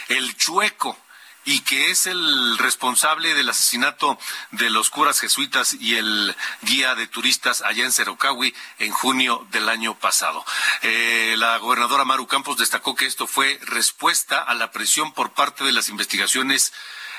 el 0.08 0.36
chueco 0.36 0.98
y 1.44 1.60
que 1.60 1.90
es 1.90 2.06
el 2.06 2.58
responsable 2.58 3.34
del 3.34 3.48
asesinato 3.48 4.18
de 4.52 4.70
los 4.70 4.90
curas 4.90 5.20
jesuitas 5.20 5.74
y 5.74 5.96
el 5.96 6.34
guía 6.62 6.94
de 6.94 7.06
turistas 7.06 7.62
allá 7.62 7.84
en 7.84 7.92
Cerocawi 7.92 8.54
en 8.78 8.92
junio 8.92 9.46
del 9.50 9.68
año 9.68 9.94
pasado. 9.98 10.44
Eh, 10.82 11.34
la 11.38 11.58
gobernadora 11.58 12.04
Maru 12.04 12.26
Campos 12.26 12.58
destacó 12.58 12.94
que 12.94 13.06
esto 13.06 13.26
fue 13.26 13.58
respuesta 13.62 14.42
a 14.42 14.54
la 14.54 14.70
presión 14.70 15.12
por 15.12 15.32
parte 15.32 15.64
de 15.64 15.72
las 15.72 15.88
investigaciones 15.88 16.72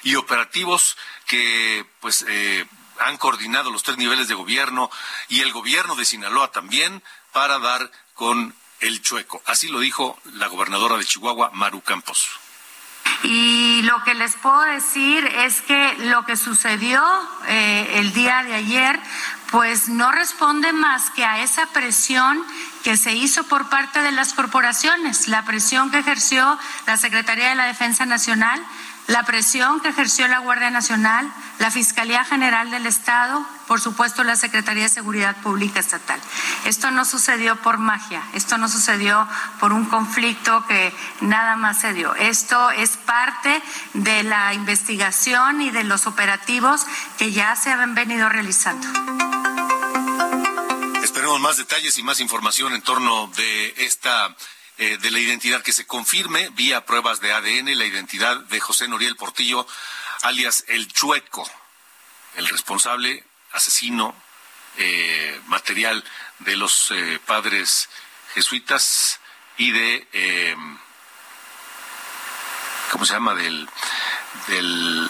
y 0.04 0.16
operativos 0.16 0.98
que 1.26 1.86
pues 2.00 2.26
eh, 2.28 2.66
han 3.00 3.18
coordinado 3.18 3.72
los 3.72 3.84
tres 3.84 3.98
niveles 3.98 4.28
de 4.28 4.36
gobierno 4.36 4.90
y 5.30 5.42
el 5.42 5.52
gobierno 5.52 5.96
de 5.96 6.06
Sinaloa 6.06 6.52
también 6.52 7.04
para 7.32 7.60
dar 7.60 7.92
con 8.14 8.56
el 8.80 9.02
chueco. 9.02 9.42
Así 9.46 9.68
lo 9.68 9.80
dijo 9.80 10.20
la 10.34 10.48
gobernadora 10.48 10.98
de 10.98 11.06
Chihuahua, 11.06 11.52
Maru 11.54 11.82
Campos. 11.82 12.40
Y 13.24 13.82
lo 13.84 14.04
que 14.04 14.14
les 14.14 14.36
puedo 14.36 14.62
decir 14.62 15.26
es 15.26 15.62
que 15.62 15.96
lo 16.00 16.26
que 16.26 16.36
sucedió 16.36 17.02
eh, 17.48 18.00
el 18.00 18.14
día 18.14 18.44
de 18.44 18.54
ayer, 18.54 19.00
pues 19.52 19.90
no 19.90 20.12
responde 20.12 20.72
más 20.74 21.10
que 21.12 21.26
a 21.26 21.42
esa 21.44 21.66
presión 21.68 22.44
que 22.84 22.98
se 22.98 23.14
hizo 23.14 23.44
por 23.46 23.70
parte 23.70 24.02
de 24.02 24.12
las 24.12 24.34
corporaciones, 24.34 25.28
la 25.28 25.44
presión 25.44 25.92
que 25.92 26.00
ejerció 26.00 26.58
la 26.86 26.98
Secretaría 26.98 27.50
de 27.50 27.56
la 27.56 27.66
Defensa 27.66 28.06
Nacional, 28.06 28.64
la 29.08 29.24
presión 29.24 29.80
que 29.80 29.90
ejerció 29.90 30.28
la 30.28 30.40
Guardia 30.40 30.70
Nacional, 30.70 31.32
la 31.60 31.72
Fiscalía 31.72 32.24
General 32.26 32.70
del 32.70 32.86
Estado, 32.86 33.46
por 33.68 33.82
supuesto 33.82 34.24
la 34.24 34.36
Secretaría 34.36 34.84
de 34.84 34.90
Seguridad 34.90 35.36
Pública 35.38 35.80
Estatal. 35.80 36.20
Esto 36.66 36.92
no 36.92 37.06
sucedió 37.06 37.56
por 37.58 37.78
magia, 37.78 38.22
esto 38.34 38.58
no 38.58 38.68
sucedió 38.68 39.28
por 39.60 39.74
un 39.74 39.86
conflicto 39.86 40.66
que 40.68 40.94
nada 41.22 41.56
más 41.56 41.82
se 41.82 41.94
dio. 41.94 42.14
Esto 42.16 42.72
es 42.72 42.98
parte 42.98 43.62
de 43.94 44.24
la 44.24 44.54
investigación 44.54 45.62
y 45.62 45.72
de 45.72 45.84
los 45.84 46.08
operativos 46.08 46.86
que 47.18 47.32
ya 47.32 47.56
se 47.56 47.72
han 47.72 47.96
venido 47.96 48.30
realizando. 48.30 48.88
Esperemos 51.04 51.40
más 51.40 51.58
detalles 51.58 51.98
y 51.98 52.04
más 52.04 52.20
información 52.20 52.74
en 52.74 52.82
torno 52.82 53.28
de 53.36 53.74
esta 53.78 54.36
eh, 54.78 54.98
de 54.98 55.10
la 55.10 55.20
identidad 55.20 55.64
que 55.64 55.72
se 55.72 55.88
confirme 55.88 56.50
vía 56.50 56.86
pruebas 56.86 57.22
de 57.22 57.32
ADN 57.32 57.78
la 57.78 57.86
identidad 57.86 58.42
de 58.42 58.60
José 58.60 58.90
Noriel 58.90 59.16
Portillo, 59.16 59.66
alias 60.26 60.66
El 60.68 60.92
Chueco, 60.92 61.50
el 62.36 62.48
responsable, 62.48 63.24
asesino 63.54 64.16
eh, 64.78 65.40
material 65.48 66.04
de 66.40 66.56
los 66.58 66.92
eh, 66.92 67.20
padres 67.26 67.90
jesuitas 68.34 69.20
y 69.58 69.72
de, 69.72 70.58
¿cómo 72.92 73.06
se 73.06 73.14
llama? 73.14 73.34
Del, 73.36 73.70
del 74.48 75.08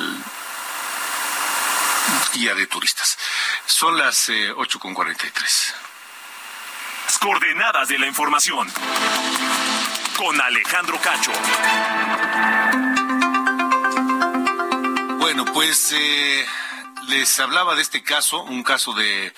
guía 2.34 2.53
de 2.53 2.68
turistas. 2.68 3.18
Son 3.66 3.97
las 3.97 4.30
ocho 4.55 4.78
con 4.80 4.93
cuarenta 4.93 5.26
tres 5.34 5.74
coordenadas 7.26 7.88
de 7.88 7.97
la 7.97 8.07
información. 8.07 8.72
Con 10.18 10.39
Alejandro 10.39 10.99
Cacho. 11.01 11.32
Bueno, 15.26 15.43
pues 15.43 15.91
eh, 15.91 16.45
les 17.07 17.39
hablaba 17.39 17.73
de 17.73 17.82
este 17.82 18.03
caso, 18.03 18.43
un 18.43 18.61
caso 18.61 18.93
de, 18.93 19.34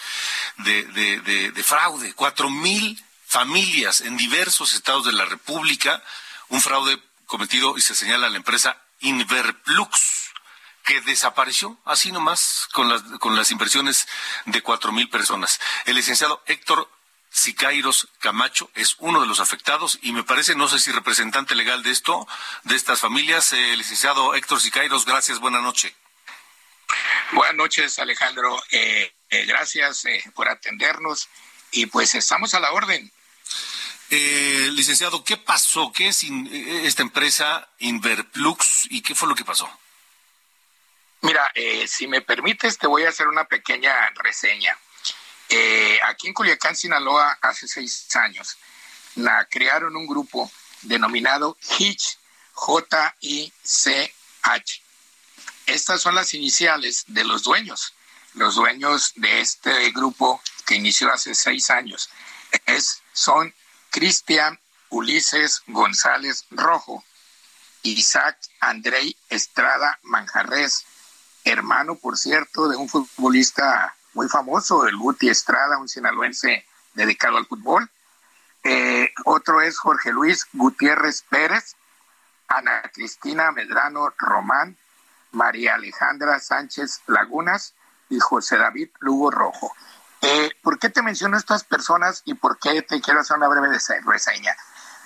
de, 0.58 1.64
fraude. 1.64 2.14
Cuatro 2.14 2.50
mil 2.50 3.02
familias 3.26 4.02
en 4.02 4.18
diversos 4.18 4.74
estados 4.74 5.06
de 5.06 5.14
la 5.14 5.24
República, 5.24 6.04
un 6.50 6.60
fraude 6.60 7.02
cometido 7.26 7.78
y 7.78 7.82
se 7.82 7.96
señala 7.96 8.28
a 8.28 8.30
la 8.30 8.36
empresa 8.36 8.78
Inverplux 9.00 10.34
que 10.84 11.00
desapareció 11.00 11.80
así 11.86 12.12
nomás 12.12 12.68
con 12.74 12.90
las, 12.90 13.02
con 13.20 13.38
las 13.38 13.52
inversiones 13.52 14.10
de 14.46 14.62
cuatro 14.62 14.92
mil 14.92 15.08
personas. 15.10 15.58
El 15.86 15.96
licenciado 15.96 16.44
Héctor 16.48 16.92
Sicairos 17.38 18.10
Camacho 18.20 18.72
es 18.74 18.96
uno 18.98 19.22
de 19.22 19.28
los 19.28 19.40
afectados 19.40 20.00
y 20.02 20.12
me 20.12 20.24
parece, 20.24 20.56
no 20.56 20.68
sé 20.68 20.80
si 20.80 20.92
representante 20.92 21.54
legal 21.54 21.84
de 21.84 21.92
esto, 21.92 22.28
de 22.64 22.76
estas 22.76 23.00
familias, 23.00 23.54
eh, 23.54 23.78
licenciado 23.78 24.34
Héctor 24.34 24.60
Sicairos, 24.60 25.06
gracias, 25.06 25.38
buena 25.38 25.62
noche. 25.62 25.96
Buenas 27.34 27.56
noches, 27.56 28.00
Alejandro. 28.00 28.60
Eh, 28.72 29.14
eh, 29.30 29.46
gracias 29.46 30.04
por 30.34 30.50
atendernos 30.50 31.30
y 31.72 31.86
pues 31.86 32.16
estamos 32.16 32.56
a 32.56 32.60
la 32.60 32.72
orden. 32.72 33.12
licenciado, 34.10 35.24
¿qué 35.24 35.38
pasó? 35.38 35.92
¿Qué 35.92 36.08
es 36.08 36.24
esta 36.24 37.04
empresa 37.04 37.70
Inverplux 37.78 38.88
y 38.90 39.02
qué 39.02 39.14
fue 39.14 39.30
lo 39.30 39.36
que 39.36 39.46
pasó? 39.46 39.70
Mira, 41.22 41.52
si 41.86 42.08
me 42.08 42.22
permites, 42.22 42.80
te 42.80 42.88
voy 42.88 43.04
a 43.04 43.10
hacer 43.10 43.28
una 43.28 43.46
pequeña 43.46 43.94
reseña. 44.16 44.76
Eh, 45.50 46.00
aquí 46.06 46.28
en 46.28 46.34
Culiacán, 46.34 46.76
Sinaloa, 46.76 47.38
hace 47.42 47.68
seis 47.68 48.16
años, 48.16 48.58
la, 49.16 49.46
crearon 49.46 49.96
un 49.96 50.08
grupo 50.08 50.52
denominado 50.82 51.58
HICH, 51.78 52.20
J-I-C-H. 52.54 54.12
Estas 55.68 56.02
son 56.02 56.16
las 56.16 56.34
iniciales 56.34 57.04
de 57.08 57.24
los 57.24 57.44
dueños, 57.44 57.94
los 58.34 58.56
dueños 58.56 59.12
de 59.16 59.42
este 59.42 59.92
grupo 59.92 60.42
que 60.66 60.76
inició 60.76 61.12
hace 61.12 61.36
seis 61.36 61.70
años. 61.70 62.10
Es, 62.66 63.02
son 63.14 63.54
Cristian 63.90 64.60
Ulises 64.90 65.62
González 65.68 66.46
Rojo, 66.52 67.04
Isaac 67.84 68.38
Andrei 68.60 69.16
Estrada 69.30 70.00
Manjarres, 70.04 70.86
hermano, 71.44 71.96
por 71.96 72.18
cierto, 72.18 72.68
de 72.68 72.78
un 72.78 72.88
futbolista 72.90 73.97
muy 74.18 74.28
famoso, 74.30 74.88
el 74.88 74.98
Guti 74.98 75.30
Estrada, 75.30 75.78
un 75.78 75.88
sinaloense 75.88 76.66
dedicado 76.96 77.38
al 77.38 77.46
fútbol. 77.46 77.88
Eh, 78.64 79.14
otro 79.26 79.62
es 79.62 79.78
Jorge 79.78 80.12
Luis 80.12 80.48
Gutiérrez 80.54 81.22
Pérez, 81.30 81.76
Ana 82.48 82.82
Cristina 82.92 83.52
Medrano 83.52 84.12
Román, 84.18 84.76
María 85.34 85.76
Alejandra 85.76 86.40
Sánchez 86.40 87.02
Lagunas 87.06 87.76
y 88.10 88.20
José 88.20 88.58
David 88.58 88.90
Lugo 89.02 89.30
Rojo. 89.30 89.72
Eh, 90.22 90.50
¿Por 90.64 90.80
qué 90.80 90.90
te 90.90 91.04
menciono 91.04 91.38
estas 91.38 91.64
personas 91.64 92.24
y 92.26 92.34
por 92.34 92.58
qué 92.58 92.82
te 92.82 93.00
quiero 93.00 93.20
hacer 93.20 93.38
una 93.38 93.48
breve 93.48 93.78
reseña? 94.04 94.56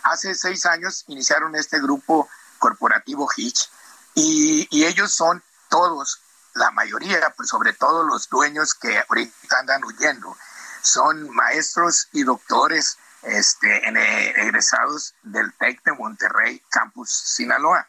Hace 0.03 0.36
seis 0.36 0.66
años 0.66 1.03
iniciaron 1.07 1.53
este 1.57 1.82
grupo 1.82 2.30
corporativo 2.59 3.28
Hitch 3.36 3.70
y, 4.16 4.70
y 4.72 4.86
ellos 4.86 5.12
son 5.12 5.43
todos 5.68 6.22
la 6.56 6.72
mayoría, 6.72 7.34
pues 7.36 7.49
sobre 7.49 7.74
todo 7.74 8.04
los 8.04 8.30
dueños 8.30 8.74
que 8.74 8.97
ahorita 8.97 9.60
andan 9.60 9.84
huyendo, 9.84 10.36
son 10.82 11.30
maestros 11.30 12.08
y 12.12 12.24
doctores 12.24 12.97
este, 13.24 13.88
eh, 13.88 14.34
egresados 14.38 15.14
del 15.24 15.54
TEC 15.54 15.84
de 15.84 15.93
Monterrey, 15.93 16.62
Campus 16.70 17.12
Sinaloa. 17.12 17.88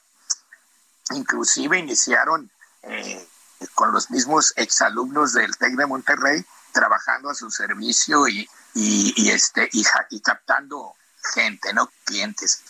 Inclusive 1.10 1.78
iniciaron 1.78 2.50
eh, 2.82 3.28
con 3.74 3.92
los 3.92 4.10
mismos 4.10 4.52
exalumnos 4.56 5.32
del 5.32 5.56
TEC 5.56 5.74
de 5.74 5.86
Monterrey 5.86 6.44
trabajando 6.72 7.30
a 7.30 7.34
su 7.34 7.50
servicio 7.50 8.26
y, 8.28 8.48
y, 8.74 9.30
este, 9.30 9.68
y, 9.72 10.20
captando 10.20 10.94
gente, 11.34 11.72
¿no? 11.72 11.90
Clientes. 12.04 12.62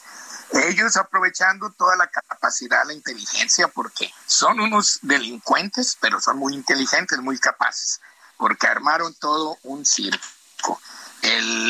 Ellos 0.52 0.96
aprovechando 0.96 1.70
toda 1.70 1.96
la 1.96 2.08
capacidad, 2.08 2.84
la 2.86 2.92
inteligencia, 2.92 3.68
porque 3.68 4.12
son 4.26 4.60
unos 4.60 4.98
delincuentes, 5.02 5.96
pero 6.00 6.20
son 6.20 6.38
muy 6.38 6.54
inteligentes, 6.54 7.18
muy 7.20 7.38
capaces, 7.38 8.00
porque 8.36 8.66
armaron 8.66 9.14
todo 9.14 9.56
un 9.62 9.86
circo. 9.86 10.80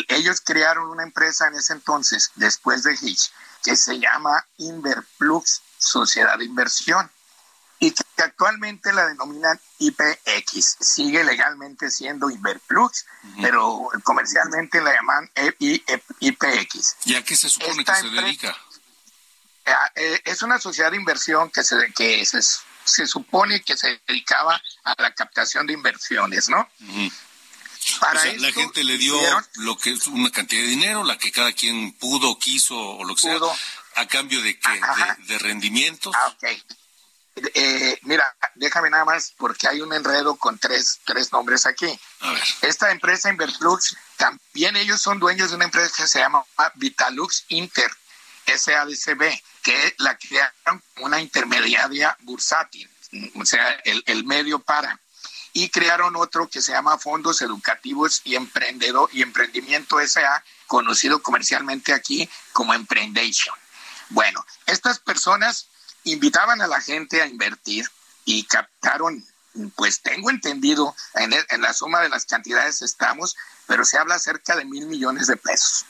ellos 0.08 0.40
crearon 0.44 0.88
una 0.88 1.02
empresa 1.02 1.46
en 1.46 1.54
ese 1.54 1.74
entonces, 1.74 2.32
después 2.36 2.82
de 2.82 2.94
Hitch, 3.00 3.30
que 3.62 3.76
se 3.76 3.98
llama 3.98 4.44
Inverplux 4.56 5.62
Sociedad 5.78 6.38
de 6.38 6.44
Inversión 6.44 7.10
y 7.82 7.90
que 7.90 8.22
actualmente 8.22 8.92
la 8.92 9.06
denominan 9.06 9.58
IPX. 9.78 10.76
Sigue 10.80 11.24
legalmente 11.24 11.90
siendo 11.90 12.30
Inverplux, 12.30 13.06
pero 13.40 13.88
comercialmente 14.04 14.80
la 14.80 14.94
llaman 14.94 15.28
IPX. 16.20 16.96
¿Y 17.04 17.16
a 17.16 17.24
qué 17.24 17.34
se 17.34 17.48
supone 17.48 17.84
que 17.84 17.94
se 17.96 18.08
dedica? 18.08 18.56
Eh, 19.94 20.20
es 20.24 20.42
una 20.42 20.58
sociedad 20.58 20.90
de 20.90 20.96
inversión 20.96 21.50
que 21.50 21.62
se 21.62 21.76
que 21.94 22.24
se, 22.24 22.40
se, 22.84 23.06
supone 23.06 23.62
que 23.62 23.76
se 23.76 24.00
dedicaba 24.06 24.60
a 24.84 24.94
la 24.98 25.14
captación 25.14 25.66
de 25.66 25.74
inversiones, 25.74 26.48
¿no? 26.48 26.68
Para 28.00 28.24
la 28.34 28.52
gente 28.52 28.84
le 28.84 28.98
dio 28.98 29.16
lo 29.56 29.76
que 29.76 29.90
es 29.92 30.06
una 30.06 30.30
cantidad 30.30 30.62
de 30.62 30.68
dinero, 30.68 31.04
la 31.04 31.18
que 31.18 31.32
cada 31.32 31.52
quien 31.52 31.92
pudo, 31.94 32.38
quiso 32.38 32.76
o 32.76 33.04
lo 33.04 33.14
que 33.14 33.22
sea, 33.22 33.38
a 33.96 34.06
cambio 34.06 34.42
de 34.42 34.58
qué, 34.58 34.80
de, 35.26 35.38
rendimientos. 35.38 36.14
Ah, 36.16 36.34
eh, 37.54 37.98
mira, 38.02 38.36
déjame 38.56 38.90
nada 38.90 39.04
más 39.04 39.32
porque 39.36 39.66
hay 39.66 39.80
un 39.80 39.92
enredo 39.92 40.36
con 40.36 40.58
tres, 40.58 41.00
tres 41.04 41.32
nombres 41.32 41.66
aquí. 41.66 41.98
A 42.20 42.32
ver. 42.32 42.42
Esta 42.62 42.90
empresa 42.90 43.30
Inverflux, 43.30 43.96
también 44.16 44.76
ellos 44.76 45.00
son 45.00 45.18
dueños 45.18 45.50
de 45.50 45.56
una 45.56 45.64
empresa 45.64 45.92
que 45.96 46.06
se 46.06 46.18
llama 46.20 46.44
Vitalux 46.74 47.44
Inter, 47.48 47.90
SADCB 48.46 49.22
que 49.62 49.94
la 49.98 50.16
crearon 50.16 50.82
una 51.00 51.20
intermediaria 51.20 52.16
bursátil, 52.20 52.90
o 53.36 53.44
sea, 53.44 53.68
el, 53.84 54.24
medio 54.24 54.58
para. 54.58 54.98
Y 55.52 55.68
crearon 55.68 56.16
otro 56.16 56.48
que 56.48 56.62
se 56.62 56.72
llama 56.72 56.98
Fondos 56.98 57.42
Educativos 57.42 58.22
y 58.24 58.36
Emprendedor 58.36 59.10
y 59.12 59.22
Emprendimiento 59.22 59.98
SA, 60.06 60.42
conocido 60.66 61.22
comercialmente 61.22 61.92
aquí 61.92 62.28
como 62.52 62.74
Emprendation. 62.74 63.54
Bueno, 64.08 64.44
estas 64.66 64.98
personas 64.98 65.68
invitaban 66.04 66.62
a 66.62 66.66
la 66.66 66.80
gente 66.80 67.22
a 67.22 67.26
invertir 67.26 67.86
y 68.24 68.44
captaron 68.44 69.24
pues 69.76 70.00
tengo 70.00 70.30
entendido, 70.30 70.96
en, 71.14 71.34
en, 71.50 71.60
la 71.60 71.74
suma 71.74 72.00
de 72.00 72.08
las 72.08 72.24
cantidades 72.24 72.80
estamos, 72.80 73.36
pero 73.66 73.84
se 73.84 73.98
habla 73.98 74.18
cerca 74.18 74.56
de 74.56 74.64
mil 74.64 74.86
millones 74.86 75.26
de 75.26 75.36
pesos. 75.36 75.84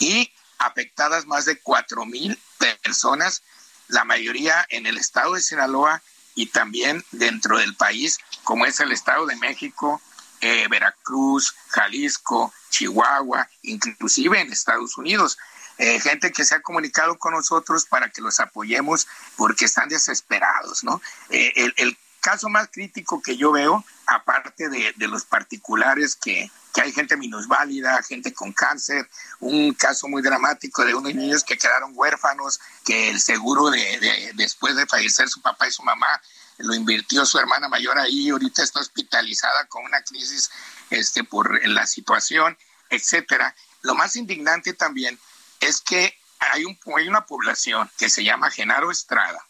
Y 0.00 0.32
afectadas 0.58 1.26
más 1.26 1.44
de 1.44 1.58
cuatro 1.58 2.04
mil 2.04 2.38
personas, 2.82 3.42
la 3.88 4.04
mayoría 4.04 4.66
en 4.70 4.86
el 4.86 4.98
estado 4.98 5.34
de 5.34 5.40
Sinaloa 5.40 6.02
y 6.34 6.46
también 6.46 7.04
dentro 7.12 7.58
del 7.58 7.74
país, 7.74 8.18
como 8.42 8.66
es 8.66 8.80
el 8.80 8.92
estado 8.92 9.26
de 9.26 9.36
México, 9.36 10.00
eh, 10.40 10.66
Veracruz, 10.68 11.54
Jalisco, 11.68 12.52
Chihuahua, 12.70 13.48
inclusive 13.62 14.40
en 14.40 14.52
Estados 14.52 14.98
Unidos. 14.98 15.38
Eh, 15.78 15.98
gente 16.00 16.30
que 16.30 16.44
se 16.44 16.54
ha 16.54 16.62
comunicado 16.62 17.18
con 17.18 17.32
nosotros 17.32 17.84
para 17.86 18.08
que 18.08 18.20
los 18.20 18.38
apoyemos 18.38 19.08
porque 19.36 19.64
están 19.64 19.88
desesperados, 19.88 20.84
¿no? 20.84 21.00
Eh, 21.30 21.72
el, 21.76 21.98
caso 22.24 22.48
más 22.48 22.68
crítico 22.72 23.20
que 23.20 23.36
yo 23.36 23.52
veo, 23.52 23.84
aparte 24.06 24.70
de, 24.70 24.94
de 24.96 25.08
los 25.08 25.26
particulares 25.26 26.16
que, 26.16 26.50
que, 26.72 26.80
hay 26.80 26.90
gente 26.90 27.18
minusválida, 27.18 28.02
gente 28.02 28.32
con 28.32 28.50
cáncer, 28.54 29.06
un 29.40 29.74
caso 29.74 30.08
muy 30.08 30.22
dramático 30.22 30.86
de 30.86 30.94
unos 30.94 31.14
niños 31.14 31.44
que 31.44 31.58
quedaron 31.58 31.92
huérfanos, 31.94 32.60
que 32.82 33.10
el 33.10 33.20
seguro 33.20 33.68
de, 33.68 33.78
de 34.00 34.32
después 34.36 34.74
de 34.74 34.86
fallecer 34.86 35.28
su 35.28 35.42
papá 35.42 35.68
y 35.68 35.72
su 35.72 35.82
mamá 35.82 36.18
lo 36.56 36.74
invirtió 36.74 37.26
su 37.26 37.38
hermana 37.38 37.68
mayor 37.68 37.98
ahí, 37.98 38.30
ahorita 38.30 38.62
está 38.62 38.80
hospitalizada 38.80 39.66
con 39.66 39.84
una 39.84 40.00
crisis 40.00 40.50
este, 40.88 41.24
por 41.24 41.62
la 41.68 41.86
situación, 41.86 42.56
etcétera. 42.88 43.54
Lo 43.82 43.94
más 43.94 44.16
indignante 44.16 44.72
también 44.72 45.18
es 45.60 45.82
que 45.82 46.18
hay, 46.38 46.64
un, 46.64 46.78
hay 46.96 47.06
una 47.06 47.26
población 47.26 47.90
que 47.98 48.08
se 48.08 48.24
llama 48.24 48.50
Genaro 48.50 48.90
Estrada 48.90 49.44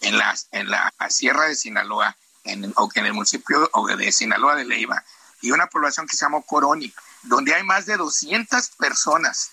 en 0.00 0.18
la, 0.18 0.34
en 0.52 0.70
la 0.70 0.92
Sierra 1.08 1.44
de 1.44 1.56
Sinaloa, 1.56 2.16
en, 2.44 2.64
en 2.64 3.06
el 3.06 3.12
municipio 3.12 3.70
de 3.96 4.12
Sinaloa 4.12 4.56
de 4.56 4.64
Leiva, 4.64 5.04
y 5.40 5.50
una 5.50 5.66
población 5.68 6.06
que 6.06 6.16
se 6.16 6.24
llama 6.24 6.42
Coroni, 6.42 6.92
donde 7.22 7.54
hay 7.54 7.62
más 7.62 7.86
de 7.86 7.96
200 7.96 8.70
personas 8.70 9.50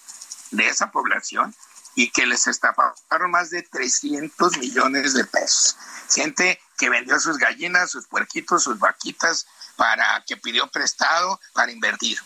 de 0.52 0.68
esa 0.68 0.92
población 0.92 1.54
y 1.96 2.12
que 2.12 2.26
les 2.26 2.48
estafaron 2.48 3.32
más 3.32 3.50
de 3.50 3.64
300 3.64 4.58
millones 4.58 5.14
de 5.14 5.24
pesos. 5.24 5.78
Gente 6.10 6.60
que 6.78 6.90
vendió 6.90 7.20
sus 7.20 7.38
gallinas, 7.38 7.92
sus 7.92 8.08
puerquitos, 8.08 8.64
sus 8.64 8.78
vaquitas 8.80 9.48
para 9.78 10.24
que 10.28 10.38
pidió 10.38 10.68
prestado 10.68 11.40
para 11.54 11.72
invertir. 11.72 12.20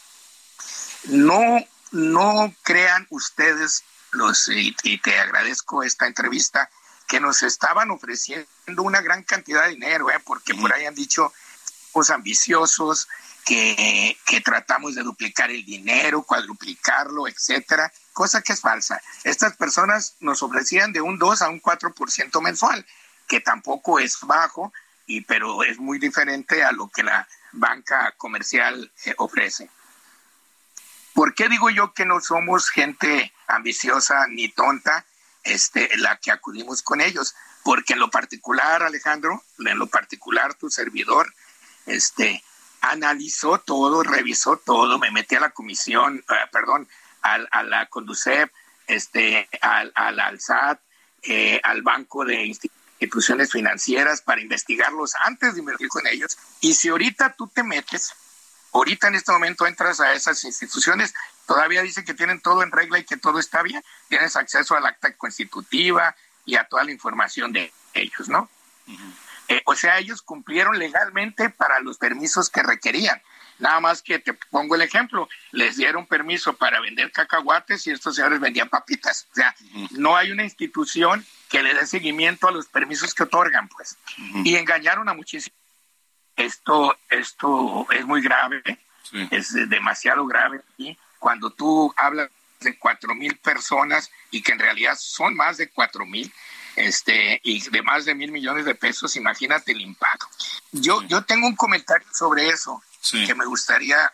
No, 1.06 1.58
no 1.92 2.54
crean 2.64 3.06
ustedes 3.10 3.84
los 4.12 4.48
y 4.48 4.74
te 5.02 5.20
agradezco 5.20 5.84
esta 5.84 6.08
entrevista 6.08 6.70
que 7.10 7.20
nos 7.20 7.42
estaban 7.42 7.90
ofreciendo 7.90 8.46
una 8.78 9.02
gran 9.02 9.24
cantidad 9.24 9.64
de 9.64 9.72
dinero, 9.72 10.12
¿eh? 10.12 10.20
porque 10.24 10.54
por 10.54 10.72
ahí 10.72 10.86
han 10.86 10.94
dicho 10.94 11.34
pues 11.92 12.12
ambiciosos, 12.12 13.10
que, 13.46 14.16
que, 14.28 14.42
tratamos 14.42 14.94
de 14.94 15.02
duplicar 15.02 15.50
el 15.50 15.66
dinero, 15.66 16.22
cuadruplicarlo, 16.22 17.28
etcétera, 17.28 17.92
cosa 18.14 18.44
que 18.44 18.54
es 18.54 18.62
falsa. 18.62 19.02
Estas 19.24 19.58
personas 19.58 20.18
nos 20.20 20.44
ofrecían 20.44 20.94
de 20.94 21.02
un 21.02 21.18
2 21.18 21.42
a 21.42 21.50
un 21.50 21.60
4% 21.60 22.42
mensual, 22.44 22.86
que 23.28 23.40
tampoco 23.40 23.98
es 23.98 24.20
bajo, 24.22 24.72
y, 25.08 25.22
pero 25.22 25.64
es 25.64 25.80
muy 25.80 25.98
diferente 25.98 26.64
a 26.64 26.72
lo 26.72 26.90
que 26.90 27.02
la 27.02 27.28
banca 27.54 28.14
comercial 28.18 28.92
eh, 29.06 29.16
ofrece. 29.18 29.68
¿Por 31.16 31.34
qué 31.34 31.50
digo 31.50 31.72
yo 31.72 31.92
que 31.94 32.06
no 32.06 32.22
somos 32.22 32.70
gente 32.70 33.34
ambiciosa 33.48 34.28
ni 34.28 34.50
tonta? 34.50 35.06
Este, 35.44 35.90
la 35.98 36.18
que 36.18 36.32
acudimos 36.32 36.82
con 36.82 37.02
ellos, 37.02 37.34
porque 37.64 37.94
en 37.94 38.00
lo 38.00 38.10
particular, 38.10 38.84
Alejandro, 38.84 39.42
en 39.60 39.80
lo 39.80 39.88
particular 39.88 40.54
tu 40.54 40.70
servidor, 40.70 41.34
este, 41.86 42.44
analizó 42.82 43.60
todo, 43.60 44.04
revisó 44.04 44.58
todo, 44.58 45.00
me 45.00 45.12
metí 45.12 45.36
a 45.36 45.40
la 45.40 45.52
comisión, 45.52 46.24
uh, 46.30 46.52
perdón, 46.52 46.88
al, 47.22 47.48
a 47.52 47.64
la 47.64 47.86
Conducep, 47.88 48.52
este, 48.88 49.48
al, 49.62 49.92
al 49.96 50.20
ALSAT, 50.20 50.80
eh, 51.24 51.60
al 51.64 51.82
Banco 51.82 52.26
de 52.26 52.46
Instituciones 52.46 53.52
Financieras 53.52 54.22
para 54.22 54.42
investigarlos 54.42 55.14
antes 55.16 55.54
de 55.54 55.60
invertir 55.60 55.90
con 55.90 56.08
ellos. 56.08 56.38
Y 56.62 56.74
si 56.74 56.90
ahorita 56.90 57.34
tú 57.34 57.48
te 57.48 57.64
metes, 57.64 58.14
ahorita 58.74 59.08
en 59.08 59.16
este 59.16 59.32
momento 59.32 59.66
entras 59.68 60.00
a 60.00 60.14
esas 60.14 60.44
instituciones, 60.44 61.14
todavía 61.46 61.82
dicen 61.82 62.06
que 62.06 62.14
tienen 62.14 62.42
todo 62.42 62.64
en 62.64 62.72
regla 62.72 63.00
y 63.00 63.04
que 63.04 63.18
todo 63.18 63.40
está 63.40 63.64
bien, 63.64 63.84
tienes 64.08 64.36
acceso 64.36 64.76
al 64.76 64.86
acta 64.86 65.16
constitutiva 65.16 66.16
y 66.46 66.56
a 66.56 66.66
toda 66.66 66.84
la 66.84 66.92
información 66.92 67.52
de 67.52 67.72
ellos, 67.94 68.30
¿no? 68.30 68.50
Uh 68.88 68.92
-huh. 68.92 69.14
eh, 69.50 69.62
o 69.66 69.76
sea, 69.76 70.00
ellos 70.00 70.22
cumplieron 70.22 70.78
legalmente 70.78 71.50
para 71.50 71.80
los 71.80 71.98
permisos 71.98 72.50
que 72.50 72.64
requerían. 72.64 73.22
Nada 73.60 73.82
más 73.82 74.02
que 74.02 74.20
te 74.20 74.34
pongo 74.34 74.76
el 74.76 74.82
ejemplo, 74.82 75.28
les 75.52 75.76
dieron 75.76 76.06
permiso 76.08 76.54
para 76.54 76.80
vender 76.80 77.12
cacahuates 77.12 77.86
y 77.88 77.92
estos 77.92 78.16
señores 78.16 78.40
vendían 78.40 78.70
papitas. 78.70 79.28
O 79.32 79.36
sea, 79.36 79.54
uh 79.60 79.64
-huh. 79.64 79.90
no 79.92 80.16
hay 80.16 80.32
una 80.32 80.44
institución 80.44 81.26
que 81.50 81.62
le 81.62 81.74
dé 81.74 81.86
seguimiento 81.86 82.48
a 82.48 82.52
los 82.52 82.68
permisos 82.68 83.14
que 83.14 83.24
otorgan, 83.24 83.68
pues. 83.68 83.98
Uh 84.18 84.22
-huh. 84.22 84.46
Y 84.46 84.56
engañaron 84.56 85.10
a 85.10 85.14
muchísimos. 85.14 85.59
Esto, 86.40 86.98
esto 87.10 87.88
es 87.92 88.06
muy 88.06 88.22
grave, 88.22 88.62
sí. 89.04 89.28
es 89.32 89.54
demasiado 89.70 90.26
grave. 90.26 90.62
¿sí? 90.78 90.98
cuando 91.20 91.52
tú 91.52 91.94
hablas 91.98 92.30
de 92.62 92.78
cuatro 92.78 93.14
mil 93.14 93.38
personas 93.38 94.10
y 94.32 94.42
que 94.42 94.54
en 94.54 94.60
realidad 94.60 94.98
son 95.00 95.36
más 95.36 95.58
de 95.58 95.70
cuatro 95.70 96.06
mil, 96.06 96.34
este, 96.76 97.40
y 97.44 97.62
de 97.70 97.82
más 97.82 98.06
de 98.06 98.16
mil 98.16 98.32
millones 98.32 98.66
de 98.66 98.76
pesos, 98.76 99.16
imagínate 99.16 99.74
el 99.74 99.82
impacto. 99.82 100.28
Yo, 100.72 101.02
sí. 101.02 101.08
yo 101.10 101.24
tengo 101.24 101.48
un 101.48 101.56
comentario 101.56 102.08
sobre 102.14 102.48
eso 102.48 102.82
sí. 103.02 103.26
que 103.26 103.36
me 103.36 103.46
gustaría. 103.46 104.12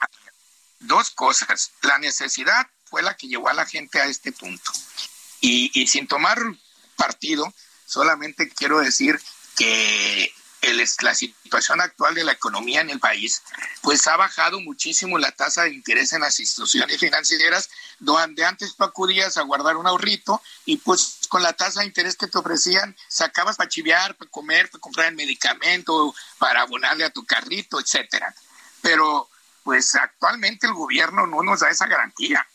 Dos 0.80 1.12
cosas. 1.12 1.72
La 1.82 1.98
necesidad 2.00 2.68
fue 2.86 3.02
la 3.02 3.16
que 3.16 3.28
llevó 3.28 3.50
a 3.50 3.54
la 3.54 3.66
gente 3.66 4.00
a 4.00 4.06
este 4.06 4.32
punto. 4.32 4.72
Y, 5.42 5.72
y 5.74 5.88
sin 5.88 6.06
tomar 6.06 6.38
partido, 6.96 7.52
solamente 7.86 8.50
quiero 8.50 8.80
decir 8.80 9.20
que 9.56 10.32
el, 10.66 10.84
la 11.02 11.16
situación 11.16 11.82
actual 11.82 12.16
de 12.16 12.24
la 12.24 12.32
economía 12.32 12.82
en 12.82 12.90
el 12.90 13.00
país, 13.00 13.42
pues 13.82 14.06
ha 14.08 14.18
bajado 14.18 14.60
muchísimo 14.60 15.18
la 15.18 15.32
tasa 15.32 15.64
de 15.64 15.74
interés 15.74 16.14
en 16.14 16.22
las 16.22 16.40
instituciones 16.40 16.98
financieras, 17.00 17.70
donde 18.00 18.46
antes 18.46 18.76
tú 18.76 18.84
acudías 18.84 19.38
a 19.38 19.44
guardar 19.44 19.78
un 19.78 19.88
ahorrito 19.88 20.42
y 20.66 20.78
pues 20.78 21.20
con 21.30 21.44
la 21.44 21.54
tasa 21.54 21.82
de 21.82 21.88
interés 21.88 22.16
que 22.16 22.28
te 22.28 22.38
ofrecían, 22.38 22.96
sacabas 23.08 23.58
para 23.58 23.70
chiviar, 23.70 24.16
para 24.16 24.30
comer, 24.32 24.70
para 24.70 24.82
comprar 24.82 25.08
el 25.08 25.16
medicamento, 25.16 26.14
para 26.38 26.62
abonarle 26.62 27.06
a 27.06 27.10
tu 27.10 27.26
carrito, 27.26 27.80
etcétera. 27.80 28.34
Pero 28.82 29.30
pues 29.64 29.96
actualmente 29.96 30.68
el 30.68 30.74
gobierno 30.74 31.26
no 31.26 31.42
nos 31.42 31.62
da 31.62 31.70
esa 31.70 31.88
garantía. 31.88 32.46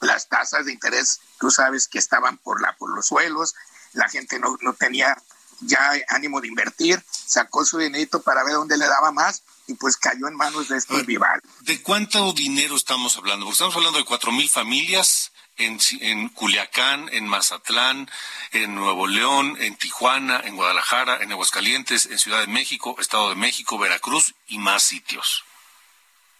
Las 0.00 0.28
tasas 0.28 0.64
de 0.64 0.72
interés, 0.72 1.20
tú 1.38 1.50
sabes 1.50 1.86
que 1.86 1.98
estaban 1.98 2.38
por, 2.38 2.60
la, 2.60 2.72
por 2.76 2.94
los 2.94 3.06
suelos, 3.06 3.54
la 3.92 4.08
gente 4.08 4.38
no, 4.38 4.56
no 4.62 4.72
tenía 4.72 5.16
ya 5.62 5.92
ánimo 6.08 6.40
de 6.40 6.48
invertir, 6.48 7.02
sacó 7.08 7.64
su 7.64 7.78
dinerito 7.78 8.22
para 8.22 8.44
ver 8.44 8.54
dónde 8.54 8.76
le 8.76 8.86
daba 8.86 9.12
más 9.12 9.42
y 9.66 9.74
pues 9.74 9.96
cayó 9.96 10.28
en 10.28 10.36
manos 10.36 10.68
de 10.68 10.78
estos 10.78 11.04
rivales. 11.06 11.42
¿De 11.60 11.82
cuánto 11.82 12.32
dinero 12.32 12.76
estamos 12.76 13.16
hablando? 13.16 13.46
Porque 13.46 13.54
estamos 13.54 13.76
hablando 13.76 13.98
de 13.98 14.04
cuatro 14.04 14.32
mil 14.32 14.48
familias 14.48 15.32
en, 15.56 15.78
en 16.00 16.28
Culiacán, 16.30 17.08
en 17.12 17.26
Mazatlán, 17.26 18.10
en 18.52 18.74
Nuevo 18.74 19.06
León, 19.06 19.56
en 19.60 19.76
Tijuana, 19.76 20.40
en 20.44 20.56
Guadalajara, 20.56 21.18
en 21.22 21.32
Aguascalientes, 21.32 22.06
en 22.06 22.18
Ciudad 22.18 22.40
de 22.40 22.46
México, 22.46 22.96
Estado 22.98 23.30
de 23.30 23.36
México, 23.36 23.78
Veracruz 23.78 24.34
y 24.48 24.58
más 24.58 24.82
sitios. 24.82 25.44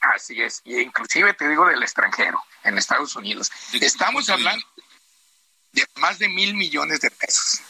Así 0.00 0.40
es, 0.42 0.60
y 0.64 0.80
inclusive 0.80 1.32
te 1.34 1.48
digo 1.48 1.64
del 1.66 1.82
extranjero, 1.82 2.42
en 2.64 2.76
Estados 2.76 3.14
Unidos. 3.14 3.52
Estamos 3.72 4.28
hablando 4.30 4.66
de 5.70 5.86
más 5.96 6.18
de 6.18 6.28
mil 6.28 6.54
millones 6.54 7.00
de 7.00 7.10
pesos 7.12 7.60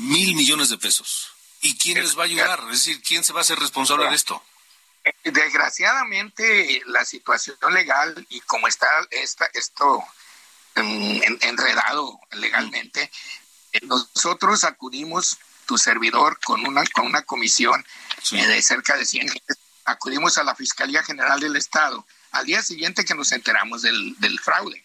mil 0.00 0.34
millones 0.34 0.68
de 0.68 0.78
pesos. 0.78 1.30
¿Y 1.60 1.76
quién 1.76 2.02
les 2.02 2.16
va 2.16 2.22
a 2.22 2.26
ayudar? 2.26 2.60
Es 2.70 2.84
decir, 2.84 3.02
¿quién 3.02 3.22
se 3.22 3.32
va 3.32 3.40
a 3.40 3.42
hacer 3.42 3.58
responsable 3.58 4.08
de 4.08 4.14
esto? 4.14 4.42
Desgraciadamente, 5.24 6.82
la 6.86 7.04
situación 7.04 7.56
legal 7.72 8.26
y 8.30 8.40
como 8.40 8.66
está 8.68 8.86
esta, 9.10 9.46
esto 9.54 10.02
en, 10.74 11.38
enredado 11.42 12.18
legalmente, 12.32 13.10
nosotros 13.82 14.64
acudimos, 14.64 15.38
tu 15.66 15.78
servidor, 15.78 16.38
con 16.40 16.66
una, 16.66 16.84
con 16.86 17.06
una 17.06 17.22
comisión 17.22 17.84
sí. 18.22 18.36
de 18.40 18.60
cerca 18.62 18.96
de 18.96 19.06
100 19.06 19.30
acudimos 19.84 20.38
a 20.38 20.44
la 20.44 20.54
Fiscalía 20.54 21.02
General 21.02 21.40
del 21.40 21.56
Estado 21.56 22.06
al 22.32 22.46
día 22.46 22.62
siguiente 22.62 23.04
que 23.04 23.14
nos 23.14 23.32
enteramos 23.32 23.82
del, 23.82 24.14
del 24.18 24.38
fraude 24.38 24.84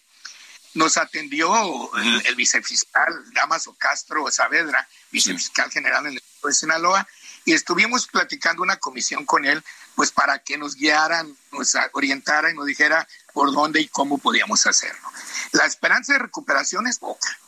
nos 0.76 0.96
atendió 0.96 1.50
el, 1.96 2.26
el, 2.26 2.34
vicefiscal 2.34 3.32
Damaso 3.32 3.74
Castro 3.78 4.30
Saavedra, 4.30 4.86
vicefiscal 5.10 5.70
general 5.70 6.06
en 6.06 6.12
el 6.12 6.18
estado 6.18 6.48
de 6.48 6.54
Sinaloa, 6.54 7.08
y 7.44 7.52
estuvimos 7.52 8.06
platicando 8.06 8.62
una 8.62 8.76
comisión 8.76 9.24
con 9.24 9.44
él, 9.44 9.62
pues 9.94 10.10
para 10.10 10.38
que 10.38 10.58
nos 10.58 10.74
guiaran, 10.74 11.36
nos 11.52 11.74
orientara 11.92 12.50
y 12.50 12.54
nos 12.54 12.66
dijera 12.66 13.06
por 13.32 13.52
dónde 13.52 13.80
y 13.80 13.88
cómo 13.88 14.18
podíamos 14.18 14.66
hacerlo. 14.66 15.08
La 15.52 15.64
esperanza 15.66 16.12
de 16.12 16.20
recuperación 16.20 16.86
es 16.86 16.98
poca. 16.98 17.38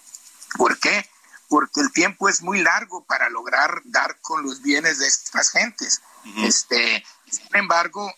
¿Por 0.57 0.79
qué? 0.79 1.09
porque 1.49 1.81
el 1.81 1.93
tiempo 1.93 2.29
es 2.29 2.43
muy 2.43 2.63
largo 2.63 3.05
para 3.05 3.31
lograr 3.31 3.81
dar 3.85 4.19
con 4.21 4.43
los 4.43 4.63
bienes 4.63 4.99
de 4.99 5.07
estas 5.07 5.51
gentes. 5.51 6.03
Este, 6.43 7.05
sin 7.31 7.57
embargo, 7.57 8.15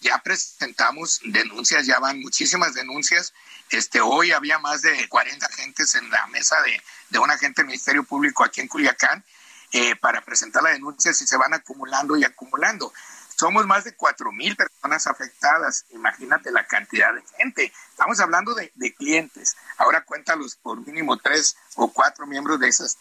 ya 0.00 0.18
presentamos 0.18 1.20
denuncias, 1.24 1.86
ya 1.86 1.98
van 1.98 2.20
muchísimas 2.20 2.74
denuncias. 2.74 3.32
Este, 3.70 4.00
hoy 4.00 4.32
había 4.32 4.58
más 4.58 4.82
de 4.82 5.08
40 5.08 5.46
agentes 5.46 5.94
en 5.94 6.10
la 6.10 6.26
mesa 6.28 6.60
de, 6.62 6.82
de 7.10 7.18
un 7.18 7.30
agente 7.30 7.62
del 7.62 7.68
Ministerio 7.68 8.02
Público 8.04 8.42
aquí 8.42 8.60
en 8.60 8.68
Culiacán 8.68 9.24
eh, 9.72 9.94
para 9.96 10.22
presentar 10.22 10.62
la 10.62 10.70
denuncia 10.70 11.12
si 11.12 11.26
se 11.26 11.36
van 11.36 11.54
acumulando 11.54 12.16
y 12.16 12.24
acumulando. 12.24 12.92
Somos 13.36 13.66
más 13.66 13.84
de 13.84 13.94
cuatro 13.94 14.32
mil 14.32 14.56
personas 14.56 15.06
afectadas. 15.06 15.86
Imagínate 15.90 16.50
la 16.50 16.66
cantidad 16.66 17.14
de 17.14 17.22
gente. 17.38 17.72
Estamos 17.90 18.20
hablando 18.20 18.54
de, 18.54 18.72
de 18.74 18.94
clientes. 18.94 19.56
Ahora 19.78 20.02
cuéntalos 20.02 20.56
por 20.56 20.84
mínimo 20.86 21.16
tres 21.16 21.56
o 21.76 21.92
cuatro 21.92 22.26
miembros 22.26 22.58
de 22.60 22.68
esas 22.68 22.98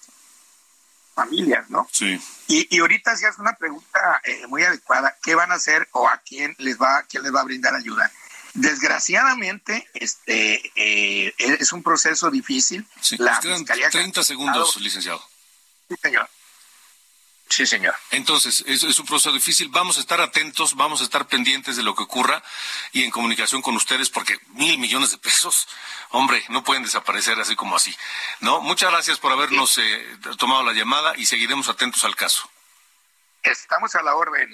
familias, 1.24 1.70
¿no? 1.70 1.88
Sí. 1.92 2.20
Y, 2.48 2.76
y 2.76 2.80
ahorita 2.80 3.14
es 3.14 3.38
una 3.38 3.54
pregunta 3.54 4.22
eh, 4.24 4.48
muy 4.48 4.64
adecuada. 4.64 5.16
¿Qué 5.22 5.36
van 5.36 5.52
a 5.52 5.56
hacer 5.56 5.88
o 5.92 6.08
a 6.08 6.18
quién 6.26 6.56
les 6.60 6.78
va, 6.78 7.04
quién 7.04 7.24
les 7.24 7.34
va 7.34 7.42
a 7.42 7.44
brindar 7.44 7.76
ayuda? 7.76 8.12
Desgraciadamente, 8.54 9.88
este 9.94 10.62
eh, 10.76 11.34
es 11.38 11.72
un 11.72 11.84
proceso 11.84 12.32
difícil. 12.32 12.88
Sí, 13.02 13.18
la 13.18 13.40
quedan 13.40 13.60
Fiscalía 13.60 13.90
30 13.90 14.24
segundos, 14.24 14.78
licenciado. 14.78 15.22
Sí, 15.88 15.96
señor. 16.02 16.30
Sí, 17.50 17.66
señor. 17.66 17.96
Entonces, 18.12 18.64
es, 18.68 18.84
es 18.84 19.00
un 19.00 19.08
proceso 19.08 19.34
difícil. 19.34 19.70
Vamos 19.70 19.98
a 19.98 20.02
estar 20.02 20.22
atentos, 20.22 20.76
vamos 20.76 21.02
a 21.02 21.04
estar 21.04 21.28
pendientes 21.28 21.76
de 21.76 21.84
lo 21.84 21.96
que 21.96 22.04
ocurra 22.04 22.44
y 22.92 23.04
en 23.04 23.10
comunicación 23.10 23.64
con 23.64 23.76
ustedes 23.76 24.10
porque 24.12 24.40
mil 24.50 24.78
millones 24.78 25.10
de 25.12 25.18
pesos, 25.18 25.68
hombre, 26.10 26.44
no 26.50 26.64
pueden 26.64 26.84
desaparecer 26.84 27.40
así 27.40 27.56
como 27.56 27.76
así. 27.76 27.96
No, 28.40 28.62
muchas 28.62 28.92
gracias 28.92 29.18
por 29.18 29.32
habernos 29.32 29.80
eh, 29.80 30.18
tomado 30.38 30.64
la 30.64 30.74
llamada 30.74 31.14
y 31.18 31.26
seguiremos 31.26 31.70
atentos 31.70 32.06
al 32.06 32.16
caso. 32.16 32.48
Estamos 33.42 33.96
a 33.96 34.04
la 34.04 34.16
orden, 34.16 34.48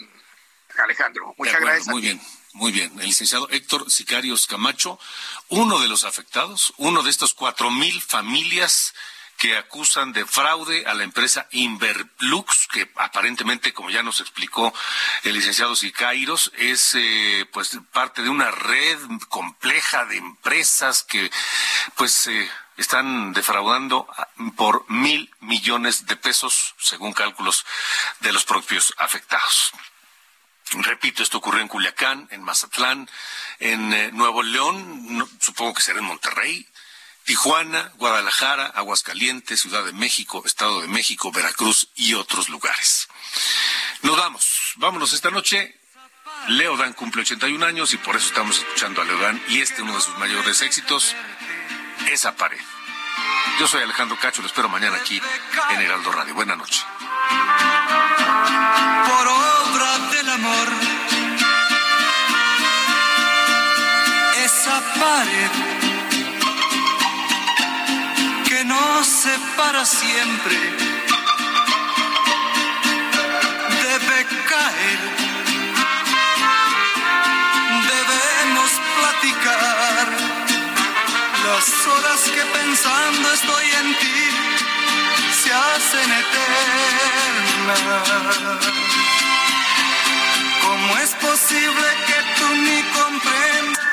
Alejandro. 0.78 1.36
Muchas 1.38 1.56
acuerdo, 1.56 1.74
gracias. 1.74 1.88
Muy 1.88 2.02
bien, 2.02 2.22
muy 2.54 2.72
bien. 2.72 2.98
El 3.00 3.08
licenciado 3.08 3.50
Héctor 3.50 3.92
Sicarios 3.92 4.48
Camacho, 4.48 5.00
uno 5.50 5.80
de 5.80 5.90
los 5.90 6.06
afectados, 6.06 6.74
uno 6.78 7.04
de 7.04 7.10
estos 7.10 7.34
cuatro 7.34 7.72
mil 7.72 8.02
familias 8.02 8.94
que 9.38 9.58
acusan 9.58 10.14
de 10.14 10.26
fraude 10.26 10.86
a 10.86 10.94
la 10.94 11.04
empresa 11.04 11.48
Inverplux, 11.52 12.68
que 12.72 12.90
aparentemente, 12.96 13.74
como 13.74 13.90
ya 13.90 14.04
nos 14.04 14.22
explicó 14.22 14.74
el 15.24 15.34
licenciado 15.34 15.76
Sicairos, 15.76 16.52
es 16.58 16.96
eh, 16.96 17.48
pues 17.52 17.78
parte 17.92 18.22
de 18.22 18.30
una 18.30 18.52
red 18.52 18.98
compleja 19.30 20.06
de 20.06 20.18
empresas 20.18 21.04
que 21.04 21.30
pues 21.96 22.28
eh, 22.28 22.50
están 22.78 23.34
defraudando 23.34 24.08
por 24.56 24.90
mil 24.90 25.34
millones 25.40 26.06
de 26.06 26.16
pesos, 26.16 26.76
según 26.78 27.14
cálculos 27.14 27.66
de 28.22 28.34
los 28.34 28.46
propios 28.46 28.94
afectados. 28.98 29.72
Repito, 30.72 31.24
esto 31.24 31.38
ocurrió 31.38 31.62
en 31.62 31.68
Culiacán, 31.68 32.28
en 32.32 32.42
Mazatlán, 32.42 33.10
en 33.60 33.94
eh, 33.94 34.12
Nuevo 34.12 34.42
León, 34.44 35.30
supongo 35.40 35.76
que 35.76 35.82
será 35.82 36.00
en 36.00 36.06
Monterrey, 36.06 36.68
Tijuana, 37.26 37.92
Guadalajara, 37.96 38.68
Aguascalientes, 38.68 39.60
Ciudad 39.60 39.84
de 39.84 39.94
México, 39.94 40.44
Estado 40.46 40.82
de 40.82 40.88
México, 40.88 41.32
Veracruz 41.32 41.90
y 41.96 42.14
otros 42.14 42.50
lugares. 42.50 43.08
Nos 44.04 44.16
vamos, 44.16 44.74
vámonos 44.76 45.12
esta 45.12 45.32
noche. 45.32 45.76
Leodan 46.50 46.94
cumple 46.94 47.24
81 47.24 47.66
años 47.66 47.94
y 47.94 47.98
por 47.98 48.16
eso 48.16 48.28
estamos 48.28 48.60
escuchando 48.60 49.02
a 49.02 49.06
Leodan 49.06 49.42
y 49.50 49.60
este 49.62 49.82
uno 49.82 49.96
de 49.96 50.02
sus 50.02 50.16
mayores 50.20 50.62
éxitos, 50.62 51.16
Esa 52.12 52.36
pared. 52.36 52.62
Yo 53.60 53.68
soy 53.68 53.82
Alejandro 53.82 54.20
Cacho, 54.20 54.42
lo 54.42 54.48
espero 54.48 54.70
mañana 54.70 54.98
aquí 54.98 55.20
en 55.72 55.82
Heraldo 55.82 56.12
Radio. 56.12 56.36
Buenas 56.36 56.58
noches. 56.58 56.86
por 59.08 59.28
obra 59.28 59.98
del 60.12 60.30
amor. 60.30 60.68
Esa 64.44 64.82
pared 65.00 65.75
nos 68.68 69.06
separa 69.06 69.86
siempre 69.86 70.56
debe 73.84 74.26
caer. 74.52 75.00
Debemos 77.94 78.72
platicar 78.98 80.06
las 81.46 81.66
horas 81.88 82.22
que 82.34 82.44
pensando 82.58 83.26
estoy 83.34 83.68
en 83.82 83.90
ti 84.02 84.22
se 85.44 85.52
hacen 85.54 86.10
eternas. 86.24 87.80
¿Cómo 90.64 90.90
es 90.98 91.12
posible 91.28 91.88
que 92.08 92.20
tú 92.38 92.48
ni 92.68 92.80
comprendas? 93.00 93.86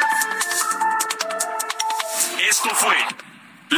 Esto 2.51 2.71
fue 2.75 2.97